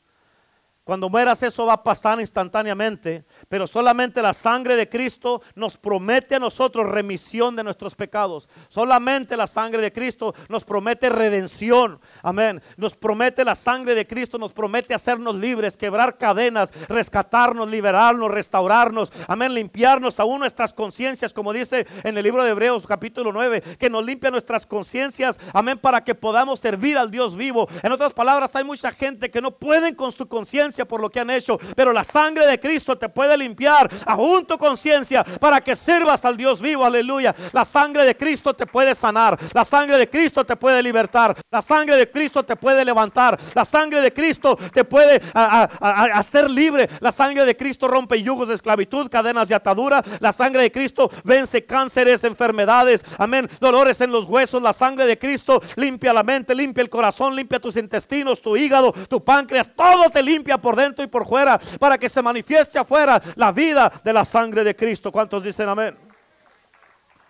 Cuando 0.83 1.09
mueras 1.09 1.43
eso 1.43 1.67
va 1.67 1.73
a 1.73 1.83
pasar 1.83 2.19
instantáneamente, 2.19 3.23
pero 3.47 3.67
solamente 3.67 4.19
la 4.19 4.33
sangre 4.33 4.75
de 4.75 4.89
Cristo 4.89 5.43
nos 5.53 5.77
promete 5.77 6.33
a 6.33 6.39
nosotros 6.39 6.89
remisión 6.89 7.55
de 7.55 7.63
nuestros 7.63 7.93
pecados. 7.93 8.49
Solamente 8.67 9.37
la 9.37 9.45
sangre 9.45 9.79
de 9.79 9.91
Cristo 9.91 10.33
nos 10.49 10.63
promete 10.63 11.09
redención. 11.09 11.99
Amén. 12.23 12.63
Nos 12.77 12.95
promete 12.95 13.45
la 13.45 13.53
sangre 13.53 13.93
de 13.93 14.07
Cristo, 14.07 14.39
nos 14.39 14.53
promete 14.53 14.95
hacernos 14.95 15.35
libres, 15.35 15.77
quebrar 15.77 16.17
cadenas, 16.17 16.73
rescatarnos, 16.89 17.69
liberarnos, 17.69 18.31
restaurarnos. 18.31 19.11
Amén. 19.27 19.53
Limpiarnos 19.53 20.19
aún 20.19 20.39
nuestras 20.39 20.73
conciencias, 20.73 21.31
como 21.31 21.53
dice 21.53 21.85
en 22.03 22.17
el 22.17 22.23
libro 22.23 22.43
de 22.43 22.51
Hebreos 22.51 22.87
capítulo 22.87 23.31
9, 23.31 23.61
que 23.77 23.89
nos 23.91 24.03
limpia 24.03 24.31
nuestras 24.31 24.65
conciencias. 24.65 25.39
Amén. 25.53 25.77
Para 25.77 26.03
que 26.03 26.15
podamos 26.15 26.59
servir 26.59 26.97
al 26.97 27.11
Dios 27.11 27.35
vivo. 27.35 27.67
En 27.83 27.91
otras 27.91 28.15
palabras, 28.15 28.55
hay 28.55 28.63
mucha 28.63 28.91
gente 28.91 29.29
que 29.29 29.41
no 29.41 29.51
pueden 29.51 29.93
con 29.93 30.11
su 30.11 30.27
conciencia 30.27 30.70
por 30.87 31.01
lo 31.01 31.09
que 31.09 31.19
han 31.19 31.29
hecho, 31.29 31.57
pero 31.75 31.91
la 31.91 32.03
sangre 32.03 32.45
de 32.45 32.59
Cristo 32.59 32.97
te 32.97 33.09
puede 33.09 33.37
limpiar 33.37 33.89
aún 34.05 34.45
tu 34.45 34.57
conciencia 34.57 35.23
para 35.23 35.61
que 35.61 35.75
sirvas 35.75 36.23
al 36.25 36.37
Dios 36.37 36.61
vivo, 36.61 36.85
aleluya. 36.85 37.35
La 37.51 37.65
sangre 37.65 38.05
de 38.05 38.15
Cristo 38.15 38.53
te 38.53 38.65
puede 38.65 38.95
sanar, 38.95 39.37
la 39.53 39.65
sangre 39.65 39.97
de 39.97 40.09
Cristo 40.09 40.45
te 40.45 40.55
puede 40.55 40.81
libertar, 40.81 41.35
la 41.51 41.61
sangre 41.61 41.97
de 41.97 42.09
Cristo 42.09 42.43
te 42.43 42.55
puede 42.55 42.85
levantar, 42.85 43.37
la 43.53 43.65
sangre 43.65 44.01
de 44.01 44.13
Cristo 44.13 44.57
te 44.73 44.83
puede 44.83 45.21
hacer 45.33 46.49
libre, 46.49 46.89
la 46.99 47.11
sangre 47.11 47.45
de 47.45 47.55
Cristo 47.55 47.87
rompe 47.87 48.21
yugos 48.21 48.47
de 48.47 48.55
esclavitud, 48.55 49.09
cadenas 49.09 49.49
de 49.49 49.55
atadura, 49.55 50.03
la 50.19 50.31
sangre 50.31 50.63
de 50.63 50.71
Cristo 50.71 51.09
vence 51.23 51.65
cánceres, 51.65 52.23
enfermedades, 52.23 53.03
amén, 53.17 53.49
dolores 53.59 54.01
en 54.01 54.11
los 54.11 54.25
huesos, 54.25 54.61
la 54.61 54.73
sangre 54.73 55.05
de 55.05 55.17
Cristo 55.17 55.61
limpia 55.75 56.13
la 56.13 56.23
mente, 56.23 56.55
limpia 56.55 56.81
el 56.81 56.89
corazón, 56.89 57.35
limpia 57.35 57.59
tus 57.59 57.75
intestinos, 57.75 58.41
tu 58.41 58.55
hígado, 58.55 58.91
tu 59.09 59.23
páncreas, 59.23 59.69
todo 59.75 60.09
te 60.09 60.21
limpia 60.21 60.57
por 60.61 60.75
dentro 60.75 61.03
y 61.03 61.07
por 61.07 61.27
fuera 61.27 61.59
para 61.79 61.97
que 61.97 62.07
se 62.07 62.21
manifieste 62.21 62.79
afuera 62.79 63.21
la 63.35 63.51
vida 63.51 63.91
de 64.03 64.13
la 64.13 64.23
sangre 64.23 64.63
de 64.63 64.75
Cristo. 64.75 65.11
¿Cuántos 65.11 65.43
dicen 65.43 65.67
amén? 65.67 65.97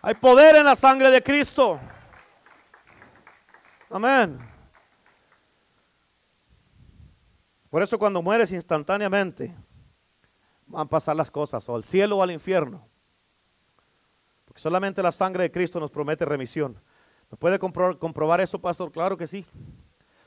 Hay 0.01 0.15
poder 0.15 0.55
en 0.55 0.65
la 0.65 0.75
sangre 0.75 1.09
de 1.09 1.21
Cristo. 1.23 1.79
Amén. 3.89 4.39
Por 7.69 7.81
eso 7.81 7.97
cuando 7.97 8.21
mueres 8.21 8.51
instantáneamente, 8.51 9.55
van 10.67 10.81
a 10.81 10.89
pasar 10.89 11.15
las 11.15 11.31
cosas, 11.31 11.67
o 11.69 11.75
al 11.75 11.83
cielo 11.83 12.17
o 12.17 12.23
al 12.23 12.31
infierno. 12.31 12.85
Porque 14.45 14.59
solamente 14.59 15.01
la 15.01 15.11
sangre 15.11 15.43
de 15.43 15.51
Cristo 15.51 15.79
nos 15.79 15.91
promete 15.91 16.25
remisión. 16.25 16.77
¿Me 17.29 17.37
puede 17.37 17.57
comprobar 17.59 18.41
eso, 18.41 18.59
pastor? 18.59 18.91
Claro 18.91 19.15
que 19.15 19.25
sí. 19.25 19.45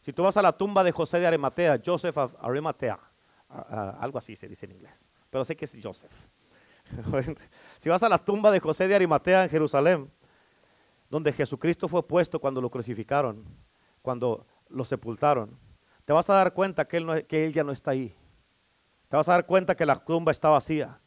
Si 0.04 0.12
tú 0.12 0.22
vas 0.22 0.36
a 0.36 0.42
la 0.42 0.52
tumba 0.52 0.84
de 0.84 0.92
José 0.92 1.18
de 1.18 1.26
Arimatea, 1.26 1.80
Joseph 1.82 2.18
of 2.18 2.34
Arimatea, 2.38 3.00
algo 3.98 4.18
así 4.18 4.36
se 4.36 4.46
dice 4.46 4.66
en 4.66 4.72
inglés, 4.72 5.08
pero 5.30 5.46
sé 5.46 5.56
que 5.56 5.64
es 5.64 5.80
Joseph. 5.82 6.12
si 7.78 7.88
vas 7.88 8.02
a 8.02 8.10
la 8.10 8.18
tumba 8.18 8.50
de 8.50 8.60
José 8.60 8.86
de 8.86 8.94
Arimatea 8.94 9.44
en 9.44 9.48
Jerusalén, 9.48 10.10
donde 11.08 11.32
Jesucristo 11.32 11.88
fue 11.88 12.06
puesto 12.06 12.38
cuando 12.38 12.60
lo 12.60 12.68
crucificaron, 12.68 13.46
cuando 14.02 14.46
lo 14.68 14.84
sepultaron, 14.84 15.58
te 16.04 16.12
vas 16.12 16.28
a 16.28 16.34
dar 16.34 16.52
cuenta 16.52 16.86
que 16.86 16.98
él, 16.98 17.26
que 17.26 17.46
él 17.46 17.54
ya 17.54 17.64
no 17.64 17.72
está 17.72 17.92
ahí. 17.92 18.14
Te 19.08 19.16
vas 19.16 19.26
a 19.30 19.32
dar 19.32 19.46
cuenta 19.46 19.74
que 19.74 19.86
la 19.86 20.04
tumba 20.04 20.32
está 20.32 20.50
vacía. 20.50 21.00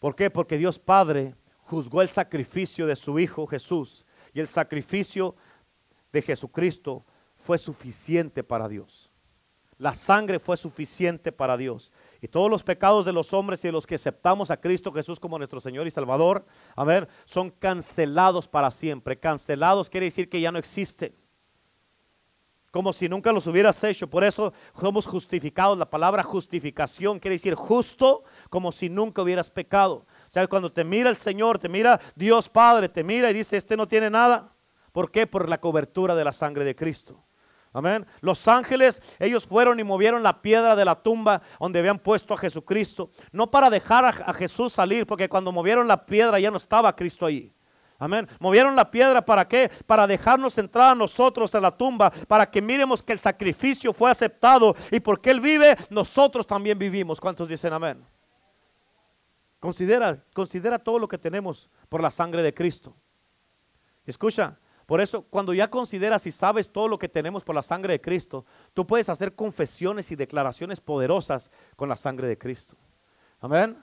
¿Por 0.00 0.16
qué? 0.16 0.28
Porque 0.28 0.58
Dios 0.58 0.76
Padre 0.80 1.36
juzgó 1.60 2.02
el 2.02 2.08
sacrificio 2.08 2.84
de 2.84 2.96
su 2.96 3.16
Hijo 3.20 3.46
Jesús 3.46 4.04
y 4.34 4.40
el 4.40 4.48
sacrificio 4.48 5.36
de 6.10 6.20
Jesucristo 6.20 7.04
fue 7.48 7.56
suficiente 7.56 8.44
para 8.44 8.68
Dios. 8.68 9.08
La 9.78 9.94
sangre 9.94 10.38
fue 10.38 10.54
suficiente 10.58 11.32
para 11.32 11.56
Dios. 11.56 11.90
Y 12.20 12.28
todos 12.28 12.50
los 12.50 12.62
pecados 12.62 13.06
de 13.06 13.12
los 13.14 13.32
hombres 13.32 13.64
y 13.64 13.68
de 13.68 13.72
los 13.72 13.86
que 13.86 13.94
aceptamos 13.94 14.50
a 14.50 14.58
Cristo 14.58 14.92
Jesús 14.92 15.18
como 15.18 15.38
nuestro 15.38 15.58
Señor 15.58 15.86
y 15.86 15.90
Salvador, 15.90 16.44
a 16.76 16.84
ver, 16.84 17.08
son 17.24 17.50
cancelados 17.50 18.46
para 18.46 18.70
siempre. 18.70 19.18
Cancelados 19.18 19.88
quiere 19.88 20.04
decir 20.04 20.28
que 20.28 20.42
ya 20.42 20.52
no 20.52 20.58
existen. 20.58 21.14
Como 22.70 22.92
si 22.92 23.08
nunca 23.08 23.32
los 23.32 23.46
hubieras 23.46 23.82
hecho. 23.82 24.10
Por 24.10 24.24
eso 24.24 24.52
somos 24.78 25.06
justificados. 25.06 25.78
La 25.78 25.88
palabra 25.88 26.22
justificación 26.22 27.18
quiere 27.18 27.36
decir 27.36 27.54
justo 27.54 28.24
como 28.50 28.72
si 28.72 28.90
nunca 28.90 29.22
hubieras 29.22 29.50
pecado. 29.50 30.04
O 30.28 30.32
sea, 30.32 30.46
cuando 30.48 30.70
te 30.70 30.84
mira 30.84 31.08
el 31.08 31.16
Señor, 31.16 31.58
te 31.58 31.70
mira 31.70 31.98
Dios 32.14 32.50
Padre, 32.50 32.90
te 32.90 33.02
mira 33.02 33.30
y 33.30 33.32
dice, 33.32 33.56
este 33.56 33.74
no 33.74 33.88
tiene 33.88 34.10
nada. 34.10 34.52
¿Por 34.92 35.10
qué? 35.10 35.26
Por 35.26 35.48
la 35.48 35.62
cobertura 35.62 36.14
de 36.14 36.24
la 36.24 36.32
sangre 36.32 36.66
de 36.66 36.76
Cristo. 36.76 37.24
Amén. 37.72 38.06
Los 38.20 38.48
ángeles, 38.48 39.02
ellos 39.18 39.46
fueron 39.46 39.78
y 39.78 39.84
movieron 39.84 40.22
la 40.22 40.40
piedra 40.40 40.74
de 40.74 40.84
la 40.84 40.94
tumba 40.94 41.42
donde 41.60 41.78
habían 41.78 41.98
puesto 41.98 42.34
a 42.34 42.38
Jesucristo. 42.38 43.10
No 43.30 43.50
para 43.50 43.68
dejar 43.70 44.04
a, 44.04 44.32
Jesús 44.32 44.72
salir, 44.72 45.06
porque 45.06 45.28
cuando 45.28 45.52
movieron 45.52 45.86
la 45.86 46.04
piedra 46.06 46.38
ya 46.38 46.50
no 46.50 46.56
estaba 46.56 46.94
Cristo 46.96 47.26
allí. 47.26 47.52
Amén. 47.98 48.28
Movieron 48.38 48.76
la 48.76 48.90
piedra 48.90 49.24
para 49.24 49.46
qué? 49.46 49.70
Para 49.86 50.06
dejarnos 50.06 50.56
entrar 50.56 50.92
a 50.92 50.94
nosotros 50.94 51.52
en 51.54 51.62
la 51.62 51.76
tumba, 51.76 52.10
para 52.28 52.48
que 52.48 52.62
miremos 52.62 53.02
que 53.02 53.12
el 53.12 53.18
sacrificio 53.18 53.92
fue 53.92 54.10
aceptado 54.10 54.74
y 54.90 55.00
porque 55.00 55.30
Él 55.30 55.40
vive, 55.40 55.76
nosotros 55.90 56.46
también 56.46 56.78
vivimos. 56.78 57.20
¿Cuántos 57.20 57.48
dicen 57.48 57.72
amén? 57.72 58.04
Considera, 59.60 60.22
considera 60.32 60.78
todo 60.78 61.00
lo 61.00 61.08
que 61.08 61.18
tenemos 61.18 61.68
por 61.88 62.00
la 62.00 62.10
sangre 62.10 62.42
de 62.42 62.54
Cristo. 62.54 62.94
Escucha, 64.06 64.56
por 64.88 65.02
eso, 65.02 65.20
cuando 65.20 65.52
ya 65.52 65.68
consideras 65.68 66.26
y 66.26 66.30
sabes 66.30 66.72
todo 66.72 66.88
lo 66.88 66.98
que 66.98 67.10
tenemos 67.10 67.44
por 67.44 67.54
la 67.54 67.60
sangre 67.60 67.92
de 67.92 68.00
Cristo, 68.00 68.46
tú 68.72 68.86
puedes 68.86 69.10
hacer 69.10 69.34
confesiones 69.34 70.10
y 70.12 70.16
declaraciones 70.16 70.80
poderosas 70.80 71.50
con 71.76 71.90
la 71.90 71.96
sangre 71.96 72.26
de 72.26 72.38
Cristo. 72.38 72.74
Amén 73.38 73.76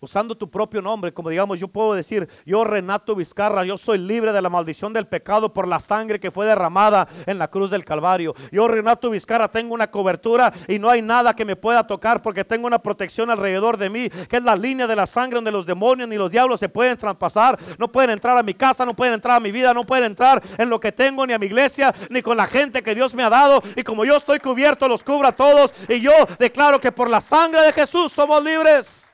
usando 0.00 0.36
tu 0.36 0.50
propio 0.50 0.82
nombre, 0.82 1.12
como 1.14 1.30
digamos, 1.30 1.58
yo 1.58 1.68
puedo 1.68 1.94
decir, 1.94 2.28
yo 2.44 2.64
Renato 2.64 3.14
Vizcarra, 3.14 3.64
yo 3.64 3.78
soy 3.78 3.98
libre 3.98 4.32
de 4.32 4.42
la 4.42 4.50
maldición 4.50 4.92
del 4.92 5.06
pecado 5.06 5.54
por 5.54 5.66
la 5.66 5.80
sangre 5.80 6.20
que 6.20 6.30
fue 6.30 6.46
derramada 6.46 7.08
en 7.24 7.38
la 7.38 7.48
cruz 7.48 7.70
del 7.70 7.84
Calvario. 7.84 8.34
Yo 8.52 8.68
Renato 8.68 9.10
Vizcarra 9.10 9.50
tengo 9.50 9.74
una 9.74 9.90
cobertura 9.90 10.52
y 10.68 10.78
no 10.78 10.90
hay 10.90 11.00
nada 11.00 11.34
que 11.34 11.46
me 11.46 11.56
pueda 11.56 11.86
tocar 11.86 12.20
porque 12.20 12.44
tengo 12.44 12.66
una 12.66 12.78
protección 12.78 13.30
alrededor 13.30 13.78
de 13.78 13.88
mí, 13.88 14.10
que 14.10 14.36
es 14.36 14.42
la 14.44 14.54
línea 14.54 14.86
de 14.86 14.96
la 14.96 15.06
sangre 15.06 15.36
donde 15.36 15.52
los 15.52 15.64
demonios 15.64 16.08
ni 16.08 16.16
los 16.16 16.30
diablos 16.30 16.60
se 16.60 16.68
pueden 16.68 16.96
traspasar, 16.98 17.58
no 17.78 17.88
pueden 17.88 18.10
entrar 18.10 18.36
a 18.36 18.42
mi 18.42 18.52
casa, 18.52 18.84
no 18.84 18.94
pueden 18.94 19.14
entrar 19.14 19.36
a 19.36 19.40
mi 19.40 19.50
vida, 19.50 19.72
no 19.72 19.84
pueden 19.84 20.04
entrar 20.04 20.42
en 20.58 20.68
lo 20.68 20.78
que 20.78 20.92
tengo 20.92 21.26
ni 21.26 21.32
a 21.32 21.38
mi 21.38 21.46
iglesia, 21.46 21.94
ni 22.10 22.20
con 22.20 22.36
la 22.36 22.46
gente 22.46 22.82
que 22.82 22.94
Dios 22.94 23.14
me 23.14 23.22
ha 23.22 23.30
dado. 23.30 23.62
Y 23.74 23.82
como 23.82 24.04
yo 24.04 24.16
estoy 24.16 24.40
cubierto, 24.40 24.88
los 24.88 25.02
cubra 25.02 25.30
a 25.30 25.32
todos. 25.32 25.72
Y 25.88 26.00
yo 26.00 26.12
declaro 26.38 26.80
que 26.80 26.92
por 26.92 27.08
la 27.08 27.20
sangre 27.20 27.62
de 27.62 27.72
Jesús 27.72 28.12
somos 28.12 28.44
libres. 28.44 29.05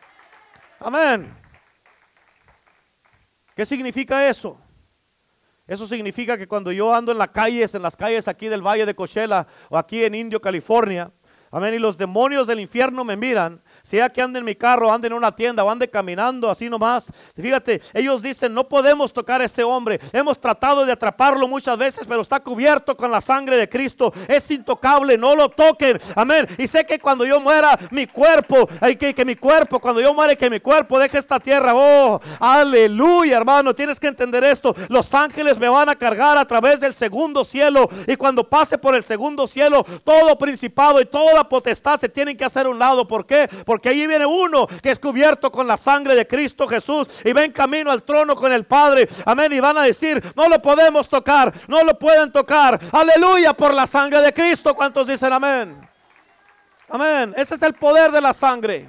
Amén. 0.84 1.32
¿Qué 3.54 3.64
significa 3.64 4.28
eso? 4.28 4.58
Eso 5.66 5.86
significa 5.86 6.36
que 6.36 6.48
cuando 6.48 6.72
yo 6.72 6.92
ando 6.92 7.12
en 7.12 7.18
las 7.18 7.28
calles, 7.28 7.74
en 7.74 7.82
las 7.82 7.94
calles 7.94 8.26
aquí 8.26 8.48
del 8.48 8.66
Valle 8.66 8.84
de 8.84 8.94
Coachella 8.94 9.46
o 9.70 9.78
aquí 9.78 10.02
en 10.02 10.14
Indio, 10.14 10.40
California, 10.40 11.12
amén, 11.52 11.74
y 11.74 11.78
los 11.78 11.96
demonios 11.96 12.48
del 12.48 12.58
infierno 12.58 13.04
me 13.04 13.16
miran, 13.16 13.62
sea 13.82 14.08
que 14.08 14.22
ande 14.22 14.38
en 14.38 14.44
mi 14.44 14.54
carro, 14.54 14.92
ande 14.92 15.08
en 15.08 15.12
una 15.12 15.34
tienda 15.34 15.64
o 15.64 15.70
ande 15.70 15.88
caminando 15.88 16.50
así 16.50 16.68
nomás. 16.68 17.10
Fíjate, 17.36 17.80
ellos 17.92 18.22
dicen, 18.22 18.54
no 18.54 18.68
podemos 18.68 19.12
tocar 19.12 19.40
a 19.40 19.44
ese 19.44 19.64
hombre. 19.64 20.00
Hemos 20.12 20.40
tratado 20.40 20.84
de 20.84 20.92
atraparlo 20.92 21.48
muchas 21.48 21.76
veces, 21.76 22.06
pero 22.06 22.20
está 22.20 22.40
cubierto 22.40 22.96
con 22.96 23.10
la 23.10 23.20
sangre 23.20 23.56
de 23.56 23.68
Cristo. 23.68 24.12
Es 24.28 24.50
intocable, 24.50 25.18
no 25.18 25.34
lo 25.34 25.48
toquen. 25.48 26.00
Amén. 26.14 26.46
Y 26.58 26.66
sé 26.66 26.84
que 26.86 26.98
cuando 26.98 27.24
yo 27.24 27.40
muera, 27.40 27.78
mi 27.90 28.06
cuerpo, 28.06 28.68
hay 28.80 28.96
que, 28.96 29.14
que 29.14 29.24
mi 29.24 29.36
cuerpo, 29.36 29.80
cuando 29.80 30.00
yo 30.00 30.14
muere, 30.14 30.36
que 30.36 30.48
mi 30.48 30.60
cuerpo 30.60 30.98
deje 30.98 31.18
esta 31.18 31.40
tierra. 31.40 31.72
Oh, 31.74 32.20
aleluya, 32.38 33.36
hermano. 33.36 33.74
Tienes 33.74 33.98
que 33.98 34.08
entender 34.08 34.44
esto. 34.44 34.74
Los 34.88 35.12
ángeles 35.14 35.58
me 35.58 35.68
van 35.68 35.88
a 35.88 35.96
cargar 35.96 36.38
a 36.38 36.44
través 36.44 36.80
del 36.80 36.94
segundo 36.94 37.44
cielo. 37.44 37.88
Y 38.06 38.16
cuando 38.16 38.48
pase 38.48 38.78
por 38.78 38.94
el 38.94 39.02
segundo 39.02 39.46
cielo, 39.46 39.84
todo 40.04 40.38
principado 40.38 41.00
y 41.00 41.06
toda 41.06 41.48
potestad 41.48 41.98
se 41.98 42.08
tienen 42.08 42.36
que 42.36 42.44
hacer 42.44 42.66
un 42.66 42.78
lado. 42.78 43.06
¿Por 43.06 43.26
qué? 43.26 43.48
Porque 43.64 43.71
allí 43.88 44.06
viene 44.06 44.26
uno 44.26 44.66
que 44.82 44.90
es 44.90 44.98
cubierto 44.98 45.50
con 45.50 45.66
la 45.66 45.76
sangre 45.76 46.14
de 46.14 46.26
Cristo 46.26 46.66
Jesús 46.66 47.08
y 47.24 47.32
ven 47.32 47.52
camino 47.52 47.90
al 47.90 48.02
trono 48.02 48.34
con 48.34 48.52
el 48.52 48.64
Padre. 48.64 49.08
Amén. 49.24 49.52
Y 49.52 49.60
van 49.60 49.78
a 49.78 49.82
decir, 49.82 50.22
no 50.36 50.48
lo 50.48 50.60
podemos 50.60 51.08
tocar, 51.08 51.52
no 51.68 51.82
lo 51.82 51.98
pueden 51.98 52.32
tocar. 52.32 52.78
Aleluya 52.92 53.52
por 53.54 53.72
la 53.74 53.86
sangre 53.86 54.20
de 54.20 54.32
Cristo. 54.32 54.74
¿Cuántos 54.74 55.06
dicen 55.06 55.32
amén? 55.32 55.88
Amén. 56.88 57.34
Ese 57.36 57.54
es 57.54 57.62
el 57.62 57.74
poder 57.74 58.10
de 58.10 58.20
la 58.20 58.32
sangre. 58.32 58.88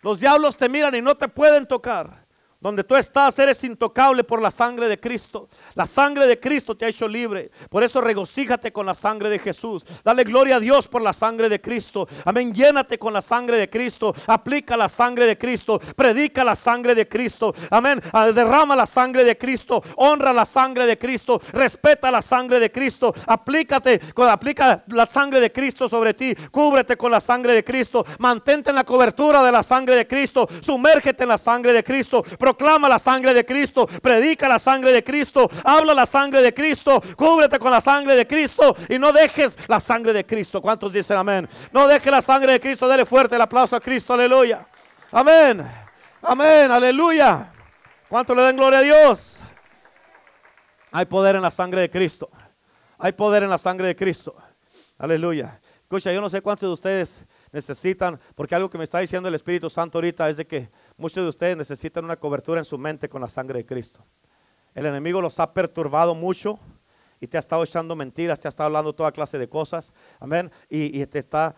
Los 0.00 0.18
diablos 0.20 0.56
te 0.56 0.68
miran 0.68 0.94
y 0.94 1.02
no 1.02 1.16
te 1.16 1.28
pueden 1.28 1.66
tocar. 1.66 2.21
Donde 2.62 2.84
tú 2.84 2.94
estás, 2.94 3.36
eres 3.40 3.64
intocable 3.64 4.22
por 4.22 4.40
la 4.40 4.52
sangre 4.52 4.88
de 4.88 5.00
Cristo. 5.00 5.48
La 5.74 5.84
sangre 5.84 6.28
de 6.28 6.38
Cristo 6.38 6.76
te 6.76 6.84
ha 6.84 6.88
hecho 6.88 7.08
libre. 7.08 7.50
Por 7.68 7.82
eso 7.82 8.00
regocíjate 8.00 8.72
con 8.72 8.86
la 8.86 8.94
sangre 8.94 9.30
de 9.30 9.40
Jesús. 9.40 9.82
Dale 10.04 10.22
gloria 10.22 10.56
a 10.56 10.60
Dios 10.60 10.86
por 10.86 11.02
la 11.02 11.12
sangre 11.12 11.48
de 11.48 11.60
Cristo. 11.60 12.06
Amén. 12.24 12.54
Llénate 12.54 13.00
con 13.00 13.12
la 13.12 13.20
sangre 13.20 13.56
de 13.56 13.68
Cristo. 13.68 14.14
Aplica 14.28 14.76
la 14.76 14.88
sangre 14.88 15.26
de 15.26 15.36
Cristo. 15.36 15.80
Predica 15.96 16.44
la 16.44 16.54
sangre 16.54 16.94
de 16.94 17.08
Cristo. 17.08 17.52
Amén. 17.68 18.00
Ah, 18.12 18.30
derrama 18.30 18.76
la 18.76 18.86
sangre 18.86 19.24
de 19.24 19.36
Cristo. 19.36 19.82
Honra 19.96 20.32
la 20.32 20.44
sangre 20.44 20.86
de 20.86 20.96
Cristo. 20.96 21.40
Respeta 21.52 22.12
la 22.12 22.22
sangre 22.22 22.60
de 22.60 22.70
Cristo. 22.70 23.12
Aplícate, 23.26 24.00
aplica 24.30 24.84
la 24.86 25.06
sangre 25.06 25.40
de 25.40 25.50
Cristo 25.50 25.88
sobre 25.88 26.14
ti. 26.14 26.32
Cúbrete 26.52 26.96
con 26.96 27.10
la 27.10 27.18
sangre 27.18 27.54
de 27.54 27.64
Cristo. 27.64 28.06
Mantente 28.20 28.70
en 28.70 28.76
la 28.76 28.84
cobertura 28.84 29.42
de 29.42 29.50
la 29.50 29.64
sangre 29.64 29.96
de 29.96 30.06
Cristo. 30.06 30.48
Sumérgete 30.60 31.24
en 31.24 31.30
la 31.30 31.38
sangre 31.38 31.72
de 31.72 31.82
Cristo 31.82 32.22
proclama 32.52 32.88
la 32.88 32.98
sangre 32.98 33.32
de 33.32 33.44
Cristo, 33.44 33.86
predica 33.86 34.48
la 34.48 34.58
sangre 34.58 34.92
de 34.92 35.02
Cristo, 35.02 35.48
habla 35.64 35.94
la 35.94 36.06
sangre 36.06 36.42
de 36.42 36.52
Cristo, 36.52 37.02
cúbrete 37.16 37.58
con 37.58 37.70
la 37.70 37.80
sangre 37.80 38.14
de 38.14 38.26
Cristo 38.26 38.76
y 38.88 38.98
no 38.98 39.12
dejes 39.12 39.58
la 39.68 39.80
sangre 39.80 40.12
de 40.12 40.26
Cristo. 40.26 40.60
¿Cuántos 40.60 40.92
dicen 40.92 41.16
amén? 41.16 41.48
No 41.72 41.88
dejes 41.88 42.12
la 42.12 42.20
sangre 42.20 42.52
de 42.52 42.60
Cristo, 42.60 42.88
dele 42.88 43.06
fuerte 43.06 43.36
el 43.36 43.40
aplauso 43.40 43.74
a 43.74 43.80
Cristo, 43.80 44.12
aleluya. 44.12 44.66
Amén, 45.10 45.66
amén, 46.22 46.70
aleluya. 46.70 47.52
¿Cuánto 48.08 48.34
le 48.34 48.42
den 48.42 48.56
gloria 48.56 48.80
a 48.80 48.82
Dios? 48.82 49.38
Hay 50.90 51.06
poder 51.06 51.36
en 51.36 51.42
la 51.42 51.50
sangre 51.50 51.80
de 51.80 51.90
Cristo. 51.90 52.30
Hay 52.98 53.12
poder 53.12 53.42
en 53.42 53.50
la 53.50 53.58
sangre 53.58 53.86
de 53.86 53.96
Cristo. 53.96 54.36
Aleluya. 54.98 55.58
Escucha, 55.82 56.12
yo 56.12 56.20
no 56.20 56.28
sé 56.28 56.42
cuántos 56.42 56.68
de 56.68 56.72
ustedes 56.72 57.22
necesitan, 57.50 58.18
porque 58.34 58.54
algo 58.54 58.70
que 58.70 58.78
me 58.78 58.84
está 58.84 58.98
diciendo 58.98 59.28
el 59.28 59.34
Espíritu 59.34 59.68
Santo 59.68 59.98
ahorita 59.98 60.28
es 60.28 60.38
de 60.38 60.46
que 60.46 60.70
muchos 60.96 61.22
de 61.22 61.28
ustedes 61.28 61.56
necesitan 61.56 62.04
una 62.04 62.16
cobertura 62.16 62.60
en 62.60 62.64
su 62.64 62.78
mente 62.78 63.08
con 63.08 63.20
la 63.20 63.28
sangre 63.28 63.60
de 63.60 63.66
Cristo. 63.66 64.04
El 64.74 64.86
enemigo 64.86 65.20
los 65.20 65.38
ha 65.40 65.52
perturbado 65.52 66.14
mucho 66.14 66.58
y 67.20 67.28
te 67.28 67.36
ha 67.36 67.40
estado 67.40 67.62
echando 67.62 67.94
mentiras, 67.94 68.40
te 68.40 68.48
ha 68.48 68.50
estado 68.50 68.66
hablando 68.66 68.92
toda 68.94 69.12
clase 69.12 69.38
de 69.38 69.48
cosas. 69.48 69.92
Amén. 70.18 70.50
Y, 70.68 71.06
te 71.06 71.20
está, 71.20 71.54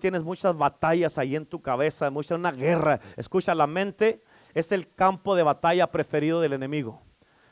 tienes 0.00 0.22
muchas 0.22 0.56
batallas 0.56 1.18
ahí 1.18 1.36
en 1.36 1.46
tu 1.46 1.62
cabeza, 1.62 2.10
mucha 2.10 2.34
una 2.34 2.50
guerra. 2.50 2.98
Escucha, 3.16 3.54
la 3.54 3.66
mente 3.68 4.24
es 4.54 4.72
el 4.72 4.92
campo 4.92 5.36
de 5.36 5.44
batalla 5.44 5.86
preferido 5.90 6.40
del 6.40 6.54
enemigo. 6.54 7.00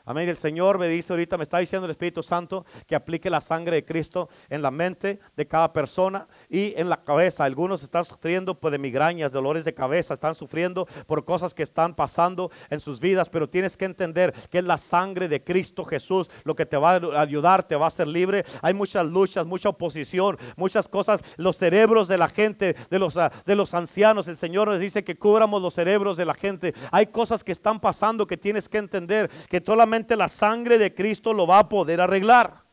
Amén. 0.09 0.29
El 0.29 0.37
Señor 0.37 0.79
me 0.79 0.87
dice 0.87 1.11
ahorita, 1.11 1.35
me 1.35 1.43
está 1.43 1.57
diciendo 1.57 1.83
el 1.83 1.91
Espíritu 1.91 2.23
Santo 2.23 2.65
que 2.85 2.95
aplique 2.95 3.29
la 3.29 3.41
sangre 3.41 3.75
de 3.75 3.83
Cristo 3.83 4.29
en 4.49 4.61
la 4.61 4.71
mente 4.71 5.19
de 5.35 5.45
cada 5.45 5.73
persona 5.73 6.29
y 6.49 6.73
en 6.77 6.87
la 6.87 7.03
cabeza. 7.03 7.43
Algunos 7.43 7.83
están 7.83 8.05
sufriendo 8.05 8.57
pues, 8.57 8.71
de 8.71 8.77
migrañas, 8.77 9.33
dolores 9.33 9.65
de 9.65 9.73
cabeza, 9.73 10.13
están 10.13 10.33
sufriendo 10.33 10.87
por 11.07 11.25
cosas 11.25 11.53
que 11.53 11.61
están 11.61 11.93
pasando 11.93 12.51
en 12.69 12.79
sus 12.79 13.01
vidas, 13.01 13.27
pero 13.27 13.49
tienes 13.49 13.75
que 13.75 13.83
entender 13.83 14.31
que 14.49 14.59
es 14.59 14.63
la 14.63 14.77
sangre 14.77 15.27
de 15.27 15.43
Cristo 15.43 15.83
Jesús 15.83 16.29
lo 16.45 16.55
que 16.55 16.65
te 16.65 16.77
va 16.77 16.91
a 16.91 17.19
ayudar, 17.19 17.67
te 17.67 17.75
va 17.75 17.83
a 17.83 17.87
hacer 17.89 18.07
libre. 18.07 18.45
Hay 18.61 18.73
muchas 18.73 19.05
luchas, 19.05 19.45
mucha 19.45 19.67
oposición, 19.67 20.37
muchas 20.55 20.87
cosas. 20.87 21.21
Los 21.35 21.57
cerebros 21.57 22.07
de 22.07 22.17
la 22.17 22.29
gente, 22.29 22.77
de 22.89 22.97
los, 22.97 23.17
ah, 23.17 23.29
de 23.45 23.55
los 23.57 23.73
ancianos, 23.73 24.29
el 24.29 24.37
Señor 24.37 24.69
nos 24.69 24.79
dice 24.79 25.03
que 25.03 25.17
cubramos 25.17 25.61
los 25.61 25.73
cerebros 25.73 26.15
de 26.15 26.23
la 26.23 26.33
gente. 26.33 26.73
Hay 26.91 27.07
cosas 27.07 27.43
que 27.43 27.51
están 27.51 27.81
pasando 27.81 28.25
que 28.25 28.37
tienes 28.37 28.69
que 28.69 28.77
entender 28.77 29.29
que 29.49 29.61
solamente 29.65 29.96
la 30.15 30.27
sangre 30.27 30.77
de 30.77 30.93
Cristo 30.93 31.33
lo 31.33 31.47
va 31.47 31.59
a 31.59 31.69
poder 31.69 32.01
arreglar. 32.01 32.67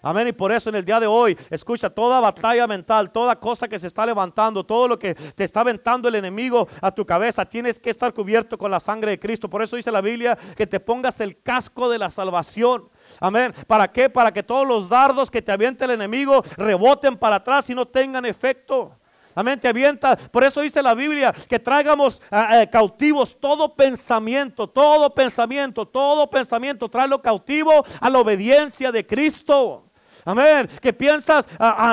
Amén. 0.00 0.28
Y 0.28 0.32
por 0.32 0.52
eso 0.52 0.70
en 0.70 0.76
el 0.76 0.84
día 0.84 1.00
de 1.00 1.06
hoy, 1.06 1.36
escucha, 1.50 1.90
toda 1.90 2.20
batalla 2.20 2.66
mental, 2.66 3.10
toda 3.10 3.34
cosa 3.36 3.66
que 3.66 3.78
se 3.78 3.88
está 3.88 4.06
levantando, 4.06 4.64
todo 4.64 4.86
lo 4.86 4.98
que 4.98 5.14
te 5.14 5.42
está 5.42 5.60
aventando 5.60 6.08
el 6.08 6.14
enemigo 6.14 6.68
a 6.80 6.92
tu 6.92 7.04
cabeza, 7.04 7.44
tienes 7.44 7.80
que 7.80 7.90
estar 7.90 8.14
cubierto 8.14 8.56
con 8.56 8.70
la 8.70 8.78
sangre 8.78 9.12
de 9.12 9.18
Cristo. 9.18 9.50
Por 9.50 9.62
eso 9.62 9.74
dice 9.74 9.90
la 9.90 10.00
Biblia 10.00 10.38
que 10.56 10.66
te 10.66 10.78
pongas 10.78 11.20
el 11.20 11.42
casco 11.42 11.90
de 11.90 11.98
la 11.98 12.10
salvación. 12.10 12.88
Amén. 13.20 13.52
¿Para 13.66 13.88
qué? 13.88 14.08
Para 14.08 14.32
que 14.32 14.42
todos 14.42 14.66
los 14.66 14.88
dardos 14.88 15.30
que 15.30 15.42
te 15.42 15.50
aviente 15.50 15.84
el 15.84 15.90
enemigo 15.90 16.44
reboten 16.56 17.16
para 17.16 17.36
atrás 17.36 17.68
y 17.70 17.74
no 17.74 17.86
tengan 17.86 18.24
efecto. 18.24 18.92
Amén, 19.38 19.60
te 19.60 19.68
avienta. 19.68 20.16
Por 20.16 20.42
eso 20.42 20.62
dice 20.62 20.82
la 20.82 20.94
Biblia 20.94 21.32
que 21.48 21.60
traigamos 21.60 22.20
ah, 22.28 22.60
eh, 22.60 22.68
cautivos 22.68 23.38
todo 23.38 23.72
pensamiento, 23.72 24.68
todo 24.68 25.14
pensamiento, 25.14 25.86
todo 25.86 26.28
pensamiento, 26.28 26.88
tráelo 26.88 27.22
cautivo 27.22 27.86
a 28.00 28.10
la 28.10 28.18
obediencia 28.18 28.90
de 28.90 29.06
Cristo. 29.06 29.87
Amén. 30.24 30.68
Que 30.80 30.92
piensas, 30.92 31.48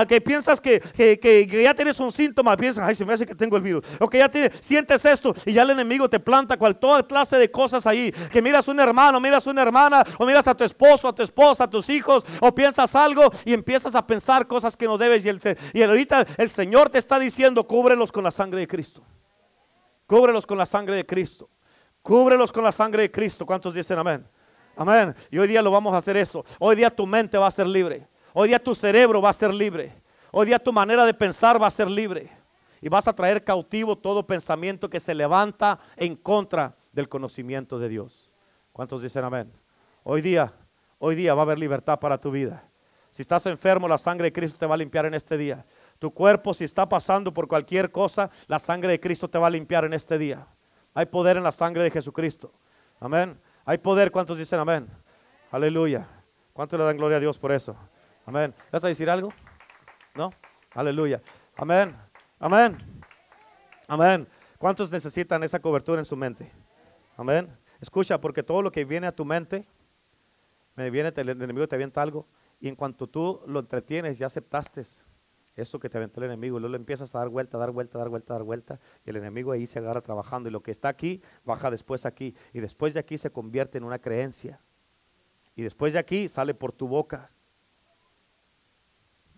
que, 0.07 0.21
piensas 0.21 0.61
que, 0.61 1.61
ya 1.63 1.73
tienes 1.73 1.99
un 1.99 2.11
síntoma. 2.11 2.55
Piensas, 2.57 2.83
ay, 2.87 2.95
se 2.95 3.05
me 3.05 3.13
hace 3.13 3.25
que 3.25 3.35
tengo 3.35 3.57
el 3.57 3.61
virus. 3.61 3.85
O 3.99 4.09
que 4.09 4.19
ya 4.19 4.29
sientes 4.61 5.05
esto 5.05 5.33
y 5.45 5.53
ya 5.53 5.63
el 5.63 5.71
enemigo 5.71 6.09
te 6.09 6.19
planta 6.19 6.57
cual, 6.57 6.77
toda 6.77 7.03
clase 7.03 7.37
de 7.37 7.49
cosas 7.49 7.85
ahí. 7.87 8.11
Que 8.31 8.41
miras 8.41 8.67
un 8.67 8.79
hermano, 8.79 9.19
miras 9.19 9.45
una 9.47 9.61
hermana, 9.61 10.03
o 10.17 10.25
miras 10.25 10.47
a 10.47 10.55
tu 10.55 10.63
esposo, 10.63 11.07
a 11.07 11.15
tu 11.15 11.23
esposa, 11.23 11.65
a 11.65 11.69
tus 11.69 11.89
hijos, 11.89 12.25
o 12.39 12.53
piensas 12.53 12.95
algo 12.95 13.31
y 13.45 13.53
empiezas 13.53 13.95
a 13.95 14.05
pensar 14.05 14.47
cosas 14.47 14.75
que 14.75 14.85
no 14.85 14.97
debes. 14.97 15.25
Y, 15.25 15.29
el, 15.29 15.39
y 15.73 15.81
ahorita 15.81 16.25
el 16.37 16.49
Señor 16.49 16.89
te 16.89 16.97
está 16.97 17.19
diciendo, 17.19 17.65
cúbrelos 17.65 18.11
con 18.11 18.23
la 18.23 18.31
sangre 18.31 18.59
de 18.61 18.67
Cristo. 18.67 19.03
Cúbrelos 20.07 20.45
con 20.45 20.57
la 20.57 20.65
sangre 20.65 20.95
de 20.95 21.05
Cristo. 21.05 21.49
Cúbrelos 22.01 22.51
con 22.51 22.63
la 22.63 22.71
sangre 22.71 23.03
de 23.03 23.11
Cristo. 23.11 23.45
¿Cuántos 23.45 23.73
dicen 23.73 23.97
amén? 23.97 24.27
Amén. 24.75 25.15
Y 25.31 25.37
hoy 25.37 25.47
día 25.47 25.61
lo 25.61 25.71
vamos 25.71 25.93
a 25.93 25.97
hacer 25.97 26.17
eso. 26.17 26.45
Hoy 26.59 26.75
día 26.75 26.89
tu 26.89 27.07
mente 27.07 27.37
va 27.37 27.47
a 27.47 27.51
ser 27.51 27.67
libre. 27.67 28.07
Hoy 28.37 28.49
día 28.49 28.61
tu 28.61 28.75
cerebro 28.75 29.21
va 29.21 29.29
a 29.29 29.33
ser 29.33 29.53
libre. 29.53 29.93
Hoy 30.29 30.47
día 30.47 30.59
tu 30.59 30.73
manera 30.73 31.05
de 31.05 31.13
pensar 31.13 31.61
va 31.61 31.67
a 31.67 31.71
ser 31.71 31.89
libre. 31.89 32.29
Y 32.81 32.89
vas 32.89 33.07
a 33.07 33.15
traer 33.15 33.41
cautivo 33.45 33.97
todo 33.97 34.27
pensamiento 34.27 34.89
que 34.89 34.99
se 34.99 35.15
levanta 35.15 35.79
en 35.95 36.17
contra 36.17 36.75
del 36.91 37.07
conocimiento 37.07 37.79
de 37.79 37.87
Dios. 37.87 38.29
¿Cuántos 38.73 39.01
dicen 39.01 39.23
amén? 39.23 39.53
Hoy 40.03 40.19
día, 40.19 40.51
hoy 40.99 41.15
día 41.15 41.33
va 41.33 41.43
a 41.43 41.45
haber 41.45 41.57
libertad 41.57 41.97
para 41.97 42.17
tu 42.17 42.29
vida. 42.29 42.67
Si 43.09 43.21
estás 43.21 43.45
enfermo, 43.45 43.87
la 43.87 43.97
sangre 43.97 44.25
de 44.25 44.33
Cristo 44.33 44.57
te 44.59 44.65
va 44.65 44.75
a 44.75 44.79
limpiar 44.79 45.05
en 45.05 45.13
este 45.13 45.37
día. 45.37 45.65
Tu 45.97 46.13
cuerpo, 46.13 46.53
si 46.53 46.65
está 46.65 46.89
pasando 46.89 47.33
por 47.33 47.47
cualquier 47.47 47.89
cosa, 47.89 48.29
la 48.47 48.59
sangre 48.59 48.91
de 48.91 48.99
Cristo 48.99 49.29
te 49.29 49.37
va 49.37 49.47
a 49.47 49.49
limpiar 49.49 49.85
en 49.85 49.93
este 49.93 50.17
día. 50.17 50.45
Hay 50.93 51.05
poder 51.05 51.37
en 51.37 51.43
la 51.43 51.53
sangre 51.53 51.85
de 51.85 51.91
Jesucristo. 51.91 52.51
Amén. 52.99 53.39
Hay 53.63 53.77
poder. 53.77 54.11
¿Cuántos 54.11 54.37
dicen 54.37 54.59
amén? 54.59 54.89
Aleluya. 55.51 56.05
¿Cuántos 56.51 56.77
le 56.77 56.85
dan 56.85 56.97
gloria 56.97 57.15
a 57.15 57.21
Dios 57.21 57.39
por 57.39 57.53
eso? 57.53 57.77
Amén. 58.25 58.53
¿Vas 58.71 58.83
a 58.83 58.87
decir 58.87 59.09
algo? 59.09 59.29
¿No? 60.15 60.31
Aleluya. 60.73 61.21
Amén. 61.55 61.95
Amén. 62.39 62.77
Amén. 63.87 64.27
¿Cuántos 64.57 64.91
necesitan 64.91 65.43
esa 65.43 65.59
cobertura 65.59 65.99
en 65.99 66.05
su 66.05 66.15
mente? 66.15 66.51
Amén. 67.17 67.55
Escucha, 67.79 68.19
porque 68.19 68.41
todo 68.41 68.61
lo 68.61 68.71
que 68.71 68.83
viene 68.83 69.05
a 69.05 69.11
tu 69.11 69.25
mente, 69.25 69.67
me 70.75 70.89
viene 70.89 71.13
el 71.15 71.29
enemigo 71.29 71.67
te 71.67 71.75
avienta 71.75 72.01
algo 72.01 72.25
y 72.59 72.67
en 72.67 72.75
cuanto 72.75 73.07
tú 73.07 73.41
lo 73.45 73.59
entretienes, 73.59 74.17
ya 74.17 74.27
aceptaste 74.27 74.81
eso 75.55 75.79
que 75.79 75.89
te 75.89 75.97
aventó 75.97 76.19
el 76.19 76.25
enemigo, 76.25 76.59
luego 76.59 76.71
le 76.71 76.77
empiezas 76.77 77.13
a 77.15 77.19
dar 77.19 77.29
vuelta, 77.29 77.57
dar 77.57 77.71
vuelta, 77.71 77.97
dar 77.97 78.09
vuelta, 78.09 78.33
dar 78.33 78.43
vuelta, 78.43 78.79
y 79.05 79.09
el 79.11 79.17
enemigo 79.17 79.51
ahí 79.51 79.67
se 79.67 79.79
agarra 79.79 80.01
trabajando 80.01 80.49
y 80.49 80.51
lo 80.51 80.61
que 80.61 80.71
está 80.71 80.89
aquí 80.89 81.21
baja 81.45 81.71
después 81.71 82.05
aquí 82.05 82.35
y 82.53 82.59
después 82.59 82.93
de 82.93 82.99
aquí 82.99 83.17
se 83.17 83.29
convierte 83.29 83.77
en 83.77 83.83
una 83.83 83.99
creencia. 83.99 84.59
Y 85.55 85.61
después 85.61 85.93
de 85.93 85.99
aquí 85.99 86.27
sale 86.27 86.53
por 86.53 86.73
tu 86.73 86.87
boca 86.87 87.31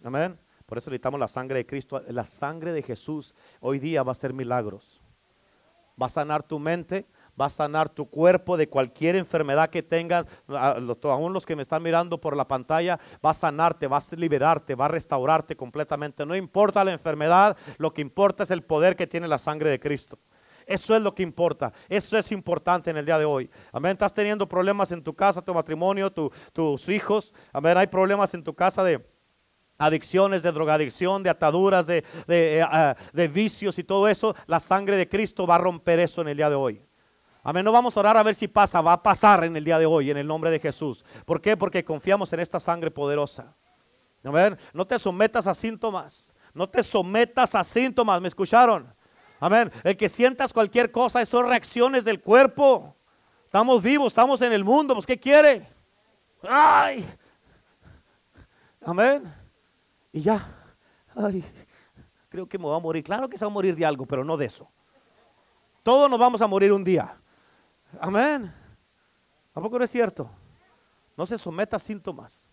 Amén. 0.04 0.40
Por 0.66 0.78
eso 0.78 0.90
necesitamos 0.90 1.20
la 1.20 1.28
sangre 1.28 1.60
de 1.60 1.66
Cristo. 1.66 2.02
La 2.10 2.26
sangre 2.26 2.74
de 2.74 2.84
Jesús 2.84 3.34
hoy 3.62 3.80
día 3.80 4.04
va 4.04 4.12
a 4.12 4.14
hacer 4.14 4.34
milagros. 4.34 5.02
Va 6.00 6.08
a 6.08 6.10
sanar 6.10 6.44
tu 6.44 6.60
mente, 6.60 7.08
va 7.40 7.46
a 7.46 7.50
sanar 7.50 7.90
tu 7.90 8.08
cuerpo 8.10 8.58
de 8.58 8.68
cualquier 8.68 9.16
enfermedad 9.16 9.70
que 9.70 9.82
tengas. 9.82 10.26
Aún 10.48 11.34
los 11.34 11.46
que 11.46 11.56
me 11.56 11.62
están 11.62 11.82
mirando 11.82 12.20
por 12.20 12.36
la 12.36 12.48
pantalla, 12.48 13.00
va 13.26 13.32
a 13.32 13.34
sanarte, 13.34 13.88
va 13.88 13.98
a 13.98 14.16
liberarte, 14.16 14.76
va 14.76 14.86
a 14.86 14.90
restaurarte 14.90 15.56
completamente. 15.56 16.26
No 16.26 16.36
importa 16.36 16.84
la 16.84 16.92
enfermedad, 16.92 17.58
lo 17.78 17.94
que 17.94 18.02
importa 18.02 18.44
es 18.44 18.52
el 18.52 18.62
poder 18.62 18.96
que 18.96 19.08
tiene 19.08 19.28
la 19.28 19.38
sangre 19.38 19.70
de 19.70 19.80
Cristo. 19.80 20.20
Eso 20.68 20.96
es 20.96 21.02
lo 21.02 21.16
que 21.16 21.24
importa. 21.24 21.72
Eso 21.88 22.18
es 22.18 22.32
importante 22.32 22.90
en 22.90 22.98
el 22.98 23.06
día 23.06 23.18
de 23.18 23.26
hoy. 23.26 23.50
Amén. 23.72 23.94
Estás 23.94 24.14
teniendo 24.14 24.48
problemas 24.48 24.92
en 24.92 25.02
tu 25.02 25.16
casa, 25.16 25.42
tu 25.42 25.54
matrimonio, 25.54 26.12
tus 26.12 26.90
hijos. 26.90 27.34
Amén. 27.54 27.78
Hay 27.78 27.88
problemas 27.88 28.34
en 28.34 28.44
tu 28.44 28.54
casa 28.54 28.84
de 28.84 29.04
adicciones, 29.78 30.44
de 30.44 30.52
drogadicción, 30.52 31.24
de 31.24 31.30
ataduras, 31.30 31.88
de, 31.88 32.04
eh, 32.28 32.62
ah, 32.64 32.96
de, 33.14 33.28
vicios 33.28 33.78
y 33.80 33.84
todo 33.84 34.08
eso, 34.08 34.36
la 34.48 34.60
sangre 34.60 34.98
de 34.98 35.08
Cristo 35.08 35.46
va 35.46 35.56
a 35.56 35.60
romper 35.60 36.00
eso 36.00 36.22
en 36.22 36.30
el 36.30 36.38
día 36.38 36.50
de 36.50 36.56
hoy. 36.56 36.82
Amén, 37.44 37.64
no 37.64 37.72
vamos 37.72 37.96
a 37.96 38.00
orar 38.02 38.18
a 38.18 38.24
ver 38.24 38.36
si 38.36 38.48
pasa, 38.48 38.82
va 38.82 38.94
a 38.94 39.04
pasar 39.04 39.46
en 39.46 39.56
el 39.56 39.64
día 39.64 39.80
de 39.80 39.86
hoy, 39.86 40.12
en 40.12 40.18
el 40.18 40.28
nombre 40.28 40.52
de 40.52 40.60
Jesús. 40.60 41.06
¿Por 41.26 41.40
qué? 41.40 41.56
Porque 41.56 41.84
confiamos 41.84 42.34
en 42.34 42.40
esta 42.40 42.60
sangre 42.60 42.92
poderosa. 42.92 43.56
Amén, 44.24 44.58
no 44.74 44.86
te 44.86 45.00
sometas 45.00 45.48
a 45.48 45.54
síntomas, 45.54 46.34
no 46.54 46.68
te 46.68 46.84
sometas 46.84 47.56
a 47.56 47.64
síntomas, 47.64 48.20
¿me 48.20 48.28
escucharon? 48.28 48.94
Amén, 49.40 49.72
el 49.84 49.96
que 49.96 50.10
sientas 50.10 50.52
cualquier 50.52 50.92
cosa, 50.92 51.24
son 51.26 51.48
reacciones 51.48 52.04
del 52.04 52.20
cuerpo. 52.20 52.96
Estamos 53.46 53.82
vivos, 53.82 54.08
estamos 54.08 54.42
en 54.42 54.52
el 54.52 54.64
mundo, 54.64 54.94
pues 54.94 55.06
¿qué 55.06 55.18
quiere? 55.18 55.66
Ay, 56.44 57.08
amén. 58.84 59.34
Y 60.12 60.22
ya, 60.22 60.76
ay, 61.16 61.44
creo 62.30 62.48
que 62.48 62.58
me 62.58 62.66
voy 62.66 62.76
a 62.76 62.80
morir. 62.80 63.04
Claro 63.04 63.30
que 63.30 63.38
se 63.38 63.46
va 63.46 63.52
a 63.52 63.54
morir 63.54 63.76
de 63.76 63.86
algo, 63.86 64.06
pero 64.06 64.24
no 64.24 64.38
de 64.38 64.46
eso. 64.46 64.70
Todos 65.84 66.10
nos 66.10 66.20
vamos 66.20 66.42
a 66.42 66.48
morir 66.48 66.72
un 66.72 66.84
día. 66.84 67.16
Amén. 68.00 68.54
¿A 69.54 69.62
poco 69.62 69.78
no 69.78 69.86
es 69.86 69.92
cierto? 69.92 70.30
No 71.16 71.26
se 71.26 71.38
someta 71.38 71.78
a 71.78 71.80
síntomas. 71.80 72.48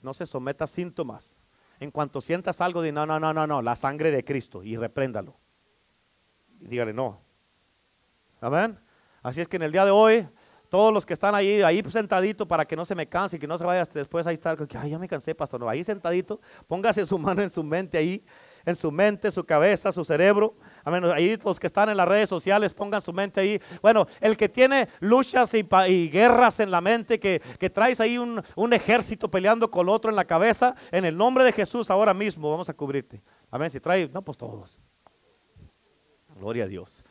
No 0.00 0.14
se 0.14 0.26
someta 0.26 0.64
a 0.64 0.66
síntomas. 0.68 1.36
En 1.80 1.90
cuanto 1.90 2.20
sientas 2.20 2.60
algo 2.60 2.82
de 2.82 2.92
no, 2.92 3.06
no, 3.06 3.20
no, 3.20 3.32
no, 3.32 3.46
no, 3.46 3.62
la 3.62 3.76
sangre 3.76 4.10
de 4.10 4.24
Cristo 4.24 4.62
y 4.62 4.76
repréndalo. 4.76 5.36
Y 6.60 6.68
dígale 6.68 6.92
no. 6.92 7.20
Amén. 8.40 8.78
Así 9.22 9.40
es 9.40 9.48
que 9.48 9.56
en 9.56 9.62
el 9.62 9.72
día 9.72 9.84
de 9.84 9.90
hoy 9.90 10.28
todos 10.68 10.92
los 10.92 11.06
que 11.06 11.14
están 11.14 11.34
ahí, 11.34 11.62
ahí 11.62 11.82
sentadito 11.90 12.46
para 12.46 12.64
que 12.64 12.76
no 12.76 12.84
se 12.84 12.94
me 12.94 13.06
canse 13.06 13.36
y 13.36 13.40
que 13.40 13.46
no 13.46 13.56
se 13.56 13.64
vaya 13.64 13.84
después 13.84 14.26
ahí 14.26 14.34
estar, 14.34 14.56
que 14.66 14.88
ya 14.88 14.98
me 14.98 15.08
cansé, 15.08 15.34
pastor. 15.34 15.60
No, 15.60 15.68
ahí 15.68 15.82
sentadito, 15.82 16.40
póngase 16.66 17.06
su 17.06 17.18
mano 17.18 17.42
en 17.42 17.50
su 17.50 17.62
mente 17.62 17.96
ahí, 17.96 18.22
en 18.66 18.76
su 18.76 18.92
mente, 18.92 19.30
su 19.30 19.44
cabeza, 19.44 19.90
su 19.92 20.04
cerebro. 20.04 20.54
Amén. 20.84 21.04
Ahí 21.06 21.38
los 21.42 21.58
que 21.58 21.66
están 21.66 21.88
en 21.88 21.96
las 21.96 22.06
redes 22.06 22.28
sociales, 22.28 22.74
pongan 22.74 23.00
su 23.00 23.12
mente 23.12 23.40
ahí. 23.40 23.60
Bueno, 23.80 24.06
el 24.20 24.36
que 24.36 24.48
tiene 24.48 24.88
luchas 25.00 25.54
y, 25.54 25.62
guerras 26.10 26.60
en 26.60 26.70
la 26.70 26.80
mente, 26.80 27.18
que, 27.18 27.40
que 27.58 27.70
traes 27.70 28.00
ahí 28.00 28.18
un, 28.18 28.42
un, 28.54 28.72
ejército 28.72 29.30
peleando 29.30 29.70
con 29.70 29.88
otro 29.88 30.10
en 30.10 30.16
la 30.16 30.26
cabeza, 30.26 30.74
en 30.92 31.04
el 31.04 31.16
nombre 31.16 31.44
de 31.44 31.52
Jesús, 31.52 31.90
ahora 31.90 32.12
mismo 32.12 32.50
vamos 32.50 32.68
a 32.68 32.74
cubrirte. 32.74 33.22
Amén. 33.50 33.70
Si 33.70 33.80
trae, 33.80 34.08
no, 34.12 34.20
pues 34.20 34.36
todos. 34.36 34.78
Gloria 36.38 36.64
a 36.64 36.66
Dios. 36.68 37.02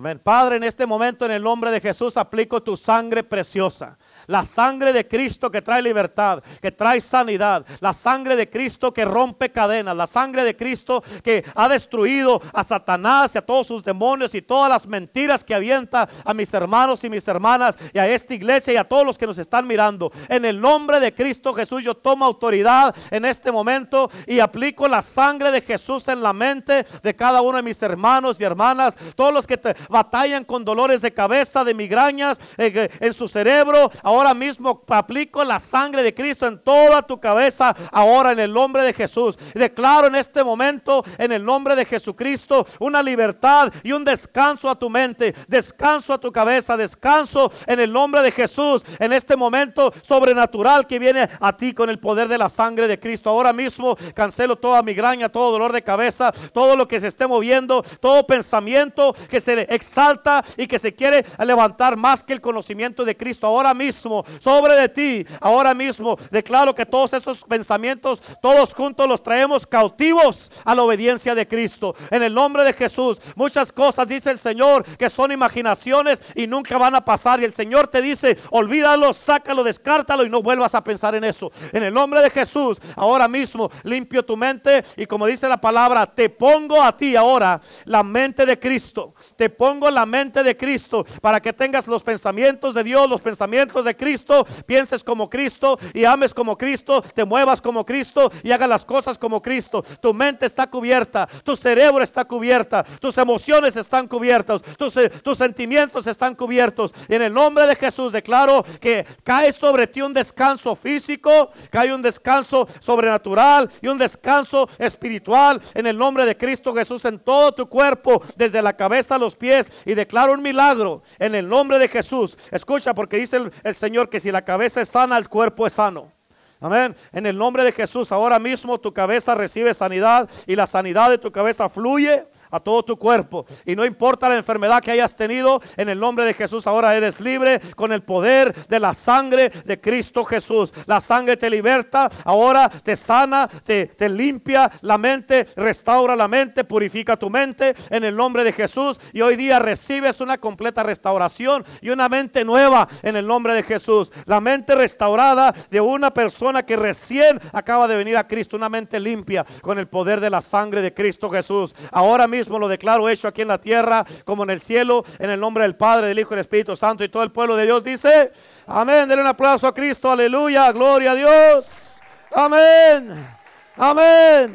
Amén. 0.00 0.18
Padre, 0.18 0.56
en 0.56 0.64
este 0.64 0.86
momento, 0.86 1.26
en 1.26 1.30
el 1.32 1.42
nombre 1.42 1.70
de 1.70 1.78
Jesús, 1.78 2.16
aplico 2.16 2.62
tu 2.62 2.74
sangre 2.74 3.22
preciosa. 3.22 3.98
La 4.30 4.44
sangre 4.44 4.92
de 4.92 5.08
Cristo 5.08 5.50
que 5.50 5.60
trae 5.60 5.82
libertad, 5.82 6.40
que 6.62 6.70
trae 6.70 7.00
sanidad. 7.00 7.66
La 7.80 7.92
sangre 7.92 8.36
de 8.36 8.48
Cristo 8.48 8.94
que 8.94 9.04
rompe 9.04 9.50
cadenas. 9.50 9.96
La 9.96 10.06
sangre 10.06 10.44
de 10.44 10.56
Cristo 10.56 11.02
que 11.24 11.44
ha 11.52 11.68
destruido 11.68 12.40
a 12.52 12.62
Satanás 12.62 13.34
y 13.34 13.38
a 13.38 13.42
todos 13.44 13.66
sus 13.66 13.82
demonios 13.82 14.32
y 14.36 14.42
todas 14.42 14.70
las 14.70 14.86
mentiras 14.86 15.42
que 15.42 15.52
avienta 15.52 16.08
a 16.24 16.32
mis 16.32 16.54
hermanos 16.54 17.02
y 17.02 17.10
mis 17.10 17.26
hermanas 17.26 17.76
y 17.92 17.98
a 17.98 18.06
esta 18.06 18.32
iglesia 18.32 18.72
y 18.72 18.76
a 18.76 18.84
todos 18.84 19.04
los 19.04 19.18
que 19.18 19.26
nos 19.26 19.36
están 19.36 19.66
mirando. 19.66 20.12
En 20.28 20.44
el 20.44 20.60
nombre 20.60 21.00
de 21.00 21.12
Cristo 21.12 21.52
Jesús 21.52 21.82
yo 21.82 21.96
tomo 21.96 22.24
autoridad 22.24 22.94
en 23.10 23.24
este 23.24 23.50
momento 23.50 24.12
y 24.28 24.38
aplico 24.38 24.86
la 24.86 25.02
sangre 25.02 25.50
de 25.50 25.60
Jesús 25.60 26.06
en 26.06 26.22
la 26.22 26.32
mente 26.32 26.86
de 27.02 27.16
cada 27.16 27.42
uno 27.42 27.56
de 27.56 27.64
mis 27.64 27.82
hermanos 27.82 28.40
y 28.40 28.44
hermanas. 28.44 28.96
Todos 29.16 29.34
los 29.34 29.44
que 29.44 29.56
te 29.56 29.74
batallan 29.88 30.44
con 30.44 30.64
dolores 30.64 31.02
de 31.02 31.12
cabeza, 31.12 31.64
de 31.64 31.74
migrañas 31.74 32.40
eh, 32.56 32.88
en 33.00 33.12
su 33.12 33.26
cerebro. 33.26 33.90
Ahora 34.04 34.19
ahora 34.20 34.34
mismo 34.34 34.84
aplico 34.88 35.42
la 35.44 35.58
sangre 35.58 36.02
de 36.02 36.14
Cristo 36.14 36.46
en 36.46 36.62
toda 36.62 37.02
tu 37.02 37.18
cabeza, 37.18 37.74
ahora 37.90 38.32
en 38.32 38.38
el 38.38 38.52
nombre 38.52 38.82
de 38.82 38.92
Jesús. 38.92 39.38
Declaro 39.54 40.08
en 40.08 40.14
este 40.14 40.44
momento, 40.44 41.02
en 41.16 41.32
el 41.32 41.42
nombre 41.42 41.74
de 41.74 41.86
Jesucristo, 41.86 42.66
una 42.78 43.02
libertad 43.02 43.72
y 43.82 43.92
un 43.92 44.04
descanso 44.04 44.68
a 44.68 44.78
tu 44.78 44.90
mente, 44.90 45.34
descanso 45.48 46.12
a 46.12 46.18
tu 46.18 46.30
cabeza, 46.30 46.76
descanso 46.76 47.50
en 47.66 47.80
el 47.80 47.92
nombre 47.92 48.22
de 48.22 48.30
Jesús, 48.30 48.84
en 48.98 49.12
este 49.12 49.36
momento 49.36 49.92
sobrenatural 50.02 50.86
que 50.86 50.98
viene 50.98 51.28
a 51.40 51.56
ti 51.56 51.72
con 51.72 51.88
el 51.88 51.98
poder 51.98 52.28
de 52.28 52.38
la 52.38 52.50
sangre 52.50 52.86
de 52.88 53.00
Cristo. 53.00 53.30
Ahora 53.30 53.54
mismo 53.54 53.96
cancelo 54.14 54.56
toda 54.56 54.82
migraña, 54.82 55.30
todo 55.30 55.52
dolor 55.52 55.72
de 55.72 55.82
cabeza, 55.82 56.30
todo 56.52 56.76
lo 56.76 56.86
que 56.86 57.00
se 57.00 57.06
esté 57.06 57.26
moviendo, 57.26 57.82
todo 58.00 58.26
pensamiento 58.26 59.14
que 59.30 59.40
se 59.40 59.62
exalta 59.74 60.44
y 60.58 60.66
que 60.66 60.78
se 60.78 60.94
quiere 60.94 61.24
levantar 61.38 61.96
más 61.96 62.22
que 62.22 62.34
el 62.34 62.40
conocimiento 62.42 63.04
de 63.04 63.16
Cristo. 63.16 63.46
Ahora 63.46 63.72
mismo 63.72 64.09
sobre 64.40 64.74
de 64.74 64.88
ti. 64.88 65.26
Ahora 65.40 65.74
mismo 65.74 66.16
declaro 66.30 66.74
que 66.74 66.86
todos 66.86 67.12
esos 67.12 67.44
pensamientos, 67.44 68.20
todos 68.42 68.74
juntos 68.74 69.08
los 69.08 69.22
traemos 69.22 69.66
cautivos 69.66 70.50
a 70.64 70.74
la 70.74 70.82
obediencia 70.82 71.34
de 71.34 71.46
Cristo. 71.46 71.94
En 72.10 72.22
el 72.22 72.34
nombre 72.34 72.64
de 72.64 72.72
Jesús, 72.72 73.18
muchas 73.34 73.72
cosas 73.72 74.08
dice 74.08 74.30
el 74.30 74.38
Señor 74.38 74.84
que 74.96 75.10
son 75.10 75.32
imaginaciones 75.32 76.22
y 76.34 76.46
nunca 76.46 76.78
van 76.78 76.94
a 76.94 77.04
pasar. 77.04 77.40
Y 77.40 77.44
el 77.44 77.54
Señor 77.54 77.88
te 77.88 78.02
dice, 78.02 78.36
olvídalo, 78.50 79.12
sácalo, 79.12 79.64
descártalo 79.64 80.24
y 80.24 80.30
no 80.30 80.42
vuelvas 80.42 80.74
a 80.74 80.84
pensar 80.84 81.14
en 81.14 81.24
eso. 81.24 81.50
En 81.72 81.82
el 81.82 81.94
nombre 81.94 82.20
de 82.20 82.30
Jesús, 82.30 82.78
ahora 82.96 83.28
mismo 83.28 83.70
limpio 83.84 84.24
tu 84.24 84.36
mente 84.36 84.84
y 84.96 85.06
como 85.06 85.26
dice 85.26 85.48
la 85.48 85.60
palabra, 85.60 86.06
te 86.06 86.28
pongo 86.28 86.82
a 86.82 86.96
ti 86.96 87.16
ahora 87.16 87.60
la 87.84 88.02
mente 88.02 88.46
de 88.46 88.58
Cristo. 88.58 89.14
Te 89.36 89.50
pongo 89.50 89.90
la 89.90 90.06
mente 90.06 90.42
de 90.42 90.56
Cristo 90.56 91.04
para 91.20 91.40
que 91.40 91.52
tengas 91.52 91.86
los 91.86 92.02
pensamientos 92.02 92.74
de 92.74 92.84
Dios, 92.84 93.08
los 93.08 93.20
pensamientos 93.20 93.84
de 93.84 93.96
Cristo, 94.00 94.46
pienses 94.64 95.04
como 95.04 95.28
Cristo 95.28 95.78
y 95.92 96.06
ames 96.06 96.32
como 96.32 96.56
Cristo, 96.56 97.02
te 97.02 97.26
muevas 97.26 97.60
como 97.60 97.84
Cristo 97.84 98.32
y 98.42 98.50
hagas 98.50 98.68
las 98.68 98.84
cosas 98.86 99.18
como 99.18 99.42
Cristo. 99.42 99.84
Tu 100.00 100.14
mente 100.14 100.46
está 100.46 100.68
cubierta, 100.68 101.28
tu 101.44 101.54
cerebro 101.54 102.02
está 102.02 102.24
cubierta, 102.24 102.82
tus 102.98 103.18
emociones 103.18 103.76
están 103.76 104.08
cubiertas, 104.08 104.62
tus, 104.78 104.96
eh, 104.96 105.10
tus 105.10 105.36
sentimientos 105.36 106.06
están 106.06 106.34
cubiertos. 106.34 106.94
Y 107.08 107.14
en 107.14 107.22
el 107.22 107.34
nombre 107.34 107.66
de 107.66 107.76
Jesús 107.76 108.10
declaro 108.10 108.64
que 108.80 109.04
cae 109.22 109.52
sobre 109.52 109.86
ti 109.86 110.00
un 110.00 110.14
descanso 110.14 110.74
físico, 110.74 111.50
cae 111.68 111.92
un 111.92 112.00
descanso 112.00 112.66
sobrenatural 112.80 113.70
y 113.82 113.88
un 113.88 113.98
descanso 113.98 114.66
espiritual 114.78 115.60
en 115.74 115.86
el 115.86 115.98
nombre 115.98 116.24
de 116.24 116.38
Cristo 116.38 116.72
Jesús 116.74 117.04
en 117.04 117.18
todo 117.18 117.52
tu 117.52 117.68
cuerpo, 117.68 118.22
desde 118.34 118.62
la 118.62 118.74
cabeza 118.74 119.16
a 119.16 119.18
los 119.18 119.36
pies. 119.36 119.70
Y 119.84 119.92
declaro 119.92 120.32
un 120.32 120.42
milagro 120.42 121.02
en 121.18 121.34
el 121.34 121.46
nombre 121.46 121.78
de 121.78 121.88
Jesús. 121.88 122.36
Escucha, 122.50 122.94
porque 122.94 123.18
dice 123.18 123.36
el, 123.36 123.52
el 123.62 123.74
Señor 123.80 124.10
que 124.10 124.20
si 124.20 124.30
la 124.30 124.42
cabeza 124.42 124.82
es 124.82 124.90
sana, 124.90 125.16
el 125.16 125.30
cuerpo 125.30 125.66
es 125.66 125.72
sano. 125.72 126.12
Amén. 126.60 126.94
En 127.12 127.24
el 127.24 127.38
nombre 127.38 127.64
de 127.64 127.72
Jesús, 127.72 128.12
ahora 128.12 128.38
mismo 128.38 128.78
tu 128.78 128.92
cabeza 128.92 129.34
recibe 129.34 129.72
sanidad 129.72 130.28
y 130.46 130.54
la 130.54 130.66
sanidad 130.66 131.08
de 131.08 131.16
tu 131.16 131.32
cabeza 131.32 131.66
fluye 131.70 132.26
a 132.50 132.60
todo 132.60 132.82
tu 132.82 132.98
cuerpo. 132.98 133.46
Y 133.64 133.76
no 133.76 133.84
importa 133.84 134.28
la 134.28 134.36
enfermedad 134.36 134.82
que 134.82 134.90
hayas 134.90 135.14
tenido, 135.14 135.60
en 135.76 135.88
el 135.88 135.98
nombre 135.98 136.24
de 136.24 136.34
Jesús 136.34 136.66
ahora 136.66 136.96
eres 136.96 137.20
libre 137.20 137.60
con 137.76 137.92
el 137.92 138.02
poder 138.02 138.66
de 138.66 138.80
la 138.80 138.94
sangre 138.94 139.50
de 139.50 139.80
Cristo 139.80 140.24
Jesús. 140.24 140.72
La 140.86 141.00
sangre 141.00 141.36
te 141.36 141.50
liberta, 141.50 142.10
ahora 142.24 142.68
te 142.68 142.96
sana, 142.96 143.48
te, 143.64 143.86
te 143.86 144.08
limpia 144.08 144.70
la 144.82 144.98
mente, 144.98 145.46
restaura 145.56 146.16
la 146.16 146.28
mente, 146.28 146.64
purifica 146.64 147.16
tu 147.16 147.30
mente 147.30 147.74
en 147.90 148.04
el 148.04 148.16
nombre 148.16 148.44
de 148.44 148.52
Jesús. 148.52 148.98
Y 149.12 149.20
hoy 149.20 149.36
día 149.36 149.58
recibes 149.58 150.20
una 150.20 150.38
completa 150.38 150.82
restauración 150.82 151.64
y 151.80 151.90
una 151.90 152.08
mente 152.08 152.44
nueva 152.44 152.88
en 153.02 153.16
el 153.16 153.26
nombre 153.26 153.54
de 153.54 153.62
Jesús. 153.62 154.12
La 154.26 154.40
mente 154.40 154.74
restaurada 154.74 155.54
de 155.70 155.80
una 155.80 156.12
persona 156.12 156.64
que 156.64 156.76
recién 156.76 157.40
acaba 157.52 157.88
de 157.88 157.96
venir 157.96 158.16
a 158.16 158.26
Cristo, 158.26 158.56
una 158.56 158.68
mente 158.68 159.00
limpia 159.00 159.44
con 159.62 159.78
el 159.78 159.88
poder 159.88 160.20
de 160.20 160.30
la 160.30 160.40
sangre 160.40 160.82
de 160.82 160.94
Cristo 160.94 161.30
Jesús. 161.30 161.74
Ahora 161.90 162.26
lo 162.48 162.68
declaro 162.68 163.08
hecho 163.08 163.28
aquí 163.28 163.42
en 163.42 163.48
la 163.48 163.60
tierra 163.60 164.04
como 164.24 164.44
en 164.44 164.50
el 164.50 164.60
cielo, 164.60 165.04
en 165.18 165.30
el 165.30 165.40
nombre 165.40 165.64
del 165.64 165.76
Padre, 165.76 166.08
del 166.08 166.18
Hijo 166.18 166.34
y 166.34 166.36
del 166.36 166.42
Espíritu 166.42 166.76
Santo. 166.76 167.04
Y 167.04 167.08
todo 167.08 167.22
el 167.22 167.32
pueblo 167.32 167.56
de 167.56 167.64
Dios 167.64 167.82
dice, 167.82 168.32
amén. 168.66 169.08
Denle 169.08 169.22
un 169.22 169.28
aplauso 169.28 169.66
a 169.66 169.74
Cristo, 169.74 170.10
aleluya, 170.10 170.70
gloria 170.72 171.12
a 171.12 171.14
Dios. 171.14 172.00
Amén, 172.32 173.28
amén, 173.76 174.54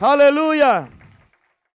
aleluya. 0.00 0.88